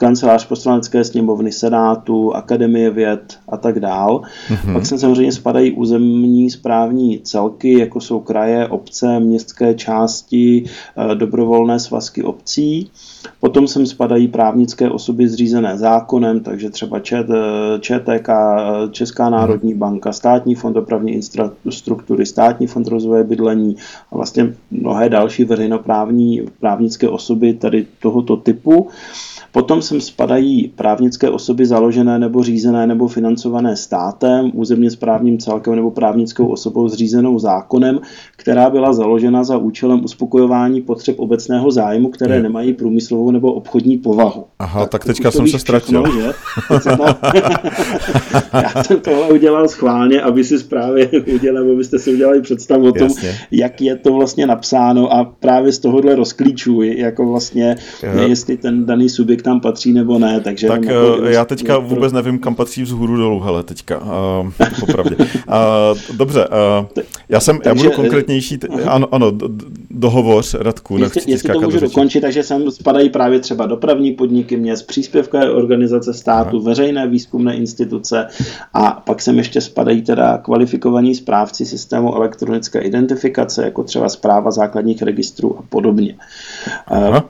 kancelář 0.00 0.46
poslanecké 0.46 1.04
sněmovny, 1.04 1.52
senátu, 1.52 2.34
akademie 2.34 2.90
věd 2.90 3.38
a 3.48 3.56
tak 3.56 3.80
dál. 3.80 4.22
Mm-hmm. 4.48 4.72
Pak 4.72 4.86
sem 4.86 4.98
samozřejmě 4.98 5.32
spadají 5.32 5.72
územní 5.72 6.50
správní 6.50 7.20
celky, 7.20 7.78
jako 7.78 8.00
jsou 8.00 8.20
kraje, 8.20 8.68
obce, 8.68 9.20
městské 9.20 9.74
části, 9.74 10.64
eh, 10.64 11.14
dobrovolné 11.14 11.80
svazky 11.80 12.22
obcí. 12.22 12.90
Potom 13.40 13.68
sem 13.68 13.86
spadají 13.86 14.28
právnické 14.28 14.90
osoby 14.90 15.28
zřízené 15.28 15.78
zákonem, 15.78 16.40
takže 16.40 16.70
třeba 16.70 17.00
ČTK, 17.80 18.28
Česká 18.90 19.30
národní 19.30 19.74
banka, 19.74 20.12
Státní 20.12 20.54
fond 20.54 20.72
dopravní 20.72 21.12
infrastruktury, 21.12 22.26
Státní 22.26 22.66
fond 22.66 22.88
rozvoje 22.88 23.24
bydlení 23.24 23.76
a 24.12 24.16
vlastně 24.16 24.54
mnohé 24.70 25.08
další 25.08 25.44
veřejnoprávní 25.44 26.42
právnické 26.60 27.08
osoby 27.08 27.54
tady 27.54 27.86
tohoto 28.02 28.36
typu. 28.36 28.88
Potom 29.52 29.82
sem 29.82 30.00
spadají 30.00 30.72
právnické 30.76 31.30
osoby 31.30 31.66
založené 31.66 32.18
nebo 32.18 32.42
řízené 32.42 32.86
nebo 32.86 33.08
financované 33.08 33.76
státem, 33.76 34.50
územně 34.54 34.90
správním 34.90 35.38
celkem 35.38 35.76
nebo 35.76 35.90
právnickou 35.90 36.46
osobou 36.46 36.88
zřízenou 36.88 37.38
zákonem, 37.38 38.00
která 38.36 38.70
byla 38.70 38.92
založena 38.92 39.44
za 39.44 39.56
účelem 39.56 40.04
uspokojování 40.04 40.80
potřeb 40.80 41.18
obecného 41.18 41.70
zájmu, 41.70 42.08
které 42.08 42.34
je. 42.36 42.42
nemají 42.42 42.72
průmyslovou 42.72 43.30
nebo 43.30 43.52
obchodní 43.52 43.98
povahu. 43.98 44.44
Aha, 44.58 44.80
tak, 44.80 44.90
tak 44.90 45.04
teďka 45.04 45.30
jsem 45.30 45.48
se 45.48 45.58
ztratil. 45.58 46.04
Všechno? 46.80 47.04
Já 48.52 48.82
jsem 48.82 49.00
tohle 49.00 49.28
udělal 49.28 49.68
schválně, 49.68 50.22
aby 50.22 50.44
si 50.44 50.58
právě 50.58 51.08
udělal, 51.34 51.72
abyste 51.72 51.98
si 51.98 52.14
udělali 52.14 52.42
představu 52.42 52.88
o 52.88 52.92
tom, 52.92 53.08
Jasně. 53.08 53.34
jak 53.50 53.80
je 53.80 53.96
to 53.96 54.12
vlastně 54.12 54.46
napsáno 54.46 55.12
a 55.12 55.24
právě 55.24 55.72
z 55.72 55.78
tohohle 55.78 56.14
rozklíčuji, 56.14 57.00
jako 57.00 57.26
vlastně, 57.26 57.76
je. 58.02 58.28
jestli 58.28 58.56
ten 58.56 58.86
daný 58.86 59.08
subjekt 59.08 59.39
tam 59.42 59.60
patří 59.60 59.92
nebo 59.92 60.18
ne. 60.18 60.40
Takže 60.40 60.66
tak 60.66 60.84
jako, 60.84 61.24
já 61.24 61.44
teďka 61.44 61.78
vůbec 61.78 62.12
nevím, 62.12 62.38
kam 62.38 62.54
patří 62.54 62.82
vzhůru 62.82 63.16
dolů, 63.16 63.40
hele, 63.40 63.62
teďka, 63.62 63.98
uh, 63.98 64.50
popravdě. 64.80 65.16
Uh, 65.16 66.16
dobře, 66.16 66.48
uh, 66.48 67.02
já 67.28 67.40
jsem, 67.40 67.58
takže, 67.58 67.68
já 67.68 67.74
budu 67.74 67.90
konkrétnější, 67.90 68.58
t- 68.58 68.68
ano, 68.68 69.08
ano, 69.14 69.32
dohovoř, 69.90 70.54
Radku, 70.54 70.98
jestli, 70.98 71.22
jestli 71.26 71.52
to 71.52 71.60
můžu 71.60 71.80
dokončit, 71.80 72.20
takže 72.20 72.42
sem 72.42 72.70
spadají 72.70 73.10
právě 73.10 73.40
třeba 73.40 73.66
dopravní 73.66 74.12
podniky 74.12 74.56
měst, 74.56 74.82
příspěvkové 74.82 75.50
organizace 75.50 76.14
státu, 76.14 76.56
Aha. 76.56 76.64
veřejné 76.64 77.08
výzkumné 77.08 77.56
instituce 77.56 78.26
a 78.74 79.02
pak 79.06 79.22
sem 79.22 79.38
ještě 79.38 79.60
spadají 79.60 80.02
teda 80.02 80.38
kvalifikovaní 80.38 81.14
správci 81.14 81.66
systému 81.66 82.16
elektronické 82.16 82.80
identifikace, 82.80 83.64
jako 83.64 83.82
třeba 83.82 84.08
zpráva 84.08 84.50
základních 84.50 85.02
registrů 85.02 85.58
a 85.58 85.62
podobně. 85.68 86.14
Aha. 86.86 87.24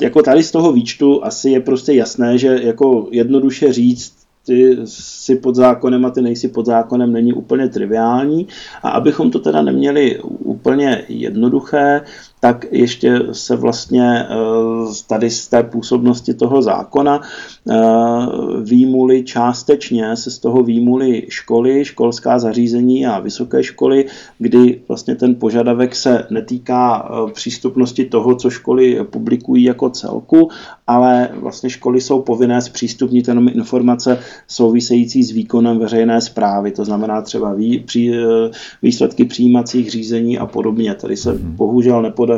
Jako 0.00 0.22
tady 0.22 0.42
z 0.42 0.50
toho 0.50 0.72
výčtu 0.72 1.24
asi 1.24 1.50
je 1.50 1.60
prostě 1.60 1.92
jasné, 1.92 2.38
že 2.38 2.58
jako 2.62 3.08
jednoduše 3.10 3.72
říct, 3.72 4.14
ty 4.46 4.76
jsi 4.84 5.36
pod 5.36 5.54
zákonem 5.54 6.04
a 6.04 6.10
ty 6.10 6.22
nejsi 6.22 6.48
pod 6.48 6.66
zákonem, 6.66 7.12
není 7.12 7.32
úplně 7.32 7.68
triviální. 7.68 8.48
A 8.82 8.90
abychom 8.90 9.30
to 9.30 9.38
teda 9.38 9.62
neměli 9.62 10.20
úplně 10.38 11.04
jednoduché, 11.08 12.00
tak 12.40 12.66
ještě 12.70 13.20
se 13.32 13.56
vlastně 13.56 14.24
eh, 14.24 14.26
tady 15.06 15.30
z 15.30 15.48
té 15.48 15.62
působnosti 15.62 16.34
toho 16.34 16.62
zákona 16.62 17.20
eh, 17.70 17.76
výmuly 18.62 19.22
částečně, 19.22 20.16
se 20.16 20.30
z 20.30 20.38
toho 20.38 20.62
výmuly 20.62 21.26
školy, 21.28 21.84
školská 21.84 22.38
zařízení 22.38 23.06
a 23.06 23.20
vysoké 23.20 23.62
školy, 23.62 24.04
kdy 24.38 24.80
vlastně 24.88 25.14
ten 25.14 25.34
požadavek 25.34 25.94
se 25.94 26.26
netýká 26.30 27.10
eh, 27.10 27.32
přístupnosti 27.32 28.04
toho, 28.04 28.34
co 28.34 28.50
školy 28.50 29.04
publikují 29.10 29.64
jako 29.64 29.90
celku, 29.90 30.48
ale 30.86 31.28
vlastně 31.34 31.70
školy 31.70 32.00
jsou 32.00 32.22
povinné 32.22 32.62
zpřístupnit 32.62 33.28
jenom 33.28 33.48
informace 33.48 34.18
související 34.48 35.22
s 35.22 35.30
výkonem 35.30 35.78
veřejné 35.78 36.20
zprávy, 36.20 36.70
to 36.70 36.84
znamená 36.84 37.22
třeba 37.22 37.56
výsledky 38.82 39.24
přijímacích 39.24 39.90
řízení 39.90 40.38
a 40.38 40.46
podobně. 40.46 40.94
Tady 40.94 41.16
se 41.16 41.32
mhm. 41.32 41.56
bohužel 41.56 42.02
nepodařilo 42.02 42.29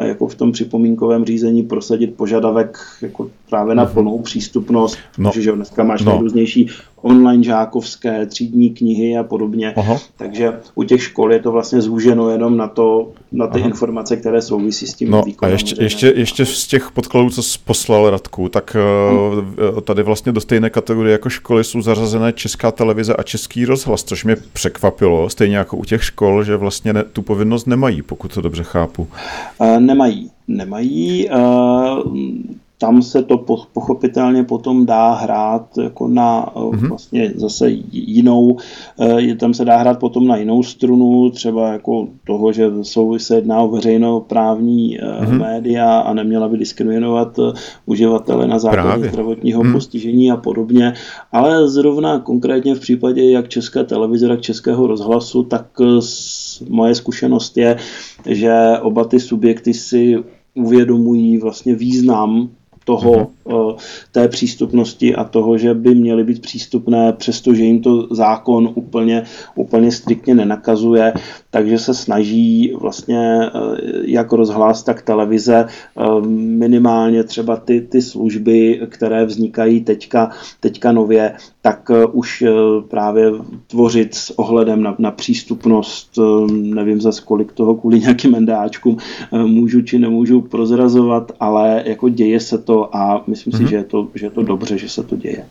jako 0.00 0.28
v 0.28 0.34
tom 0.34 0.52
připomínkovém 0.52 1.24
řízení 1.24 1.62
prosadit 1.62 2.14
požadavek 2.16 2.78
jako 3.02 3.30
právě 3.48 3.74
na 3.74 3.84
mhm. 3.84 3.92
plnou 3.92 4.18
přístupnost, 4.18 4.98
no. 5.18 5.30
protože 5.30 5.52
dneska 5.52 5.84
máš 5.84 6.02
no. 6.02 6.12
nejrůznější 6.12 6.68
online 7.02 7.44
žákovské, 7.44 8.26
třídní 8.26 8.70
knihy 8.70 9.18
a 9.18 9.22
podobně. 9.22 9.72
Aha. 9.76 9.98
Takže 10.16 10.52
u 10.74 10.84
těch 10.84 11.02
škol 11.02 11.32
je 11.32 11.38
to 11.38 11.52
vlastně 11.52 11.80
zúženo 11.80 12.30
jenom 12.30 12.56
na 12.56 12.68
to, 12.68 13.10
na 13.32 13.46
ty 13.46 13.58
Aha. 13.58 13.68
informace, 13.68 14.16
které 14.16 14.42
souvisí 14.42 14.86
s 14.86 14.94
tím 14.94 15.10
no, 15.10 15.22
výkonem. 15.22 15.50
A 15.50 15.52
ještě, 15.52 15.82
ještě, 15.82 16.12
ještě 16.16 16.46
z 16.46 16.66
těch 16.66 16.90
podkladů, 16.90 17.30
co 17.30 17.42
jsi 17.42 17.58
poslal 17.64 18.10
Radku, 18.10 18.48
tak 18.48 18.76
hmm. 18.76 19.82
tady 19.84 20.02
vlastně 20.02 20.32
do 20.32 20.40
stejné 20.40 20.70
kategorie 20.70 21.12
jako 21.12 21.28
školy 21.28 21.64
jsou 21.64 21.82
zařazené 21.82 22.32
Česká 22.32 22.70
televize 22.70 23.14
a 23.14 23.22
Český 23.22 23.64
rozhlas, 23.64 24.04
což 24.04 24.24
mě 24.24 24.36
překvapilo, 24.52 25.30
stejně 25.30 25.56
jako 25.56 25.76
u 25.76 25.84
těch 25.84 26.04
škol, 26.04 26.44
že 26.44 26.56
vlastně 26.56 26.92
ne, 26.92 27.04
tu 27.04 27.22
povinnost 27.22 27.66
nemají, 27.66 28.02
pokud 28.02 28.34
to 28.34 28.40
dobře 28.40 28.64
chápu. 28.64 29.08
Uh, 29.58 29.80
nemají. 29.80 30.30
Nemají. 30.48 31.28
Uh, 31.30 32.12
tam 32.78 33.02
se 33.02 33.22
to 33.22 33.38
pochopitelně 33.72 34.44
potom 34.44 34.86
dá 34.86 35.14
hrát 35.14 35.78
jako 35.78 36.08
na 36.08 36.46
mm-hmm. 36.54 36.88
vlastně 36.88 37.32
zase 37.36 37.70
jinou, 37.92 38.56
eh, 39.00 39.34
tam 39.34 39.54
se 39.54 39.64
dá 39.64 39.76
hrát 39.76 39.98
potom 39.98 40.26
na 40.26 40.36
jinou 40.36 40.62
strunu, 40.62 41.30
třeba 41.30 41.72
jako 41.72 42.08
toho, 42.26 42.52
že 42.52 42.70
jsou, 42.82 43.18
se 43.18 43.34
jedná 43.34 43.60
o 43.60 43.68
veřejnoprávní 43.68 44.98
mm-hmm. 44.98 45.38
média 45.38 45.98
a 45.98 46.14
neměla 46.14 46.48
by 46.48 46.58
diskriminovat 46.58 47.40
uživatele 47.86 48.46
na 48.46 48.58
základě 48.58 49.08
zdravotního 49.08 49.64
mm. 49.64 49.72
postižení 49.72 50.30
a 50.30 50.36
podobně, 50.36 50.92
ale 51.32 51.68
zrovna 51.68 52.18
konkrétně 52.18 52.74
v 52.74 52.80
případě 52.80 53.30
jak 53.30 53.48
České 53.48 53.84
televize, 53.84 54.28
tak 54.28 54.40
Českého 54.40 54.86
rozhlasu, 54.86 55.42
tak 55.42 55.66
moje 56.68 56.94
zkušenost 56.94 57.56
je, 57.56 57.76
že 58.26 58.54
oba 58.82 59.04
ty 59.04 59.20
subjekty 59.20 59.74
si 59.74 60.24
uvědomují 60.54 61.38
vlastně 61.38 61.74
význam 61.74 62.50
toho, 62.88 63.12
mm-hmm. 63.12 63.76
té 64.12 64.28
přístupnosti 64.28 65.14
a 65.14 65.24
toho, 65.24 65.58
že 65.58 65.74
by 65.74 65.94
měly 65.94 66.24
být 66.24 66.42
přístupné, 66.42 67.12
přestože 67.12 67.64
jim 67.64 67.82
to 67.82 68.08
zákon 68.10 68.70
úplně, 68.74 69.24
úplně 69.54 69.92
striktně 69.92 70.34
nenakazuje, 70.34 71.12
takže 71.50 71.78
se 71.78 71.94
snaží 71.94 72.72
vlastně 72.80 73.40
eh, 73.44 73.50
jak 74.04 74.32
rozhlas, 74.32 74.82
tak 74.82 75.02
televize 75.02 75.66
eh, 75.68 76.02
minimálně 76.64 77.24
třeba 77.24 77.56
ty, 77.56 77.80
ty 77.80 78.02
služby, 78.02 78.80
které 78.88 79.24
vznikají 79.24 79.84
teďka, 79.84 80.30
teďka 80.60 80.92
nově, 80.92 81.34
tak 81.62 81.90
už 82.12 82.44
právě 82.88 83.32
tvořit 83.66 84.14
s 84.14 84.38
ohledem 84.38 84.82
na, 84.82 84.96
na 84.98 85.10
přístupnost, 85.10 86.18
nevím 86.50 87.00
za 87.00 87.12
kolik 87.24 87.52
toho 87.52 87.74
kvůli 87.74 88.00
nějakým 88.00 88.34
endáčkům 88.34 88.96
můžu 89.32 89.82
či 89.82 89.98
nemůžu 89.98 90.40
prozrazovat, 90.40 91.32
ale 91.40 91.82
jako 91.86 92.08
děje 92.08 92.40
se 92.40 92.58
to 92.58 92.77
a 92.96 93.22
myslím 93.26 93.52
mm-hmm. 93.52 93.56
si, 93.56 93.62
mhm. 93.62 93.70
že 93.70 93.76
je, 93.76 93.84
to, 93.84 94.08
že 94.14 94.26
je 94.26 94.30
to 94.30 94.42
dobře, 94.42 94.78
že 94.78 94.88
se 94.88 95.02
to 95.02 95.16
děje. 95.16 95.44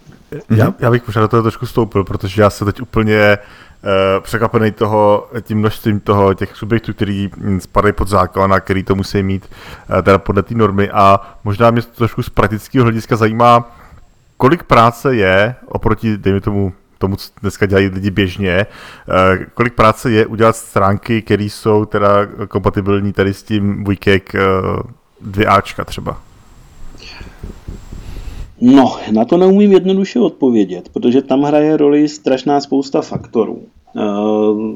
Já, 0.50 0.74
já 0.80 0.92
bych 0.92 1.08
možná 1.08 1.22
do 1.22 1.28
toho 1.28 1.44
trošku 1.44 1.66
stoupil, 1.66 2.04
protože 2.04 2.42
já 2.42 2.50
se 2.50 2.66
teď 2.66 2.82
úplně 2.82 3.38
uh, 3.38 4.24
překvapený 4.24 4.72
toho, 4.72 5.28
tím 5.42 5.58
množstvím 5.58 6.00
toho, 6.00 6.34
těch 6.34 6.56
subjektů, 6.56 6.94
který 6.94 7.30
spadají 7.60 7.94
pod 7.94 8.08
zákon 8.08 8.54
a 8.54 8.60
který 8.60 8.84
to 8.84 8.96
musí 8.96 9.24
mít 9.24 9.50
uh, 9.90 10.02
teda 10.02 10.18
podle 10.18 10.44
té 10.44 10.56
normy 10.56 10.90
a 10.90 11.38
možná 11.44 11.72
mě 11.72 11.82
to 11.82 11.96
trošku 11.96 12.24
z 12.24 12.30
praktického 12.30 12.84
hlediska 12.84 13.16
zajímá, 13.16 13.78
kolik 14.38 14.64
práce 14.64 15.16
je 15.16 15.56
oproti, 15.66 16.18
dejme 16.18 16.42
tomu, 16.42 16.74
tomu, 16.98 17.16
co 17.16 17.30
dneska 17.42 17.66
dělají 17.66 17.88
lidi 17.88 18.12
běžně, 18.12 18.66
uh, 19.08 19.44
kolik 19.54 19.74
práce 19.74 20.12
je 20.12 20.26
udělat 20.26 20.56
stránky, 20.56 21.22
které 21.22 21.44
jsou 21.44 21.86
teda 21.86 22.10
kompatibilní 22.48 23.14
tady 23.14 23.34
s 23.34 23.44
tím 23.44 23.84
Wikek 23.84 24.36
uh, 24.36 25.32
2Ačka 25.32 25.86
třeba? 25.86 26.27
No, 28.62 28.96
na 29.12 29.26
to 29.26 29.38
neumím 29.38 29.72
jednoduše 29.72 30.20
odpovědět, 30.20 30.90
protože 30.94 31.22
tam 31.22 31.44
hraje 31.44 31.78
roli 31.78 32.08
strašná 32.08 32.62
spousta 32.62 33.02
faktorů. 33.02 33.62
Uh, 33.96 34.76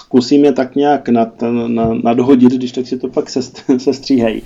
zkusím 0.00 0.44
je 0.44 0.52
tak 0.52 0.76
nějak 0.76 1.08
nad, 1.08 1.28
nad, 1.66 2.04
nadhodit, 2.04 2.52
když 2.52 2.72
tak 2.72 2.86
si 2.86 2.98
to 2.98 3.08
pak 3.08 3.30
sestříhají. 3.76 4.42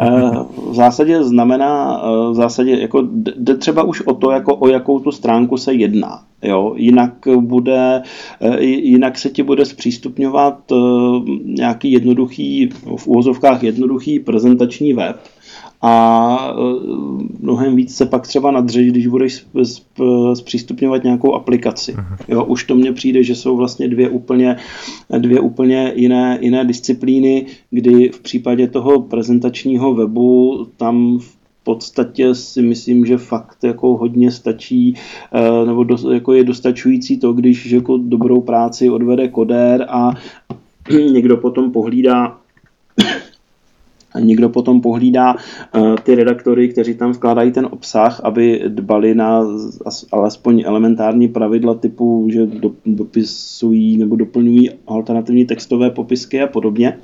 Uh, 0.00 0.44
v 0.70 0.74
zásadě 0.74 1.24
znamená, 1.24 2.02
uh, 2.02 2.32
v 2.32 2.34
zásadě 2.34 2.70
jako 2.80 3.08
jde 3.36 3.56
třeba 3.56 3.82
už 3.82 4.00
o 4.00 4.14
to, 4.14 4.30
jako 4.30 4.56
o 4.56 4.68
jakou 4.68 4.98
tu 4.98 5.12
stránku 5.12 5.56
se 5.56 5.74
jedná. 5.74 6.22
Jo, 6.42 6.72
jinak 6.76 7.12
bude, 7.36 8.02
jinak 8.60 9.18
se 9.18 9.30
ti 9.30 9.42
bude 9.42 9.64
zpřístupňovat 9.64 10.72
nějaký 11.44 11.92
jednoduchý, 11.92 12.68
v 12.96 13.06
úvozovkách 13.06 13.62
jednoduchý 13.62 14.20
prezentační 14.20 14.92
web, 14.92 15.16
a 15.82 16.54
e, 16.58 16.62
mnohem 17.40 17.76
víc 17.76 17.94
se 17.94 18.06
pak 18.06 18.26
třeba 18.26 18.50
nadřeš, 18.50 18.90
když 18.90 19.06
budeš 19.06 19.46
zpřístupňovat 20.34 21.04
nějakou 21.04 21.34
aplikaci. 21.34 21.92
Mhm. 21.92 22.16
Jo, 22.28 22.44
už 22.44 22.64
to 22.64 22.74
mně 22.74 22.92
přijde, 22.92 23.22
že 23.22 23.34
jsou 23.34 23.56
vlastně 23.56 23.88
dvě 23.88 24.08
úplně, 24.08 24.56
dvě 25.18 25.40
úplně 25.40 25.92
jiné, 25.96 26.38
jiné 26.40 26.64
disciplíny, 26.64 27.46
kdy 27.70 28.08
v 28.08 28.20
případě 28.20 28.68
toho 28.68 29.00
prezentačního 29.00 29.94
webu 29.94 30.66
tam 30.76 31.18
v 31.18 31.64
podstatě 31.64 32.34
si 32.34 32.62
myslím, 32.62 33.06
že 33.06 33.18
fakt 33.18 33.64
jako 33.64 33.96
hodně 33.96 34.30
stačí, 34.30 34.94
e, 35.32 35.66
nebo 35.66 35.84
do, 35.84 36.12
jako 36.12 36.32
je 36.32 36.44
dostačující 36.44 37.18
to, 37.18 37.32
když 37.32 37.66
jako 37.66 37.96
dobrou 37.96 38.40
práci 38.40 38.90
odvede 38.90 39.28
kodér 39.28 39.86
a 39.88 40.14
někdo 41.12 41.36
potom 41.36 41.72
pohlídá 41.72 42.41
někdo 44.20 44.48
potom 44.48 44.80
pohlídá 44.80 45.34
uh, 45.34 45.96
ty 46.02 46.14
redaktory, 46.14 46.68
kteří 46.68 46.94
tam 46.94 47.12
vkládají 47.12 47.52
ten 47.52 47.68
obsah, 47.70 48.20
aby 48.24 48.62
dbali 48.68 49.14
na 49.14 49.46
alespoň 50.12 50.62
elementární 50.66 51.28
pravidla 51.28 51.74
typu, 51.74 52.28
že 52.32 52.46
do, 52.46 52.70
dopisují 52.86 53.96
nebo 53.96 54.16
doplňují 54.16 54.70
alternativní 54.86 55.44
textové 55.44 55.90
popisky 55.90 56.42
a 56.42 56.46
podobně. 56.46 56.98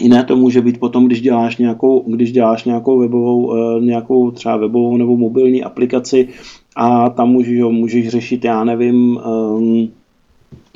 Jiné 0.00 0.24
to 0.24 0.36
může 0.36 0.60
být 0.60 0.80
potom, 0.80 1.06
když 1.06 1.20
děláš 1.20 1.56
nějakou, 1.56 2.04
když 2.06 2.32
děláš 2.32 2.64
nějakou 2.64 2.98
webovou, 2.98 3.52
nějakou 3.80 4.30
třeba 4.30 4.56
webovou 4.56 4.96
nebo 4.96 5.16
mobilní 5.16 5.64
aplikaci 5.64 6.28
a 6.76 7.10
tam 7.10 7.28
můžeš, 7.28 7.60
můžeš 7.70 8.08
řešit, 8.08 8.44
já 8.44 8.64
nevím, 8.64 9.16
um, 9.26 9.88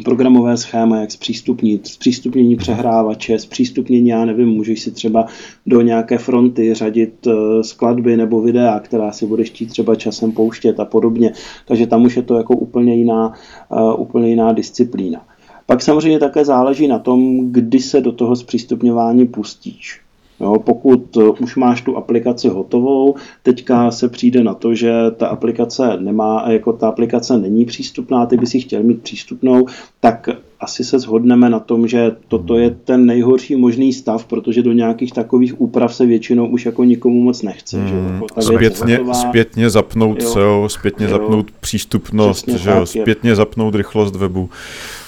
programové 0.05 0.57
schéma, 0.57 1.01
jak 1.01 1.11
zpřístupnit, 1.11 1.87
zpřístupnění 1.87 2.57
přehrávače, 2.57 3.39
zpřístupnění, 3.39 4.09
já 4.09 4.25
nevím, 4.25 4.49
můžeš 4.49 4.83
si 4.83 4.91
třeba 4.91 5.27
do 5.67 5.81
nějaké 5.81 6.19
fronty 6.19 6.75
řadit 6.75 7.27
eh, 7.27 7.65
skladby 7.65 8.17
nebo 8.17 8.41
videa, 8.41 8.81
která 8.81 9.13
si 9.13 9.27
budeš 9.27 9.49
chtít 9.51 9.67
třeba 9.67 9.95
časem 9.95 10.33
pouštět 10.33 10.81
a 10.81 10.85
podobně. 10.85 11.33
Takže 11.67 11.87
tam 11.87 12.05
už 12.05 12.17
je 12.17 12.23
to 12.23 12.37
jako 12.37 12.57
úplně 12.57 12.95
jiná, 12.95 13.33
uh, 13.69 14.01
úplně 14.01 14.29
jiná 14.29 14.53
disciplína. 14.53 15.27
Pak 15.67 15.83
samozřejmě 15.83 16.19
také 16.19 16.45
záleží 16.45 16.89
na 16.89 16.99
tom, 16.99 17.53
kdy 17.53 17.81
se 17.81 18.01
do 18.01 18.13
toho 18.13 18.37
zpřístupňování 18.37 19.27
pustíš. 19.27 20.02
Jo, 20.43 20.59
pokud 20.59 21.17
eh, 21.17 21.31
už 21.41 21.57
máš 21.57 21.83
tu 21.83 21.97
aplikaci 21.97 22.49
hotovou, 22.49 23.15
teďka 23.43 23.91
se 23.91 24.09
přijde 24.09 24.45
na 24.45 24.55
to, 24.55 24.75
že 24.75 24.93
ta 25.17 25.27
aplikace 25.27 25.97
nemá, 26.01 26.45
jako 26.51 26.73
ta 26.73 26.89
aplikace 26.89 27.39
není 27.39 27.65
přístupná, 27.65 28.27
ty 28.27 28.37
by 28.37 28.47
si 28.47 28.61
chtěl 28.61 28.83
mít 28.83 29.03
přístupnou, 29.03 29.67
tak 30.01 30.29
asi 30.61 30.85
se 30.85 30.99
shodneme 30.99 31.51
na 31.51 31.61
tom, 31.61 31.89
že 31.89 32.17
toto 32.29 32.59
je 32.59 32.71
ten 32.71 33.07
nejhorší 33.07 33.57
možný 33.57 33.93
stav, 33.93 34.27
protože 34.27 34.63
do 34.63 34.73
nějakých 34.73 35.13
takových 35.13 35.61
úprav 35.61 35.95
se 35.95 36.07
většinou 36.07 36.47
už 36.47 36.67
jako 36.67 36.85
nikomu 36.85 37.21
moc 37.21 37.43
nechce. 37.43 37.79
Hmm, 37.79 37.89
že? 37.89 37.95
Jako 37.95 38.27
ta 38.35 38.41
zpětně, 38.41 39.01
zpětně 39.13 39.71
zapnout 39.71 40.23
jo, 40.23 40.31
SEO, 40.31 40.69
zpětně 40.69 41.07
jo, 41.07 41.11
zapnout 41.11 41.51
přístupnost, 41.51 42.49
že 42.49 42.71
jo, 42.71 42.87
zpětně 42.87 43.31
je. 43.31 43.37
zapnout 43.37 43.75
rychlost 43.75 44.17
webu. 44.17 44.51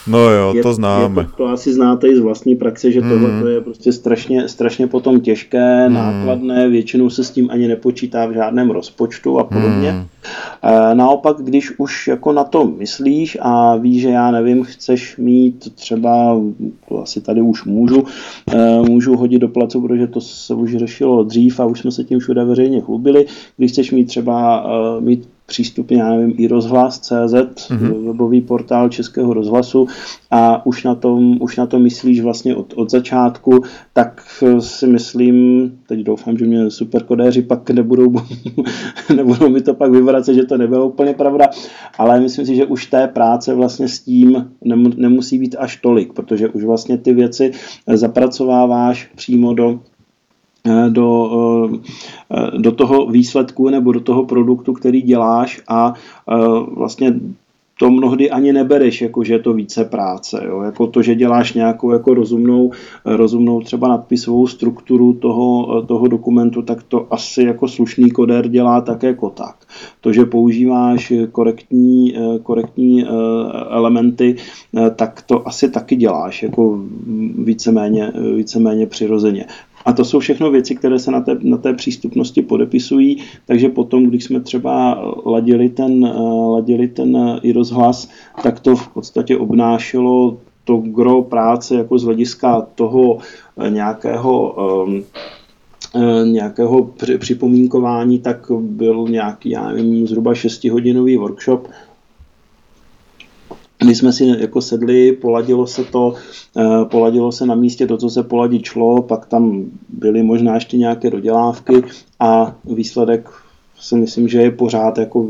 No 0.06 0.30
jo, 0.30 0.52
je, 0.54 0.62
to 0.62 0.74
známe. 0.74 1.22
Je 1.22 1.26
to, 1.26 1.36
to 1.36 1.46
asi 1.46 1.72
znáte 1.72 2.08
i 2.08 2.16
z 2.16 2.20
vlastní 2.20 2.56
praxe, 2.56 2.92
že 2.92 3.00
tohle 3.00 3.28
mm. 3.28 3.46
je 3.46 3.60
prostě 3.60 3.92
strašně, 3.92 4.48
strašně 4.48 4.86
potom 4.86 5.20
těžké, 5.20 5.88
mm. 5.88 5.94
nákladné, 5.94 6.68
většinou 6.68 7.10
se 7.10 7.24
s 7.24 7.30
tím 7.30 7.50
ani 7.50 7.68
nepočítá 7.68 8.26
v 8.26 8.32
žádném 8.32 8.70
rozpočtu 8.70 9.38
a 9.38 9.44
podobně. 9.44 9.92
Mm. 9.92 10.04
E, 10.62 10.94
naopak, 10.94 11.36
když 11.36 11.78
už 11.78 12.08
jako 12.08 12.32
na 12.32 12.44
to 12.44 12.64
myslíš 12.66 13.38
a 13.40 13.76
víš, 13.76 14.02
že 14.02 14.08
já 14.08 14.30
nevím, 14.30 14.64
chceš 14.64 15.16
mít 15.16 15.74
třeba, 15.74 16.40
to 16.88 17.02
asi 17.02 17.20
tady 17.20 17.40
už 17.40 17.64
můžu, 17.64 18.04
e, 18.52 18.80
můžu 18.80 19.16
hodit 19.16 19.38
do 19.38 19.48
placu, 19.48 19.80
protože 19.80 20.06
to 20.06 20.20
se 20.20 20.54
už 20.54 20.76
řešilo 20.76 21.24
dřív 21.24 21.60
a 21.60 21.64
už 21.64 21.80
jsme 21.80 21.90
se 21.90 22.04
tím 22.04 22.18
všude 22.18 22.44
veřejně 22.44 22.80
chlubili, 22.80 23.26
když 23.56 23.72
chceš 23.72 23.90
mít 23.90 24.04
třeba 24.04 24.66
e, 24.98 25.00
mít 25.00 25.28
přístupně, 25.46 26.00
já 26.00 26.10
nevím, 26.10 26.34
i 26.38 26.46
rozhlas.cz, 26.46 27.10
mm-hmm. 27.10 28.06
webový 28.06 28.40
portál 28.40 28.88
Českého 28.88 29.34
rozhlasu 29.34 29.86
a 30.30 30.66
už 30.66 30.84
na 30.84 30.94
tom, 30.94 31.36
už 31.40 31.56
na 31.56 31.66
to 31.66 31.78
myslíš 31.78 32.20
vlastně 32.20 32.56
od, 32.56 32.72
od 32.76 32.90
začátku, 32.90 33.62
tak 33.92 34.22
si 34.58 34.86
myslím, 34.86 35.70
teď 35.86 36.00
doufám, 36.00 36.38
že 36.38 36.46
mě 36.46 36.70
superkodéři 36.70 37.42
pak 37.42 37.70
nebudou, 37.70 38.12
nebudou 39.16 39.48
mi 39.48 39.60
to 39.60 39.74
pak 39.74 39.90
vyvracet, 39.90 40.34
že 40.34 40.44
to 40.44 40.58
nebylo 40.58 40.86
úplně 40.86 41.14
pravda, 41.14 41.50
ale 41.98 42.20
myslím 42.20 42.46
si, 42.46 42.56
že 42.56 42.66
už 42.66 42.86
té 42.86 43.08
práce 43.08 43.54
vlastně 43.54 43.88
s 43.88 44.00
tím 44.00 44.50
nemusí 44.96 45.38
být 45.38 45.56
až 45.58 45.76
tolik, 45.76 46.12
protože 46.12 46.48
už 46.48 46.64
vlastně 46.64 46.98
ty 46.98 47.12
věci 47.12 47.50
zapracováváš 47.86 49.10
přímo 49.14 49.54
do 49.54 49.80
Eh, 49.93 49.93
do, 50.88 51.70
eh, 52.30 52.58
do 52.58 52.72
toho 52.72 53.06
výsledku 53.06 53.68
nebo 53.68 53.92
do 53.92 54.00
toho 54.00 54.24
produktu, 54.24 54.72
který 54.72 55.02
děláš 55.02 55.60
a 55.68 55.94
eh, 56.32 56.34
vlastně 56.76 57.14
to 57.78 57.90
mnohdy 57.90 58.30
ani 58.30 58.52
nebereš, 58.52 59.02
jako 59.02 59.24
že 59.24 59.32
je 59.32 59.38
to 59.38 59.52
více 59.52 59.84
práce. 59.84 60.42
Jo? 60.46 60.62
Jako 60.62 60.86
to, 60.86 61.02
že 61.02 61.14
děláš 61.14 61.52
nějakou 61.52 61.90
jako 61.90 62.14
rozumnou, 62.14 62.70
rozumnou 63.04 63.60
třeba 63.60 63.88
nadpisovou 63.88 64.46
strukturu 64.46 65.12
toho, 65.12 65.82
toho 65.82 66.08
dokumentu, 66.08 66.62
tak 66.62 66.82
to 66.82 67.06
asi 67.10 67.42
jako 67.42 67.68
slušný 67.68 68.10
koder 68.10 68.48
dělá 68.48 68.80
tak 68.80 69.02
jako 69.02 69.30
tak. 69.30 69.56
To, 70.00 70.12
že 70.12 70.24
používáš 70.24 71.12
korektní, 71.32 72.14
korektní 72.42 73.04
elementy, 73.70 74.36
tak 74.96 75.22
to 75.22 75.48
asi 75.48 75.70
taky 75.70 75.96
děláš 75.96 76.42
jako 76.42 76.80
víceméně, 77.38 78.12
víceméně 78.36 78.86
přirozeně. 78.86 79.46
A 79.84 79.92
to 79.92 80.04
jsou 80.04 80.18
všechno 80.18 80.50
věci, 80.50 80.74
které 80.74 80.98
se 80.98 81.10
na 81.10 81.20
té, 81.20 81.36
na 81.42 81.56
té 81.56 81.74
přístupnosti 81.74 82.42
podepisují, 82.42 83.16
takže 83.46 83.68
potom, 83.68 84.06
když 84.06 84.24
jsme 84.24 84.40
třeba 84.40 85.02
ladili 85.26 85.68
ten, 85.68 86.04
ladili 86.52 86.88
ten 86.88 87.40
i 87.42 87.52
rozhlas, 87.52 88.08
tak 88.42 88.60
to 88.60 88.76
v 88.76 88.88
podstatě 88.88 89.36
obnášelo 89.36 90.38
to 90.64 90.76
gro 90.76 91.22
práce 91.22 91.74
jako 91.74 91.98
z 91.98 92.04
hlediska 92.04 92.66
toho 92.74 93.18
nějakého 93.68 94.56
um, 94.84 95.04
nějakého 96.24 96.90
připomínkování, 97.18 98.18
tak 98.18 98.46
byl 98.60 99.06
nějaký, 99.08 99.50
já 99.50 99.68
nevím, 99.68 100.06
zhruba 100.06 100.32
6-hodinový 100.32 101.18
workshop, 101.18 101.68
my 103.86 103.94
jsme 103.94 104.12
si 104.12 104.26
jako 104.38 104.60
sedli, 104.60 105.12
poladilo 105.12 105.66
se 105.66 105.84
to, 105.84 106.14
eh, 106.56 106.84
poladilo 106.84 107.32
se 107.32 107.46
na 107.46 107.54
místě 107.54 107.86
to, 107.86 107.96
co 107.96 108.10
se 108.10 108.22
poladit 108.22 108.64
šlo, 108.64 109.02
pak 109.02 109.26
tam 109.26 109.64
byly 109.88 110.22
možná 110.22 110.54
ještě 110.54 110.76
nějaké 110.76 111.10
dodělávky 111.10 111.82
a 112.20 112.54
výsledek 112.64 113.30
si 113.80 113.96
myslím, 113.96 114.28
že 114.28 114.42
je 114.42 114.50
pořád 114.50 114.98
jako 114.98 115.26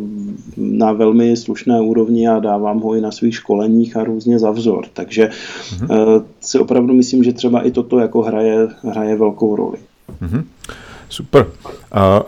na 0.57 0.93
velmi 0.93 1.37
slušné 1.37 1.81
úrovni 1.81 2.29
a 2.29 2.39
dávám 2.39 2.81
ho 2.81 2.95
i 2.95 3.01
na 3.01 3.11
svých 3.11 3.35
školeních 3.35 3.97
a 3.97 4.05
různě 4.05 4.39
za 4.39 4.51
vzor. 4.51 4.85
Takže 4.93 5.29
mm-hmm. 5.29 6.23
si 6.41 6.59
opravdu 6.59 6.95
myslím, 6.95 7.25
že 7.25 7.33
třeba 7.33 7.63
i 7.63 7.71
toto 7.71 7.99
jako 7.99 8.23
hraje, 8.23 8.69
hraje 8.83 9.17
velkou 9.17 9.57
roli. 9.57 9.79
Mm-hmm. 10.23 10.45
Super. 11.09 11.47
A 11.93 12.23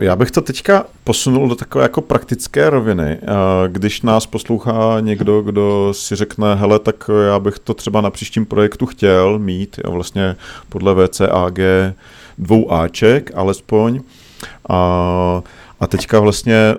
já 0.00 0.16
bych 0.16 0.30
to 0.30 0.40
teďka 0.40 0.86
posunul 1.04 1.48
do 1.48 1.54
takové 1.54 1.84
jako 1.84 2.00
praktické 2.00 2.70
roviny. 2.70 3.18
Když 3.68 4.02
nás 4.02 4.26
poslouchá 4.26 5.00
někdo, 5.00 5.42
kdo 5.42 5.94
si 5.94 6.16
řekne, 6.16 6.54
hele, 6.54 6.78
tak 6.78 7.10
já 7.28 7.38
bych 7.38 7.58
to 7.58 7.74
třeba 7.74 8.00
na 8.00 8.10
příštím 8.10 8.46
projektu 8.46 8.86
chtěl 8.86 9.38
mít, 9.38 9.80
vlastně 9.84 10.36
podle 10.68 10.94
VCAG 10.94 11.58
dvou 12.38 12.72
Aček 12.72 13.30
alespoň. 13.34 14.00
A, 14.68 15.42
a 15.80 15.86
teďka 15.86 16.20
vlastně 16.20 16.74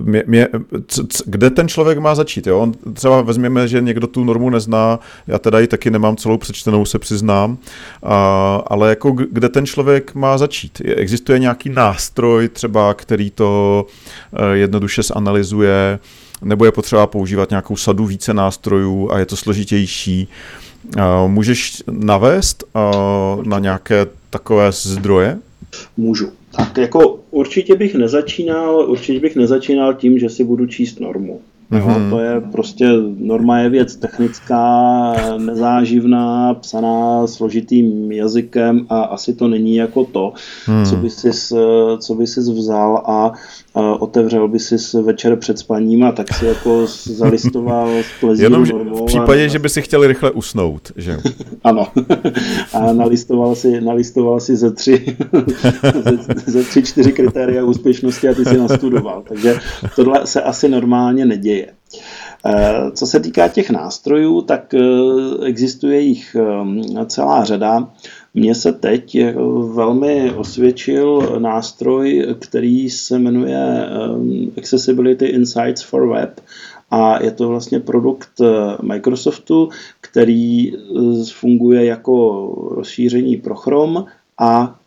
mě, 0.00 0.22
mě, 0.26 0.48
c, 0.86 1.06
c, 1.08 1.22
kde 1.26 1.50
ten 1.50 1.68
člověk 1.68 1.98
má 1.98 2.14
začít? 2.14 2.46
Jo? 2.46 2.58
On 2.58 2.72
třeba 2.92 3.22
vezměme, 3.22 3.68
že 3.68 3.80
někdo 3.80 4.06
tu 4.06 4.24
normu 4.24 4.50
nezná, 4.50 5.00
já 5.26 5.38
teda 5.38 5.58
ji 5.58 5.66
taky 5.66 5.90
nemám 5.90 6.16
celou 6.16 6.38
přečtenou, 6.38 6.84
se 6.84 6.98
přiznám, 6.98 7.58
a, 8.02 8.62
ale 8.66 8.88
jako 8.90 9.10
kde 9.10 9.48
ten 9.48 9.66
člověk 9.66 10.14
má 10.14 10.38
začít? 10.38 10.82
Existuje 10.84 11.38
nějaký 11.38 11.68
nástroj 11.68 12.48
třeba, 12.48 12.94
který 12.94 13.30
to 13.30 13.86
eh, 14.32 14.56
jednoduše 14.56 15.02
zanalizuje, 15.02 15.98
nebo 16.42 16.64
je 16.64 16.72
potřeba 16.72 17.06
používat 17.06 17.50
nějakou 17.50 17.76
sadu 17.76 18.06
více 18.06 18.34
nástrojů 18.34 19.10
a 19.12 19.18
je 19.18 19.26
to 19.26 19.36
složitější? 19.36 20.28
Můžeš 21.26 21.82
navést 21.90 22.64
na 23.42 23.58
nějaké 23.58 24.06
takové 24.30 24.72
zdroje? 24.72 25.38
Můžu. 25.96 26.37
Tak 26.56 26.78
jako 26.78 27.18
určitě 27.30 27.76
bych 27.76 27.94
nezačínal, 27.94 28.90
určitě 28.90 29.20
bych 29.20 29.36
nezačínal 29.36 29.94
tím, 29.94 30.18
že 30.18 30.28
si 30.28 30.44
budu 30.44 30.66
číst 30.66 31.00
normu. 31.00 31.40
Mm-hmm. 31.72 32.04
No, 32.04 32.10
to 32.10 32.20
je 32.20 32.40
prostě, 32.40 32.88
norma 33.18 33.58
je 33.58 33.68
věc 33.68 33.96
technická, 33.96 35.14
nezáživná, 35.38 36.54
psaná 36.54 37.26
složitým 37.26 38.12
jazykem 38.12 38.86
a 38.88 39.00
asi 39.00 39.34
to 39.34 39.48
není 39.48 39.76
jako 39.76 40.04
to, 40.04 40.32
mm. 40.68 40.84
co 40.84 40.96
by 40.96 41.10
si, 41.10 41.30
co 41.98 42.14
by 42.14 42.26
si 42.26 42.40
vzal 42.40 43.02
a 43.06 43.32
otevřel 43.98 44.48
by 44.48 44.58
si 44.58 45.02
večer 45.02 45.36
před 45.36 45.58
spaním 45.58 46.04
a 46.04 46.12
tak 46.12 46.34
si 46.34 46.46
jako 46.46 46.86
zalistoval 47.04 47.98
s 47.98 48.06
plezí 48.20 48.42
Jenom 48.42 48.64
v 48.64 49.04
případě, 49.06 49.44
a... 49.44 49.48
že 49.48 49.58
by 49.58 49.68
si 49.68 49.82
chtěl 49.82 50.06
rychle 50.06 50.30
usnout, 50.30 50.92
že 50.96 51.18
ano. 51.64 51.86
a 52.72 52.92
nalistoval 52.92 53.54
si, 53.54 53.80
nalistoval 53.80 54.40
si 54.40 54.56
ze 54.56 54.70
tři, 54.70 55.16
ze, 56.04 56.52
ze 56.52 56.62
tři, 56.64 56.82
čtyři 56.82 57.12
kritéria 57.12 57.64
úspěšnosti 57.64 58.28
a 58.28 58.34
ty 58.34 58.44
si 58.44 58.58
nastudoval. 58.58 59.22
Takže 59.28 59.58
tohle 59.96 60.26
se 60.26 60.42
asi 60.42 60.68
normálně 60.68 61.26
neděje. 61.26 61.66
Eh, 62.46 62.90
co 62.90 63.06
se 63.06 63.20
týká 63.20 63.48
těch 63.48 63.70
nástrojů, 63.70 64.42
tak 64.42 64.74
eh, 64.74 64.80
existuje 65.44 66.00
jich 66.00 66.36
eh, 66.36 67.06
celá 67.06 67.44
řada. 67.44 67.88
Mně 68.34 68.54
se 68.54 68.72
teď 68.72 69.18
velmi 69.74 70.32
osvědčil 70.32 71.36
nástroj, 71.38 72.26
který 72.38 72.90
se 72.90 73.18
jmenuje 73.18 73.88
Accessibility 74.58 75.26
Insights 75.26 75.82
for 75.82 76.08
Web. 76.08 76.40
A 76.90 77.22
je 77.22 77.30
to 77.30 77.48
vlastně 77.48 77.80
produkt 77.80 78.40
Microsoftu, 78.82 79.68
který 80.00 80.72
funguje 81.32 81.84
jako 81.84 82.46
rozšíření 82.70 83.36
pro 83.36 83.54
Chrome 83.54 84.04
a 84.38 84.78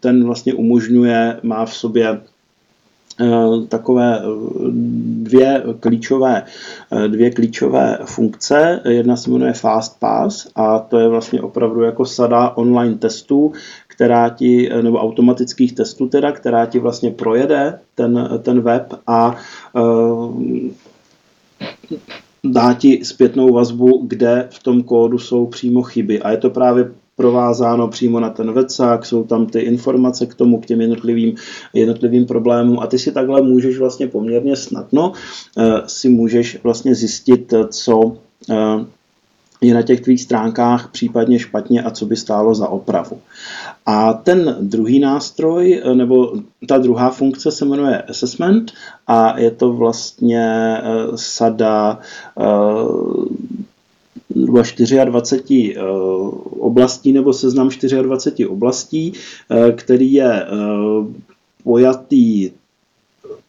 ten 0.00 0.24
vlastně 0.24 0.54
umožňuje, 0.54 1.40
má 1.42 1.66
v 1.66 1.74
sobě 1.74 2.20
takové 3.68 4.22
dvě 5.22 5.62
klíčové, 5.80 6.42
dvě 7.06 7.30
klíčové 7.30 7.98
funkce. 8.04 8.80
Jedna 8.88 9.16
se 9.16 9.30
jmenuje 9.30 9.52
FastPass 9.52 10.48
a 10.54 10.78
to 10.78 10.98
je 10.98 11.08
vlastně 11.08 11.42
opravdu 11.42 11.82
jako 11.82 12.04
sada 12.04 12.50
online 12.50 12.94
testů, 12.94 13.52
která 13.88 14.28
ti, 14.28 14.70
nebo 14.82 14.98
automatických 14.98 15.72
testů 15.72 16.08
teda, 16.08 16.32
která 16.32 16.66
ti 16.66 16.78
vlastně 16.78 17.10
projede 17.10 17.78
ten, 17.94 18.28
ten 18.42 18.60
web 18.60 18.94
a 19.06 19.36
dá 22.44 22.74
ti 22.74 23.04
zpětnou 23.04 23.52
vazbu, 23.52 24.06
kde 24.06 24.48
v 24.50 24.62
tom 24.62 24.82
kódu 24.82 25.18
jsou 25.18 25.46
přímo 25.46 25.82
chyby. 25.82 26.22
A 26.22 26.30
je 26.30 26.36
to 26.36 26.50
právě 26.50 26.90
provázáno 27.16 27.88
přímo 27.88 28.20
na 28.20 28.30
ten 28.30 28.52
vecák, 28.52 29.06
jsou 29.06 29.24
tam 29.24 29.46
ty 29.46 29.60
informace 29.60 30.26
k 30.26 30.34
tomu, 30.34 30.60
k 30.60 30.66
těm 30.66 30.80
jednotlivým, 30.80 31.34
jednotlivým 31.74 32.26
problémům 32.26 32.78
a 32.80 32.86
ty 32.86 32.98
si 32.98 33.12
takhle 33.12 33.42
můžeš 33.42 33.78
vlastně 33.78 34.06
poměrně 34.08 34.56
snadno 34.56 35.12
uh, 35.56 35.64
si 35.86 36.08
můžeš 36.08 36.58
vlastně 36.62 36.94
zjistit, 36.94 37.54
co 37.70 37.98
uh, 37.98 38.16
je 39.60 39.74
na 39.74 39.82
těch 39.82 40.00
tvých 40.00 40.22
stránkách 40.22 40.90
případně 40.90 41.38
špatně 41.38 41.82
a 41.82 41.90
co 41.90 42.06
by 42.06 42.16
stálo 42.16 42.54
za 42.54 42.68
opravu. 42.68 43.20
A 43.86 44.12
ten 44.12 44.56
druhý 44.60 44.98
nástroj, 44.98 45.82
nebo 45.94 46.32
ta 46.68 46.78
druhá 46.78 47.10
funkce 47.10 47.50
se 47.50 47.64
jmenuje 47.64 48.02
Assessment 48.02 48.72
a 49.06 49.38
je 49.38 49.50
to 49.50 49.72
vlastně 49.72 50.78
eh, 50.78 50.82
sada 51.14 51.98
zhruba 54.34 54.62
24 55.04 55.74
eh, 55.76 55.80
oblastí 56.58 57.12
nebo 57.12 57.32
seznam 57.32 57.70
24 58.02 58.46
oblastí, 58.46 59.12
eh, 59.50 59.72
který 59.72 60.12
je 60.12 60.46
pojatý 61.64 62.50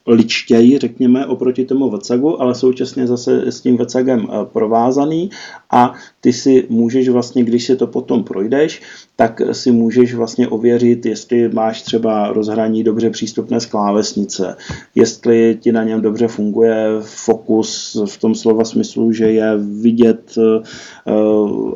ličtěji, 0.07 0.77
řekněme, 0.77 1.25
oproti 1.25 1.65
tomu 1.65 1.97
VCAGu, 1.97 2.41
ale 2.41 2.55
současně 2.55 3.07
zase 3.07 3.51
s 3.51 3.61
tím 3.61 3.77
VCAGem 3.77 4.27
provázaný 4.53 5.29
a 5.71 5.93
ty 6.21 6.33
si 6.33 6.65
můžeš 6.69 7.09
vlastně, 7.09 7.43
když 7.43 7.65
si 7.65 7.75
to 7.75 7.87
potom 7.87 8.23
projdeš, 8.23 8.81
tak 9.15 9.41
si 9.51 9.71
můžeš 9.71 10.13
vlastně 10.13 10.47
ověřit, 10.47 11.05
jestli 11.05 11.49
máš 11.49 11.81
třeba 11.81 12.33
rozhraní 12.33 12.83
dobře 12.83 13.09
přístupné 13.09 13.59
z 13.59 13.65
klávesnice, 13.65 14.55
jestli 14.95 15.57
ti 15.61 15.71
na 15.71 15.83
něm 15.83 16.01
dobře 16.01 16.27
funguje 16.27 16.87
fokus 17.01 17.97
v 18.05 18.17
tom 18.17 18.35
slova 18.35 18.63
smyslu, 18.63 19.11
že 19.11 19.31
je 19.31 19.57
vidět 19.57 20.35
eh, 20.37 20.63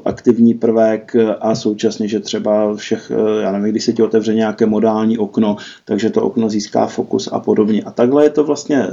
aktivní 0.06 0.54
prvek 0.54 1.16
a 1.40 1.56
současně, 1.56 2.08
že 2.08 2.20
třeba 2.20 2.76
všech, 2.76 3.12
eh, 3.12 3.42
já 3.42 3.52
nevím, 3.52 3.72
když 3.72 3.84
se 3.84 3.94
ti 3.94 4.04
otevře 4.04 4.36
nějaké 4.36 4.66
modální 4.66 5.18
okno, 5.18 5.58
takže 5.86 6.10
to 6.10 6.22
okno 6.22 6.50
získá 6.50 6.88
fokus 6.88 7.30
a 7.32 7.40
podobně. 7.40 7.84
A 7.84 7.92
takhle 7.92 8.19
je 8.22 8.30
to 8.30 8.44
vlastně 8.44 8.88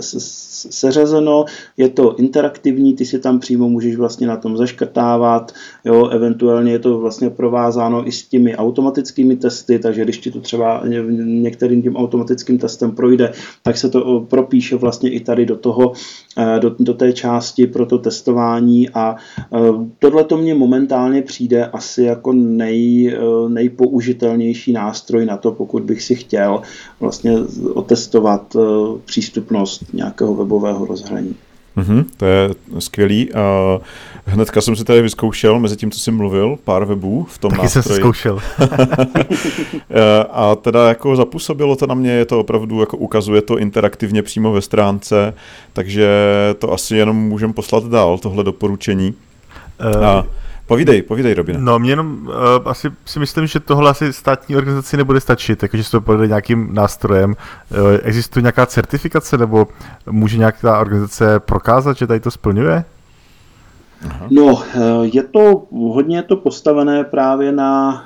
seřazeno, 0.71 1.45
je 1.77 1.89
to 1.89 2.17
interaktivní, 2.17 2.95
ty 2.95 3.05
si 3.05 3.19
tam 3.19 3.39
přímo 3.39 3.69
můžeš 3.69 3.97
vlastně 3.97 4.27
na 4.27 4.37
tom 4.37 4.57
zaškrtávat, 4.57 5.53
jo, 5.85 6.07
eventuálně 6.07 6.73
je 6.73 6.79
to 6.79 6.99
vlastně 6.99 7.31
provázáno 7.31 8.09
i 8.09 8.13
s 8.13 8.23
těmi 8.23 8.57
automatickými 8.57 9.37
testy, 9.37 9.79
takže 9.79 10.05
když 10.05 10.19
ti 10.19 10.31
to 10.31 10.41
třeba 10.41 10.83
některým 11.25 11.83
tím 11.83 11.97
automatickým 11.97 12.59
testem 12.59 12.91
projde, 12.91 13.33
tak 13.63 13.77
se 13.77 13.89
to 13.89 14.21
propíše 14.21 14.77
vlastně 14.77 15.11
i 15.11 15.21
tady 15.21 15.47
do 15.47 15.57
toho, 15.57 15.93
do, 16.59 16.77
do 16.79 16.95
té 16.95 17.13
části 17.13 17.67
pro 17.67 17.87
to 17.87 17.99
testování 17.99 18.91
a 18.91 19.17
eh, 19.17 19.59
tohle 19.99 20.25
to 20.25 20.37
mě 20.37 20.55
momentálně 20.55 21.23
přijde 21.23 21.67
asi 21.67 22.03
jako 22.03 22.33
nej, 22.33 23.15
eh, 23.15 23.49
nejpoužitelnější 23.49 24.73
nástroj 24.73 25.27
na 25.27 25.37
to, 25.37 25.53
pokud 25.53 25.83
bych 25.83 26.03
si 26.03 26.15
chtěl 26.15 26.63
vlastně 27.01 27.39
otestovat 27.75 28.57
přístupnost 29.05 29.85
nějakého 29.93 30.35
webového 30.35 30.87
rozhraní. 30.87 31.37
Mm-hmm, 31.77 32.05
to 32.17 32.27
je 32.27 32.51
skvělý. 32.79 33.31
Uh, 33.31 33.83
hnedka 34.27 34.61
jsem 34.61 34.77
si 34.77 34.85
tady 34.85 35.03
vyzkoušel, 35.03 35.59
mezi 35.59 35.77
tím, 35.77 35.91
co 35.91 36.01
jsi 36.01 36.11
mluvil, 36.11 36.59
pár 36.65 36.85
webů 36.85 37.27
v 37.31 37.39
tom 37.39 37.51
Taky 37.51 37.63
nástroji. 37.63 37.83
jsem 37.83 37.93
si 37.93 38.01
zkoušel. 38.01 38.39
a 40.31 40.55
teda 40.55 40.89
jako 40.89 41.17
zapůsobilo 41.17 41.77
to 41.77 41.87
na 41.87 41.95
mě, 41.95 42.11
je 42.11 42.25
to 42.25 42.41
opravdu, 42.41 42.81
jako 42.81 42.97
ukazuje 42.97 43.43
to 43.43 43.59
interaktivně 43.59 44.23
přímo 44.23 44.53
ve 44.53 44.61
stránce, 44.61 45.35
takže 45.73 46.09
to 46.59 46.73
asi 46.73 46.97
jenom 46.97 47.17
můžeme 47.17 47.53
poslat 47.53 47.85
dál, 47.85 48.19
tohle 48.19 48.45
doporučení. 48.45 49.15
Uh, 49.97 50.07
a 50.07 50.27
Povídej, 50.67 51.03
povídej, 51.03 51.35
Robin. 51.35 51.65
No, 51.65 51.79
mě 51.79 51.93
jenom 51.93 52.29
uh, 52.29 52.35
asi 52.65 52.91
si 53.05 53.19
myslím, 53.19 53.47
že 53.47 53.61
tohle 53.61 53.91
asi 53.91 54.13
státní 54.13 54.57
organizaci 54.57 54.97
nebude 54.97 55.21
stačit, 55.21 55.59
takže 55.59 55.85
se 55.85 55.91
to 55.91 56.01
povede 56.01 56.27
nějakým 56.27 56.75
nástrojem. 56.75 57.31
Uh, 57.31 57.79
existuje 58.03 58.43
nějaká 58.43 58.67
certifikace, 58.67 59.39
nebo 59.39 59.69
může 60.11 60.39
nějaká 60.39 60.81
organizace 60.81 61.41
prokázat, 61.41 61.97
že 61.97 62.07
tady 62.07 62.21
to 62.21 62.31
splňuje? 62.31 62.85
Aha. 64.11 64.27
No, 64.31 64.63
eh, 64.75 65.07
je 65.13 65.23
to 65.23 65.67
hodně 65.71 66.17
je 66.17 66.23
to 66.23 66.37
postavené 66.37 67.05
právě 67.05 67.53
na, 67.53 68.05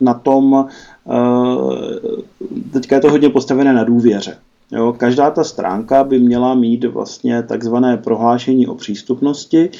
na 0.00 0.14
tom, 0.14 0.66
teďka 2.72 2.94
je 2.94 3.00
to 3.00 3.10
hodně 3.10 3.30
postavené 3.30 3.72
na 3.72 3.84
důvěře. 3.84 4.36
Jo, 4.74 4.94
každá 4.96 5.30
ta 5.30 5.44
stránka 5.44 6.04
by 6.04 6.18
měla 6.18 6.54
mít 6.54 6.84
vlastně 6.84 7.42
takzvané 7.42 7.96
prohlášení 7.96 8.66
o 8.66 8.74
přístupnosti 8.74 9.70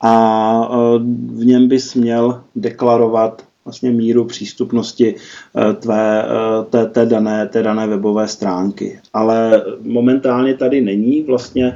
a 0.00 0.68
e, 0.72 0.98
v 1.32 1.44
něm 1.44 1.68
bys 1.68 1.94
měl 1.94 2.40
deklarovat 2.56 3.42
vlastně 3.64 3.90
míru 3.90 4.24
přístupnosti 4.24 5.14
e, 5.14 5.74
tvé, 5.74 6.22
e, 6.22 6.64
té, 6.64 6.86
té, 6.86 7.06
dané, 7.06 7.48
té 7.48 7.62
dané 7.62 7.86
webové 7.86 8.28
stránky. 8.28 9.00
Ale 9.12 9.64
momentálně 9.82 10.54
tady 10.54 10.80
není 10.80 11.22
vlastně 11.22 11.74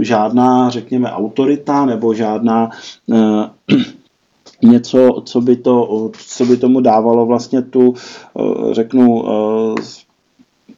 žádná, 0.00 0.70
řekněme, 0.70 1.10
autorita 1.10 1.86
nebo 1.86 2.14
žádná 2.14 2.70
něco, 4.62 5.22
co 5.24 5.40
by, 5.40 5.56
to, 5.56 6.10
co 6.26 6.46
by 6.46 6.56
tomu 6.56 6.80
dávalo 6.80 7.26
vlastně 7.26 7.62
tu, 7.62 7.94
řeknu, 8.72 9.24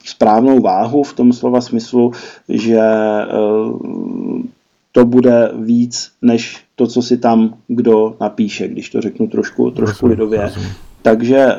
správnou 0.08 0.60
váhu 0.60 1.02
v 1.02 1.12
tom 1.12 1.32
slova 1.32 1.60
smyslu, 1.60 2.12
že 2.48 2.80
eh, 2.80 3.26
to 4.92 5.04
bude 5.04 5.50
víc 5.54 6.12
než 6.22 6.64
to, 6.76 6.86
co 6.86 7.02
si 7.02 7.18
tam 7.18 7.54
kdo 7.68 8.16
napíše, 8.20 8.68
když 8.68 8.90
to 8.90 9.00
řeknu 9.00 9.26
trošku, 9.26 9.70
trošku 9.70 10.06
lidově. 10.06 10.52
Takže 11.06 11.38
eh, 11.38 11.56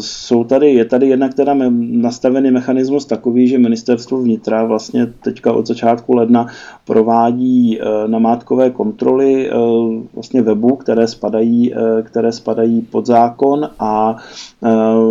jsou 0.00 0.44
tady, 0.44 0.74
je 0.74 0.84
tady 0.84 1.08
jednak 1.08 1.34
teda 1.34 1.54
nastavený 1.78 2.50
mechanismus 2.50 3.04
takový, 3.04 3.48
že 3.48 3.58
ministerstvo 3.58 4.22
vnitra 4.22 4.64
vlastně 4.64 5.06
teďka 5.06 5.52
od 5.52 5.66
začátku 5.66 6.14
ledna 6.16 6.46
provádí 6.84 7.80
eh, 7.80 7.84
namátkové 8.08 8.70
kontroly 8.70 9.50
eh, 9.50 9.54
vlastně 10.14 10.42
webu, 10.42 10.76
které 10.76 11.08
spadají, 11.08 11.74
které 12.02 12.32
spadají 12.32 12.82
pod 12.82 13.06
zákon 13.06 13.68
a 13.78 14.16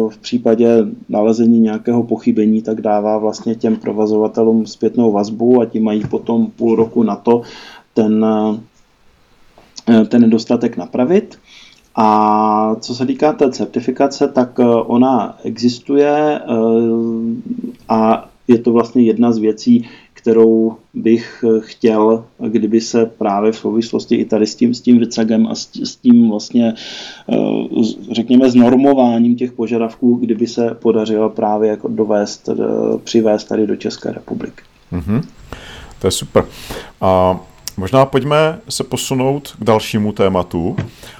v 0.10 0.18
případě 0.22 0.86
nalezení 1.10 1.60
nějakého 1.60 2.04
pochybení 2.04 2.62
tak 2.62 2.82
dává 2.82 3.18
vlastně 3.18 3.56
těm 3.56 3.76
provazovatelům 3.76 4.66
zpětnou 4.66 5.12
vazbu 5.12 5.62
a 5.62 5.66
ti 5.66 5.80
mají 5.80 6.04
potom 6.08 6.48
půl 6.52 6.76
roku 6.76 7.04
na 7.04 7.16
to 7.16 7.42
ten, 7.94 8.26
ten 10.10 10.22
nedostatek 10.22 10.78
napravit. 10.78 11.38
A 11.96 12.76
co 12.80 12.96
se 12.96 13.06
týká 13.06 13.34
té 13.34 13.52
certifikace, 13.52 14.28
tak 14.28 14.60
eh, 14.60 14.64
ona 14.66 15.38
existuje 15.44 16.40
eh, 16.40 16.44
a 17.90 18.30
je 18.48 18.58
to 18.58 18.72
vlastně 18.72 19.04
jedna 19.04 19.32
z 19.32 19.38
věcí, 19.38 19.88
kterou 20.14 20.76
bych 20.94 21.44
eh, 21.48 21.60
chtěl, 21.60 22.26
kdyby 22.48 22.82
se 22.82 23.06
právě 23.06 23.52
v 23.52 23.58
souvislosti 23.58 24.16
i 24.16 24.26
tady 24.26 24.48
s 24.48 24.56
tím, 24.56 24.74
s 24.74 24.82
tím 24.82 25.00
Vicagem 25.00 25.48
a 25.48 25.56
s 25.56 25.96
tím 25.96 26.30
vlastně, 26.30 26.74
řekněme, 28.12 28.52
znormováním 28.52 29.36
těch 29.36 29.52
požadavků, 29.52 30.16
kdyby 30.16 30.48
se 30.48 30.78
podařilo 30.82 31.30
právě 31.30 31.70
jako 31.70 31.88
dovést, 31.88 32.50
přivést 33.04 33.44
tady 33.44 33.68
do 33.68 33.76
České 33.76 34.12
republiky. 34.12 34.62
Mm-hmm. 34.94 35.22
To 36.00 36.08
je 36.08 36.12
super. 36.12 36.46
A 37.02 37.40
Možná 37.78 38.06
pojďme 38.06 38.60
se 38.70 38.84
posunout 38.84 39.56
k 39.60 39.64
dalšímu 39.64 40.12
tématu. 40.12 40.76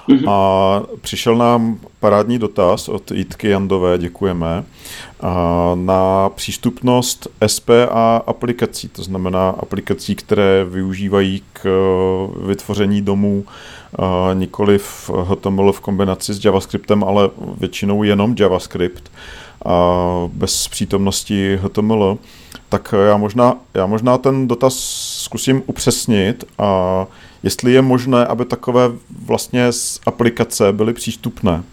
Mm-hmm. 0.10 0.30
A 0.30 0.84
přišel 1.02 1.36
nám 1.36 1.80
parádní 2.00 2.40
dotaz 2.40 2.90
od 2.90 3.12
Jitky 3.12 3.50
Jandové, 3.50 3.98
děkujeme, 3.98 4.64
na 5.76 6.30
přístupnost 6.30 7.28
SPA 7.48 8.18
aplikací, 8.28 8.88
to 8.88 9.04
znamená 9.04 9.50
aplikací, 9.50 10.16
které 10.16 10.66
využívají 10.70 11.44
k 11.54 11.66
e, 11.66 12.48
vytvoření 12.48 13.02
domů 13.02 13.46
nikoli 14.34 14.78
v 14.78 15.10
HTML 15.24 15.72
v 15.72 15.80
kombinaci 15.80 16.34
s 16.34 16.46
JavaScriptem, 16.46 17.04
ale 17.04 17.30
většinou 17.58 18.04
jenom 18.04 18.36
JavaScript 18.40 19.12
bez 20.28 20.68
přítomnosti 20.68 21.60
HTML 21.64 22.18
tak 22.70 22.94
já 23.08 23.18
možná, 23.18 23.56
já 23.74 23.86
možná 23.86 24.18
ten 24.18 24.48
dotaz 24.48 24.76
zkusím 25.26 25.64
upřesnit 25.66 26.46
a 26.58 27.08
jestli 27.44 27.74
je 27.74 27.82
možné, 27.82 28.26
aby 28.26 28.46
takové 28.46 28.92
vlastně 29.26 29.72
z 29.72 30.00
aplikace 30.06 30.72
byly 30.72 30.94
přístupné. 30.94 31.64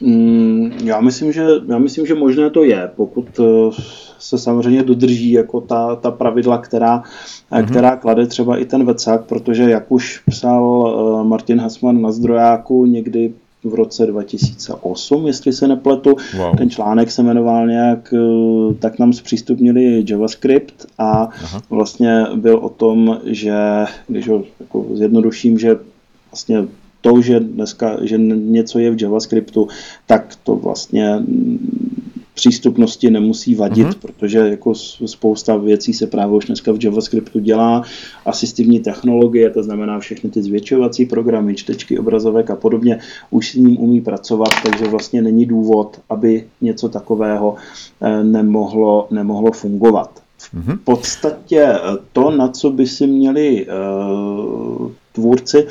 Mm, 0.00 0.72
já 0.84 1.00
myslím, 1.00 1.32
že, 1.32 1.46
já 1.68 1.78
myslím, 1.78 2.06
že 2.06 2.14
možné 2.14 2.50
to 2.50 2.64
je, 2.64 2.90
pokud 2.96 3.40
se 4.18 4.38
samozřejmě 4.38 4.82
dodrží 4.82 5.32
jako 5.32 5.60
ta, 5.60 5.96
ta 5.96 6.10
pravidla, 6.10 6.58
která, 6.58 7.02
mm-hmm. 7.52 7.70
která 7.70 7.96
klade 7.96 8.26
třeba 8.26 8.56
i 8.56 8.64
ten 8.64 8.84
vecák, 8.84 9.24
protože 9.24 9.70
jak 9.70 9.92
už 9.92 10.22
psal 10.30 11.24
Martin 11.24 11.60
Hasman 11.60 12.02
na 12.02 12.12
zdrojáku 12.12 12.86
někdy 12.86 13.34
v 13.64 13.74
roce 13.74 14.06
2008, 14.06 15.26
jestli 15.26 15.52
se 15.52 15.68
nepletu. 15.68 16.16
Wow. 16.36 16.56
Ten 16.56 16.70
článek 16.70 17.10
se 17.10 17.22
jmenoval 17.22 17.66
nějak, 17.66 18.14
eh, 18.16 18.74
tak 18.74 18.98
nám 18.98 19.12
zpřístupnili 19.12 20.04
JavaScript 20.08 20.86
a 20.98 21.10
Aha. 21.10 21.62
vlastně 21.70 22.24
byl 22.34 22.56
o 22.56 22.68
tom, 22.68 23.20
že, 23.24 23.54
když 24.08 24.28
ho 24.28 24.44
jako 24.60 24.86
zjednoduším, 24.94 25.58
že 25.58 25.76
vlastně 26.30 26.64
to, 27.00 27.20
že 27.20 27.40
dneska, 27.40 27.98
že 28.02 28.18
něco 28.18 28.78
je 28.78 28.90
v 28.90 29.02
JavaScriptu, 29.02 29.68
tak 30.06 30.36
to 30.44 30.56
vlastně 30.56 31.22
přístupnosti 32.34 33.10
nemusí 33.10 33.54
vadit, 33.54 33.86
mm-hmm. 33.86 34.00
protože 34.00 34.38
jako 34.38 34.74
spousta 35.06 35.56
věcí 35.56 35.92
se 35.92 36.06
právě 36.06 36.36
už 36.36 36.44
dneska 36.44 36.72
v 36.72 36.84
JavaScriptu 36.84 37.38
dělá. 37.38 37.82
Asistivní 38.26 38.80
technologie, 38.80 39.50
to 39.50 39.62
znamená 39.62 40.00
všechny 40.00 40.30
ty 40.30 40.42
zvětšovací 40.42 41.06
programy, 41.06 41.54
čtečky 41.54 41.98
obrazovek 41.98 42.50
a 42.50 42.56
podobně, 42.56 42.98
už 43.30 43.50
s 43.50 43.54
ním 43.54 43.80
umí 43.80 44.00
pracovat, 44.00 44.48
takže 44.62 44.84
vlastně 44.84 45.22
není 45.22 45.46
důvod, 45.46 46.00
aby 46.10 46.44
něco 46.60 46.88
takového 46.88 47.54
eh, 48.02 48.24
nemohlo, 48.24 49.06
nemohlo 49.10 49.52
fungovat. 49.52 50.22
V 50.38 50.54
mhm. 50.54 50.78
podstatě 50.84 51.62
eh, 51.62 51.80
to, 52.12 52.30
na 52.30 52.48
co 52.48 52.70
by 52.70 52.86
si 52.86 53.06
měli 53.06 53.66
uh, 53.66 54.90
tvůrci 55.12 55.66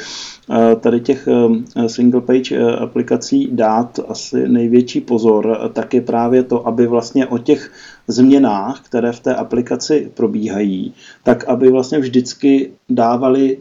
Eh, 0.51 0.75
tady 0.75 0.99
těch 0.99 1.27
eh, 1.27 1.89
single 1.89 2.21
page 2.21 2.55
eh, 2.55 2.75
aplikací 2.75 3.49
dát 3.51 3.99
asi 4.07 4.49
největší 4.49 5.01
pozor, 5.01 5.71
tak 5.73 5.93
je 5.93 6.01
právě 6.01 6.43
to, 6.43 6.67
aby 6.67 6.87
vlastně 6.87 7.27
o 7.27 7.37
těch 7.37 7.71
změnách, 8.07 8.81
které 8.81 9.11
v 9.11 9.19
té 9.19 9.35
aplikaci 9.35 10.11
probíhají, 10.13 10.93
tak 11.23 11.43
aby 11.47 11.71
vlastně 11.71 11.99
vždycky 11.99 12.71
dávali 12.89 13.57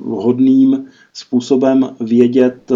vhodným 0.00 0.84
způsobem 1.12 1.88
vědět, 2.00 2.72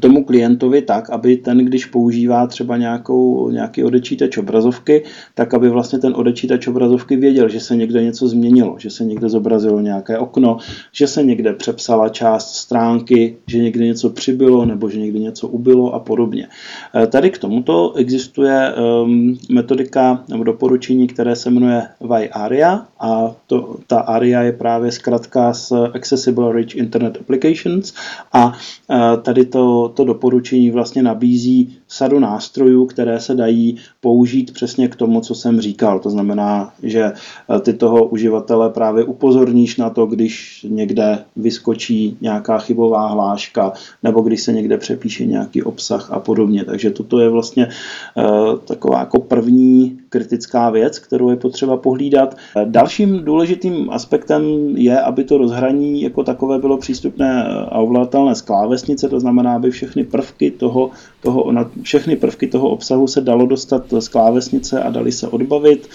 tomu 0.00 0.24
klientovi 0.24 0.82
tak, 0.82 1.10
aby 1.10 1.36
ten, 1.36 1.58
když 1.58 1.86
používá 1.86 2.46
třeba 2.46 2.76
nějakou, 2.76 3.50
nějaký 3.50 3.84
odečítač 3.84 4.36
obrazovky, 4.38 5.02
tak 5.34 5.54
aby 5.54 5.68
vlastně 5.68 5.98
ten 5.98 6.12
odečítač 6.16 6.66
obrazovky 6.66 7.16
věděl, 7.16 7.48
že 7.48 7.60
se 7.60 7.76
někde 7.76 8.04
něco 8.04 8.28
změnilo, 8.28 8.76
že 8.78 8.90
se 8.90 9.04
někde 9.04 9.28
zobrazilo 9.28 9.80
nějaké 9.80 10.18
okno, 10.18 10.56
že 10.92 11.06
se 11.06 11.22
někde 11.22 11.52
přepsala 11.52 12.08
část 12.08 12.54
stránky, 12.54 13.36
že 13.46 13.58
někde 13.58 13.84
něco 13.86 14.10
přibylo 14.10 14.64
nebo 14.64 14.88
že 14.88 14.98
někde 14.98 15.18
něco 15.18 15.48
ubylo 15.48 15.94
a 15.94 15.98
podobně. 15.98 16.48
E, 16.94 17.06
tady 17.06 17.30
k 17.30 17.38
tomuto 17.38 17.92
existuje 17.96 18.74
um, 18.74 19.38
metodika 19.50 20.24
nebo 20.28 20.44
doporučení, 20.44 21.06
které 21.06 21.36
se 21.36 21.50
jmenuje 21.50 21.82
VARIA 22.00 22.86
a 23.00 23.34
to, 23.46 23.76
ta 23.86 24.00
ARIA 24.00 24.42
je 24.42 24.52
právě 24.52 24.92
zkratka 24.92 25.52
z 25.52 25.72
Accessible 25.94 26.52
Rich 26.52 26.76
Internet 26.76 27.18
Applications 27.20 27.94
a 28.32 28.46
uh, 28.46 29.22
tady 29.22 29.44
to 29.44 29.61
to, 29.88 30.04
doporučení 30.04 30.70
vlastně 30.70 31.02
nabízí 31.02 31.76
sadu 31.92 32.18
nástrojů, 32.18 32.86
které 32.86 33.20
se 33.20 33.34
dají 33.34 33.76
použít 34.00 34.52
přesně 34.52 34.88
k 34.88 34.96
tomu, 34.96 35.20
co 35.20 35.34
jsem 35.34 35.60
říkal. 35.60 35.98
To 35.98 36.10
znamená, 36.10 36.72
že 36.82 37.02
eh, 37.12 37.60
ty 37.60 37.72
toho 37.72 38.04
uživatele 38.04 38.70
právě 38.70 39.04
upozorníš 39.04 39.76
na 39.76 39.90
to, 39.90 40.06
když 40.06 40.66
někde 40.68 41.18
vyskočí 41.36 42.16
nějaká 42.20 42.58
chybová 42.58 43.06
hláška 43.06 43.72
nebo 44.02 44.20
když 44.20 44.42
se 44.42 44.52
někde 44.52 44.78
přepíše 44.78 45.26
nějaký 45.26 45.62
obsah 45.62 46.10
a 46.10 46.20
podobně. 46.20 46.64
Takže 46.64 46.90
toto 46.90 47.20
je 47.20 47.28
vlastně 47.28 47.68
eh, 47.68 48.22
taková 48.64 48.98
jako 48.98 49.20
první 49.20 49.98
kritická 50.08 50.70
věc, 50.70 50.98
kterou 50.98 51.30
je 51.30 51.36
potřeba 51.36 51.76
pohlídat. 51.76 52.36
Dalším 52.64 53.24
důležitým 53.24 53.90
aspektem 53.90 54.42
je, 54.76 55.00
aby 55.00 55.24
to 55.24 55.38
rozhraní 55.38 56.02
jako 56.02 56.24
takové 56.24 56.58
bylo 56.58 56.78
přístupné 56.78 57.44
a 57.44 57.78
ovladatelné 57.78 58.34
z 58.34 58.42
klávesnice, 58.42 59.08
to 59.08 59.20
znamená, 59.20 59.54
aby 59.54 59.70
všechny 59.70 60.04
prvky 60.04 60.50
toho, 60.50 60.90
toho, 61.22 61.52
všechny 61.82 62.16
prvky 62.16 62.46
toho 62.46 62.68
obsahu 62.68 63.06
se 63.06 63.20
dalo 63.20 63.46
dostat 63.46 63.84
z 63.98 64.08
klávesnice 64.08 64.82
a 64.82 64.90
dali 64.90 65.12
se 65.12 65.28
odbavit. 65.28 65.88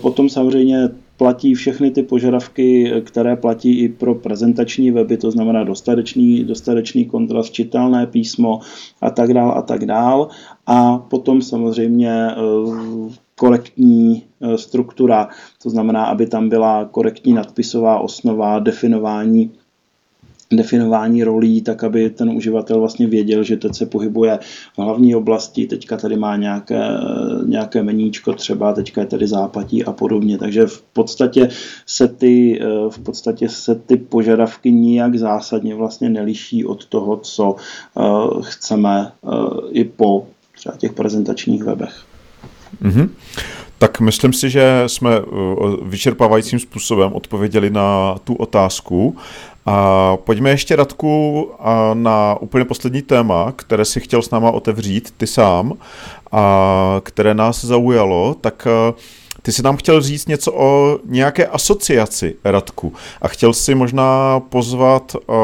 Potom 0.00 0.28
samozřejmě 0.28 0.88
platí 1.20 1.54
všechny 1.54 1.90
ty 1.90 2.02
požadavky, 2.02 2.92
které 3.04 3.36
platí 3.36 3.80
i 3.80 3.88
pro 3.88 4.14
prezentační 4.14 4.90
weby, 4.90 5.16
to 5.16 5.30
znamená 5.30 5.64
dostatečný, 5.64 6.44
dostatečný 6.44 7.04
kontrast, 7.04 7.52
čitelné 7.52 8.06
písmo 8.06 8.60
a 9.00 9.10
tak 9.10 9.34
dál 9.34 9.52
a 9.56 9.62
tak 9.62 9.86
dál. 9.86 10.28
A 10.66 10.98
potom 10.98 11.42
samozřejmě 11.42 12.10
eh, 12.10 12.36
korektní 13.36 14.22
eh, 14.40 14.58
struktura, 14.58 15.28
to 15.62 15.70
znamená, 15.70 16.04
aby 16.04 16.26
tam 16.26 16.48
byla 16.48 16.84
korektní 16.84 17.32
nadpisová 17.32 17.98
osnova, 17.98 18.58
definování 18.58 19.50
definování 20.52 21.24
rolí, 21.24 21.62
tak 21.62 21.84
aby 21.84 22.10
ten 22.10 22.30
uživatel 22.30 22.80
vlastně 22.80 23.06
věděl, 23.06 23.42
že 23.42 23.56
teď 23.56 23.74
se 23.74 23.86
pohybuje 23.86 24.38
v 24.74 24.78
hlavní 24.78 25.14
oblasti, 25.14 25.66
teďka 25.66 25.96
tady 25.96 26.16
má 26.16 26.36
nějaké, 26.36 26.88
nějaké 27.46 27.82
meníčko 27.82 28.32
třeba, 28.32 28.72
teďka 28.72 29.00
je 29.00 29.06
tady 29.06 29.26
zápatí 29.26 29.84
a 29.84 29.92
podobně. 29.92 30.38
Takže 30.38 30.66
v 30.66 30.82
podstatě 30.82 31.48
se 31.86 32.08
ty, 32.08 32.60
v 32.90 32.98
podstatě 32.98 33.48
se 33.48 33.74
ty 33.74 33.96
požadavky 33.96 34.72
nijak 34.72 35.16
zásadně 35.16 35.74
vlastně 35.74 36.08
neliší 36.08 36.64
od 36.64 36.86
toho, 36.86 37.16
co 37.16 37.56
eh, 37.56 38.02
chceme 38.42 39.12
eh, 39.24 39.28
i 39.70 39.84
po 39.84 40.26
třeba 40.56 40.76
těch 40.76 40.92
prezentačních 40.92 41.64
webech. 41.64 42.04
Mm-hmm. 42.82 43.08
Tak 43.78 44.00
myslím 44.00 44.32
si, 44.32 44.50
že 44.50 44.82
jsme 44.86 45.10
eh, 45.16 45.22
vyčerpávajícím 45.82 46.58
způsobem 46.58 47.12
odpověděli 47.12 47.70
na 47.70 48.16
tu 48.24 48.34
otázku. 48.34 49.16
A 49.66 50.16
pojďme 50.16 50.50
ještě, 50.50 50.76
Radku, 50.76 51.50
na 51.94 52.36
úplně 52.40 52.64
poslední 52.64 53.02
téma, 53.02 53.52
které 53.56 53.84
si 53.84 54.00
chtěl 54.00 54.22
s 54.22 54.30
náma 54.30 54.50
otevřít 54.50 55.14
ty 55.16 55.26
sám 55.26 55.72
a 56.32 57.00
které 57.04 57.34
nás 57.34 57.64
zaujalo, 57.64 58.36
tak 58.40 58.66
eh, 58.66 58.94
ty 59.42 59.52
si 59.52 59.62
nám 59.62 59.76
chtěl 59.76 60.00
říct 60.00 60.26
něco 60.28 60.52
o 60.52 60.98
nějaké 61.04 61.46
asociaci, 61.46 62.36
Radku, 62.44 62.94
a 63.22 63.28
chtěl 63.28 63.52
si 63.52 63.74
možná 63.74 64.40
pozvat 64.40 65.14
uh, 65.14 65.34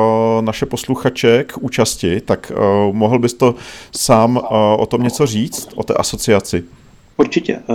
naše 0.41 0.67
posluchače 0.67 1.45
k 1.45 1.59
účasti, 1.61 2.21
tak 2.21 2.53
uh, 2.55 2.95
mohl 2.95 3.19
bys 3.19 3.35
to 3.35 3.55
sám 3.97 4.41
o 4.79 4.87
tom 4.87 5.03
něco 5.03 5.27
říct, 5.27 5.69
o 5.75 5.83
té 5.83 5.95
asociaci? 5.95 6.65
Určitě. 7.17 7.53
Eh, 7.55 7.75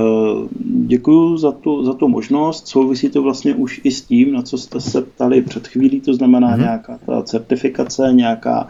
Děkuji 0.86 1.38
za 1.38 1.52
tu, 1.52 1.84
za 1.84 1.94
tu 1.94 2.08
možnost. 2.08 2.68
Souvisí 2.68 3.10
to 3.10 3.22
vlastně 3.22 3.56
už 3.56 3.82
i 3.84 3.92
s 3.92 4.02
tím, 4.02 4.34
na 4.34 4.42
co 4.42 4.58
jste 4.58 4.82
se 4.82 5.02
ptali 5.02 5.42
před 5.42 5.68
chvílí, 5.68 6.02
to 6.02 6.14
znamená 6.14 6.56
mm-hmm. 6.56 6.62
nějaká 6.62 7.00
ta 7.06 7.22
certifikace, 7.22 8.10
nějaká 8.14 8.68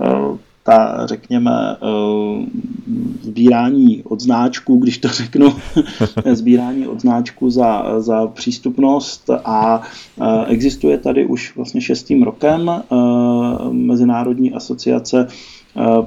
eh, 0.00 0.38
ta, 0.62 1.06
řekněme, 1.06 1.76
eh, 1.82 2.46
sbírání 3.22 4.02
odznáčků, 4.02 4.76
když 4.76 4.98
to 4.98 5.08
řeknu, 5.08 5.54
sbírání 6.32 6.86
odznáčků 6.86 7.50
za, 7.50 8.00
za 8.00 8.26
přístupnost 8.26 9.30
a 9.44 9.82
existuje 10.46 10.98
tady 10.98 11.26
už 11.26 11.56
vlastně 11.56 11.80
šestým 11.80 12.22
rokem 12.22 12.70
Mezinárodní 13.70 14.52
asociace 14.52 15.28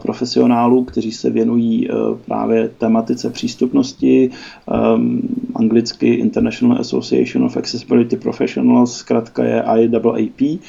profesionálů, 0.01 0.83
kteří 0.83 1.11
se 1.11 1.29
věnují 1.29 1.87
eh, 1.89 1.93
právě 2.25 2.69
tematice 2.77 3.29
přístupnosti, 3.29 4.29
ehm, 4.73 5.21
anglicky 5.55 6.13
International 6.13 6.77
Association 6.79 7.45
of 7.45 7.57
Accessibility 7.57 8.17
Professionals, 8.17 8.97
zkrátka 8.97 9.43
je 9.43 9.63
IAAP, 9.77 10.59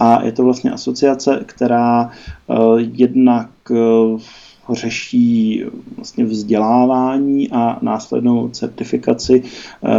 a 0.00 0.24
je 0.24 0.32
to 0.32 0.44
vlastně 0.44 0.70
asociace, 0.70 1.42
která 1.46 2.10
eh, 2.10 2.54
jednak 2.78 3.48
řeší 4.72 5.64
vlastně 5.96 6.24
vzdělávání 6.24 7.50
a 7.50 7.78
následnou 7.82 8.48
certifikaci, 8.48 9.42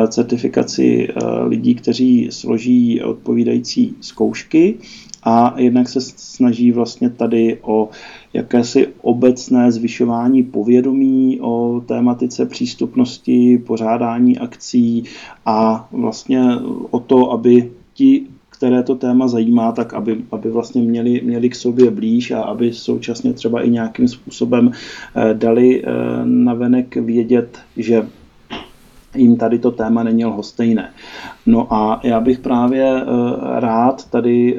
certifikaci 0.07 1.07
lidí, 1.45 1.75
kteří 1.75 2.27
složí 2.31 3.01
odpovídající 3.01 3.95
zkoušky 4.01 4.77
a 5.26 5.53
jednak 5.57 5.89
se 5.89 6.01
snaží 6.01 6.71
vlastně 6.71 7.09
tady 7.09 7.59
o 7.61 7.89
jakési 8.34 8.88
obecné 9.01 9.71
zvyšování 9.71 10.43
povědomí 10.43 11.39
o 11.41 11.82
tématice 11.86 12.45
přístupnosti, 12.45 13.57
pořádání 13.57 14.38
akcí 14.38 15.03
a 15.45 15.88
vlastně 15.91 16.41
o 16.91 16.99
to, 16.99 17.32
aby 17.32 17.71
ti, 17.93 18.24
které 18.49 18.84
to 18.84 18.95
téma 18.95 19.28
zajímá, 19.28 19.71
tak 19.71 19.93
aby, 19.93 20.24
aby 20.32 20.49
vlastně 20.49 20.82
měli, 20.82 21.21
měli 21.24 21.49
k 21.49 21.55
sobě 21.55 21.91
blíž 21.91 22.32
a 22.32 22.41
aby 22.41 22.74
současně 22.74 23.34
třeba 23.34 23.61
i 23.61 23.69
nějakým 23.69 24.07
způsobem 24.07 24.71
eh, 25.15 25.34
dali 25.34 25.84
eh, 25.84 25.91
navenek 26.24 26.95
vědět, 26.95 27.59
že 27.78 28.07
jim 29.16 29.38
tady 29.38 29.59
to 29.59 29.72
téma 29.72 30.03
není 30.03 30.26
lhostejné. 30.26 30.89
No 31.45 31.74
a 31.74 31.99
já 32.03 32.20
bych 32.20 32.39
právě 32.39 33.01
eh, 33.01 33.05
rád 33.59 34.09
tady 34.09 34.57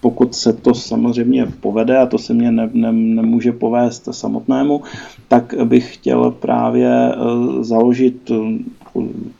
pokud 0.00 0.34
se 0.34 0.52
to 0.52 0.74
samozřejmě 0.74 1.46
povede, 1.60 1.98
a 1.98 2.06
to 2.06 2.18
se 2.18 2.34
mě 2.34 2.52
ne, 2.52 2.70
ne, 2.72 2.92
nemůže 2.92 3.52
povést 3.52 4.08
samotnému, 4.10 4.82
tak 5.28 5.54
bych 5.64 5.94
chtěl 5.94 6.30
právě 6.30 7.14
založit 7.60 8.30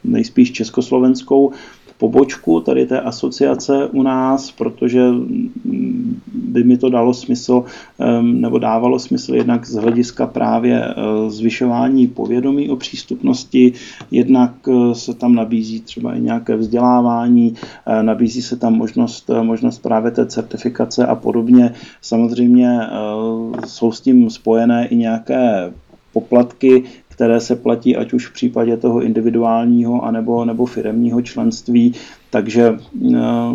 nejspíš 0.05 0.53
československou 0.53 1.53
pobočku 1.99 2.61
tady 2.61 2.86
té 2.86 3.01
asociace 3.01 3.86
u 3.86 4.03
nás, 4.03 4.51
protože 4.51 5.11
mm, 5.11 6.20
by 6.34 6.64
mi 6.64 6.78
to 6.78 6.90
dalo 6.90 7.14
smysl, 7.14 7.64
nebo 8.22 8.59
dávalo 8.59 8.99
smysl 8.99 9.34
jednak 9.34 9.66
z 9.66 9.74
hlediska 9.74 10.26
právě 10.26 10.84
e, 10.84 10.94
zvyšování 11.30 12.07
povědomí 12.07 12.70
o 12.70 12.76
přístupnosti, 12.76 13.72
jednak 14.11 14.53
e, 14.68 14.94
se 14.94 15.14
tam 15.14 15.34
nabízí 15.34 15.80
třeba 15.80 16.14
i 16.14 16.20
nějaké 16.20 16.57
vzdělávání, 16.57 17.55
e, 17.86 18.03
nabízí 18.03 18.42
se 18.42 18.57
tam 18.57 18.74
možnost, 18.74 19.30
možnost 19.42 19.78
právě 19.78 20.11
té 20.11 20.26
certifikace 20.26 21.07
a 21.07 21.14
podobně. 21.14 21.74
Samozřejmě 22.03 22.80
jsou 23.66 23.92
s 23.92 24.01
tím 24.01 24.30
spojené 24.30 24.88
i 24.88 24.96
nějaké 24.96 25.72
poplatky, 26.12 26.84
které 27.19 27.41
se 27.41 27.57
platí 27.57 27.97
ať 27.97 28.12
už 28.12 28.27
v 28.27 28.33
případě 28.33 28.77
toho 28.77 29.03
individuálního 29.03 30.05
anebo, 30.05 30.45
nebo 30.45 30.66
firemního 30.66 31.23
členství, 31.23 31.95
takže 32.31 32.79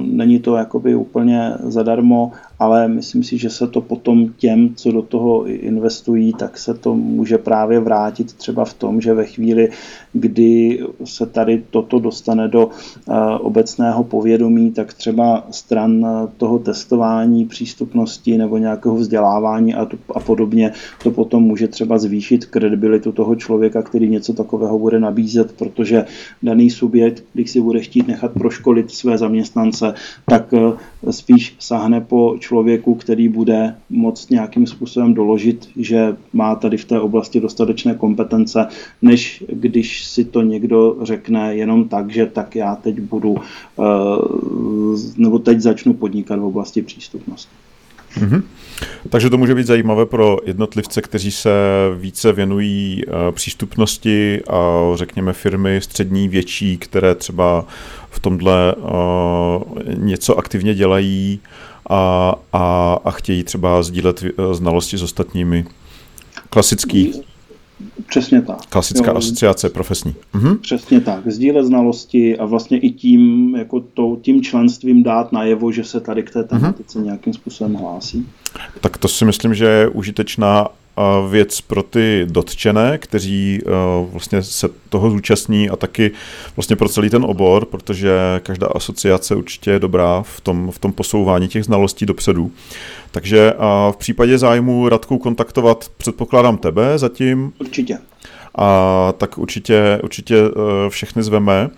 není 0.03 0.39
to 0.39 0.55
jakoby 0.55 0.95
úplně 0.95 1.53
zadarmo 1.63 2.31
ale 2.59 2.87
myslím 2.87 3.23
si, 3.23 3.37
že 3.37 3.49
se 3.49 3.67
to 3.67 3.81
potom 3.81 4.29
těm, 4.37 4.75
co 4.75 4.91
do 4.91 5.01
toho 5.01 5.45
investují, 5.45 6.33
tak 6.33 6.57
se 6.57 6.73
to 6.73 6.95
může 6.95 7.37
právě 7.37 7.79
vrátit 7.79 8.33
třeba 8.33 8.65
v 8.65 8.73
tom, 8.73 9.01
že 9.01 9.13
ve 9.13 9.25
chvíli, 9.25 9.69
kdy 10.13 10.79
se 11.05 11.25
tady 11.25 11.63
toto 11.69 11.99
dostane 11.99 12.47
do 12.47 12.69
eh, 12.69 13.13
obecného 13.39 14.03
povědomí, 14.03 14.71
tak 14.71 14.93
třeba 14.93 15.47
stran 15.51 16.05
eh, 16.05 16.27
toho 16.37 16.59
testování 16.59 17.45
přístupnosti 17.45 18.37
nebo 18.37 18.57
nějakého 18.57 18.95
vzdělávání 18.95 19.73
a, 19.73 19.85
to, 19.85 19.97
a 20.15 20.19
podobně, 20.19 20.71
to 21.03 21.11
potom 21.11 21.43
může 21.43 21.67
třeba 21.67 21.97
zvýšit 21.97 22.45
kredibilitu 22.45 23.11
toho 23.11 23.35
člověka, 23.35 23.81
který 23.81 24.09
něco 24.09 24.33
takového 24.33 24.79
bude 24.79 24.99
nabízet, 24.99 25.51
protože 25.51 26.05
daný 26.43 26.69
subjekt, 26.69 27.23
když 27.33 27.51
si 27.51 27.61
bude 27.61 27.79
chtít 27.79 28.07
nechat 28.07 28.31
proškolit 28.31 28.91
své 28.91 29.17
zaměstnance, 29.17 29.93
tak 30.25 30.53
eh, 30.53 31.11
spíš 31.11 31.55
sahne 31.59 32.01
po 32.01 32.35
člověku, 32.43 32.95
který 32.95 33.29
bude 33.29 33.75
moct 33.89 34.31
nějakým 34.31 34.67
způsobem 34.67 35.13
doložit, 35.13 35.69
že 35.75 36.15
má 36.33 36.55
tady 36.55 36.77
v 36.77 36.85
té 36.85 36.99
oblasti 36.99 37.39
dostatečné 37.39 37.95
kompetence, 37.95 38.67
než 39.01 39.43
když 39.47 40.05
si 40.05 40.25
to 40.25 40.41
někdo 40.41 40.97
řekne 41.01 41.55
jenom 41.55 41.87
tak, 41.87 42.11
že 42.11 42.25
tak 42.25 42.55
já 42.55 42.75
teď 42.75 42.99
budu, 42.99 43.35
eh, 43.39 43.83
nebo 45.17 45.39
teď 45.39 45.59
začnu 45.59 45.93
podnikat 45.93 46.39
v 46.39 46.45
oblasti 46.45 46.81
přístupnosti. 46.81 47.55
Mm-hmm. 48.17 48.43
Takže 49.09 49.29
to 49.29 49.37
může 49.37 49.55
být 49.55 49.67
zajímavé 49.67 50.05
pro 50.05 50.37
jednotlivce, 50.45 51.01
kteří 51.01 51.31
se 51.31 51.49
více 51.97 52.31
věnují 52.33 53.01
eh, 53.07 53.31
přístupnosti 53.31 54.41
a 54.49 54.91
řekněme 54.95 55.33
firmy 55.33 55.79
střední, 55.81 56.29
větší, 56.29 56.77
které 56.77 57.15
třeba 57.15 57.65
v 58.13 58.19
tomhle 58.19 58.75
uh, 58.75 58.83
něco 59.97 60.37
aktivně 60.37 60.73
dělají 60.73 61.39
a, 61.89 62.33
a, 62.53 62.93
a 63.05 63.11
chtějí 63.11 63.43
třeba 63.43 63.83
sdílet 63.83 64.23
uh, 64.23 64.53
znalosti 64.53 64.97
s 64.97 65.03
ostatními. 65.03 65.65
Klasický. 66.49 67.13
Přesně 68.09 68.41
tak. 68.41 68.65
Klasická 68.65 69.11
jo, 69.11 69.17
asociace 69.17 69.69
profesní. 69.69 70.15
Mhm. 70.33 70.57
Přesně 70.57 71.01
tak. 71.01 71.31
Sdílet 71.31 71.65
znalosti 71.65 72.37
a 72.37 72.45
vlastně 72.45 72.77
i 72.77 72.91
tím, 72.91 73.55
jako 73.55 73.79
to, 73.79 74.17
tím 74.21 74.43
členstvím 74.43 75.03
dát 75.03 75.31
najevo, 75.31 75.71
že 75.71 75.83
se 75.83 75.99
tady 75.99 76.23
k 76.23 76.29
té 76.31 76.43
tematice 76.43 76.99
mhm. 76.99 77.05
nějakým 77.05 77.33
způsobem 77.33 77.73
hlásí. 77.73 78.27
Tak 78.81 78.97
to 78.97 79.07
si 79.07 79.25
myslím, 79.25 79.55
že 79.55 79.65
je 79.65 79.87
užitečná 79.87 80.67
věc 81.29 81.61
pro 81.61 81.83
ty 81.83 82.25
dotčené, 82.29 82.97
kteří 82.97 83.61
vlastně 84.11 84.43
se 84.43 84.69
toho 84.89 85.09
zúčastní 85.09 85.69
a 85.69 85.75
taky 85.75 86.11
vlastně 86.55 86.75
pro 86.75 86.89
celý 86.89 87.09
ten 87.09 87.25
obor, 87.25 87.65
protože 87.65 88.11
každá 88.43 88.67
asociace 88.67 89.35
určitě 89.35 89.71
je 89.71 89.79
dobrá 89.79 90.21
v 90.21 90.41
tom, 90.41 90.71
v 90.71 90.79
tom 90.79 90.93
posouvání 90.93 91.47
těch 91.47 91.63
znalostí 91.65 92.05
dopředu. 92.05 92.51
Takže 93.11 93.53
v 93.91 93.97
případě 93.97 94.37
zájmu 94.37 94.89
Radku 94.89 95.17
kontaktovat 95.17 95.91
předpokládám 95.97 96.57
tebe 96.57 96.97
zatím. 96.97 97.53
Určitě. 97.59 97.97
A 98.57 99.13
tak 99.17 99.37
určitě, 99.37 99.99
určitě 100.03 100.35
e, 100.37 100.89
všechny 100.89 101.23
zveme. 101.23 101.69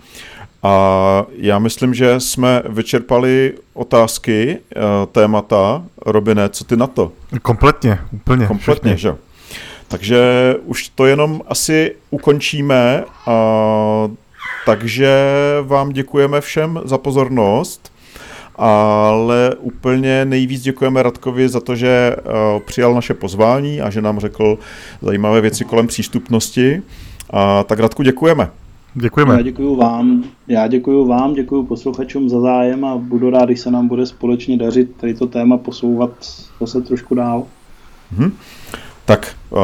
A 0.66 1.26
já 1.36 1.58
myslím, 1.58 1.94
že 1.94 2.20
jsme 2.20 2.62
vyčerpali 2.68 3.54
otázky, 3.74 4.58
eh, 4.58 4.80
témata. 5.12 5.82
Robine, 6.06 6.48
co 6.48 6.64
ty 6.64 6.76
na 6.76 6.86
to? 6.86 7.12
Kompletně, 7.42 7.98
úplně. 8.12 8.46
Kompletně, 8.46 8.96
všechny. 8.96 8.98
že? 8.98 9.16
Takže 9.88 10.54
už 10.64 10.88
to 10.88 11.06
jenom 11.06 11.42
asi 11.48 11.94
ukončíme. 12.10 13.04
A, 13.26 13.34
takže 14.66 15.16
vám 15.62 15.90
děkujeme 15.92 16.40
všem 16.40 16.80
za 16.84 16.98
pozornost. 16.98 17.92
Ale 18.56 19.54
úplně 19.58 20.24
nejvíc 20.24 20.62
děkujeme 20.62 21.02
Radkovi 21.02 21.48
za 21.48 21.60
to, 21.60 21.76
že 21.76 22.16
uh, 22.16 22.60
přijal 22.60 22.94
naše 22.94 23.14
pozvání 23.14 23.80
a 23.80 23.90
že 23.90 24.02
nám 24.02 24.20
řekl 24.20 24.58
zajímavé 25.02 25.40
věci 25.40 25.64
kolem 25.64 25.86
přístupnosti. 25.86 26.82
A 27.30 27.62
tak 27.62 27.78
Radku 27.78 28.02
děkujeme. 28.02 28.50
Děkujeme. 28.98 29.34
Já 29.34 29.42
děkuji 29.42 29.76
vám, 29.76 30.24
já 30.48 30.66
děkuji 30.66 31.06
vám, 31.06 31.34
děkuji 31.34 31.62
posluchačům 31.62 32.28
za 32.28 32.40
zájem 32.40 32.84
a 32.84 32.96
budu 32.96 33.30
rád, 33.30 33.44
když 33.44 33.60
se 33.60 33.70
nám 33.70 33.88
bude 33.88 34.06
společně 34.06 34.56
dařit 34.56 34.96
tady 34.96 35.14
to 35.14 35.26
téma 35.26 35.56
posouvat 35.56 36.10
zase 36.60 36.80
trošku 36.80 37.14
dál. 37.14 37.46
Hmm. 38.16 38.32
Tak 39.04 39.36
uh, 39.50 39.58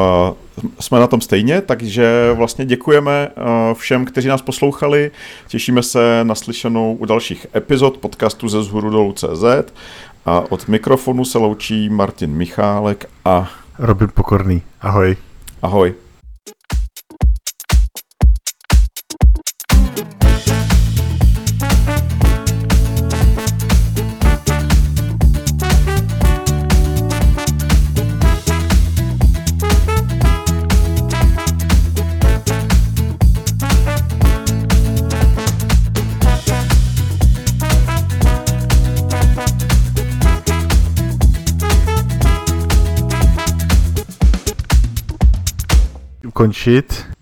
jsme 0.79 0.99
na 0.99 1.07
tom 1.07 1.21
stejně, 1.21 1.61
takže 1.61 2.33
vlastně 2.33 2.65
děkujeme 2.65 3.29
uh, 3.37 3.43
všem, 3.73 4.05
kteří 4.05 4.27
nás 4.27 4.41
poslouchali. 4.41 5.11
Těšíme 5.47 5.83
se 5.83 6.19
na 6.23 6.35
slyšenou 6.35 6.95
u 6.95 7.05
dalších 7.05 7.47
epizod 7.55 7.97
podcastu 7.97 8.47
ze 8.47 8.63
zhůru 8.63 8.89
dolů 8.89 9.13
CZ 9.13 9.73
a 10.25 10.51
od 10.51 10.67
mikrofonu 10.67 11.25
se 11.25 11.37
loučí 11.37 11.89
Martin 11.89 12.31
Michálek 12.31 13.09
a 13.25 13.49
Robin 13.79 14.07
Pokorný. 14.13 14.61
Ahoj. 14.81 15.17
Ahoj. 15.61 15.93
conchita 46.33 47.05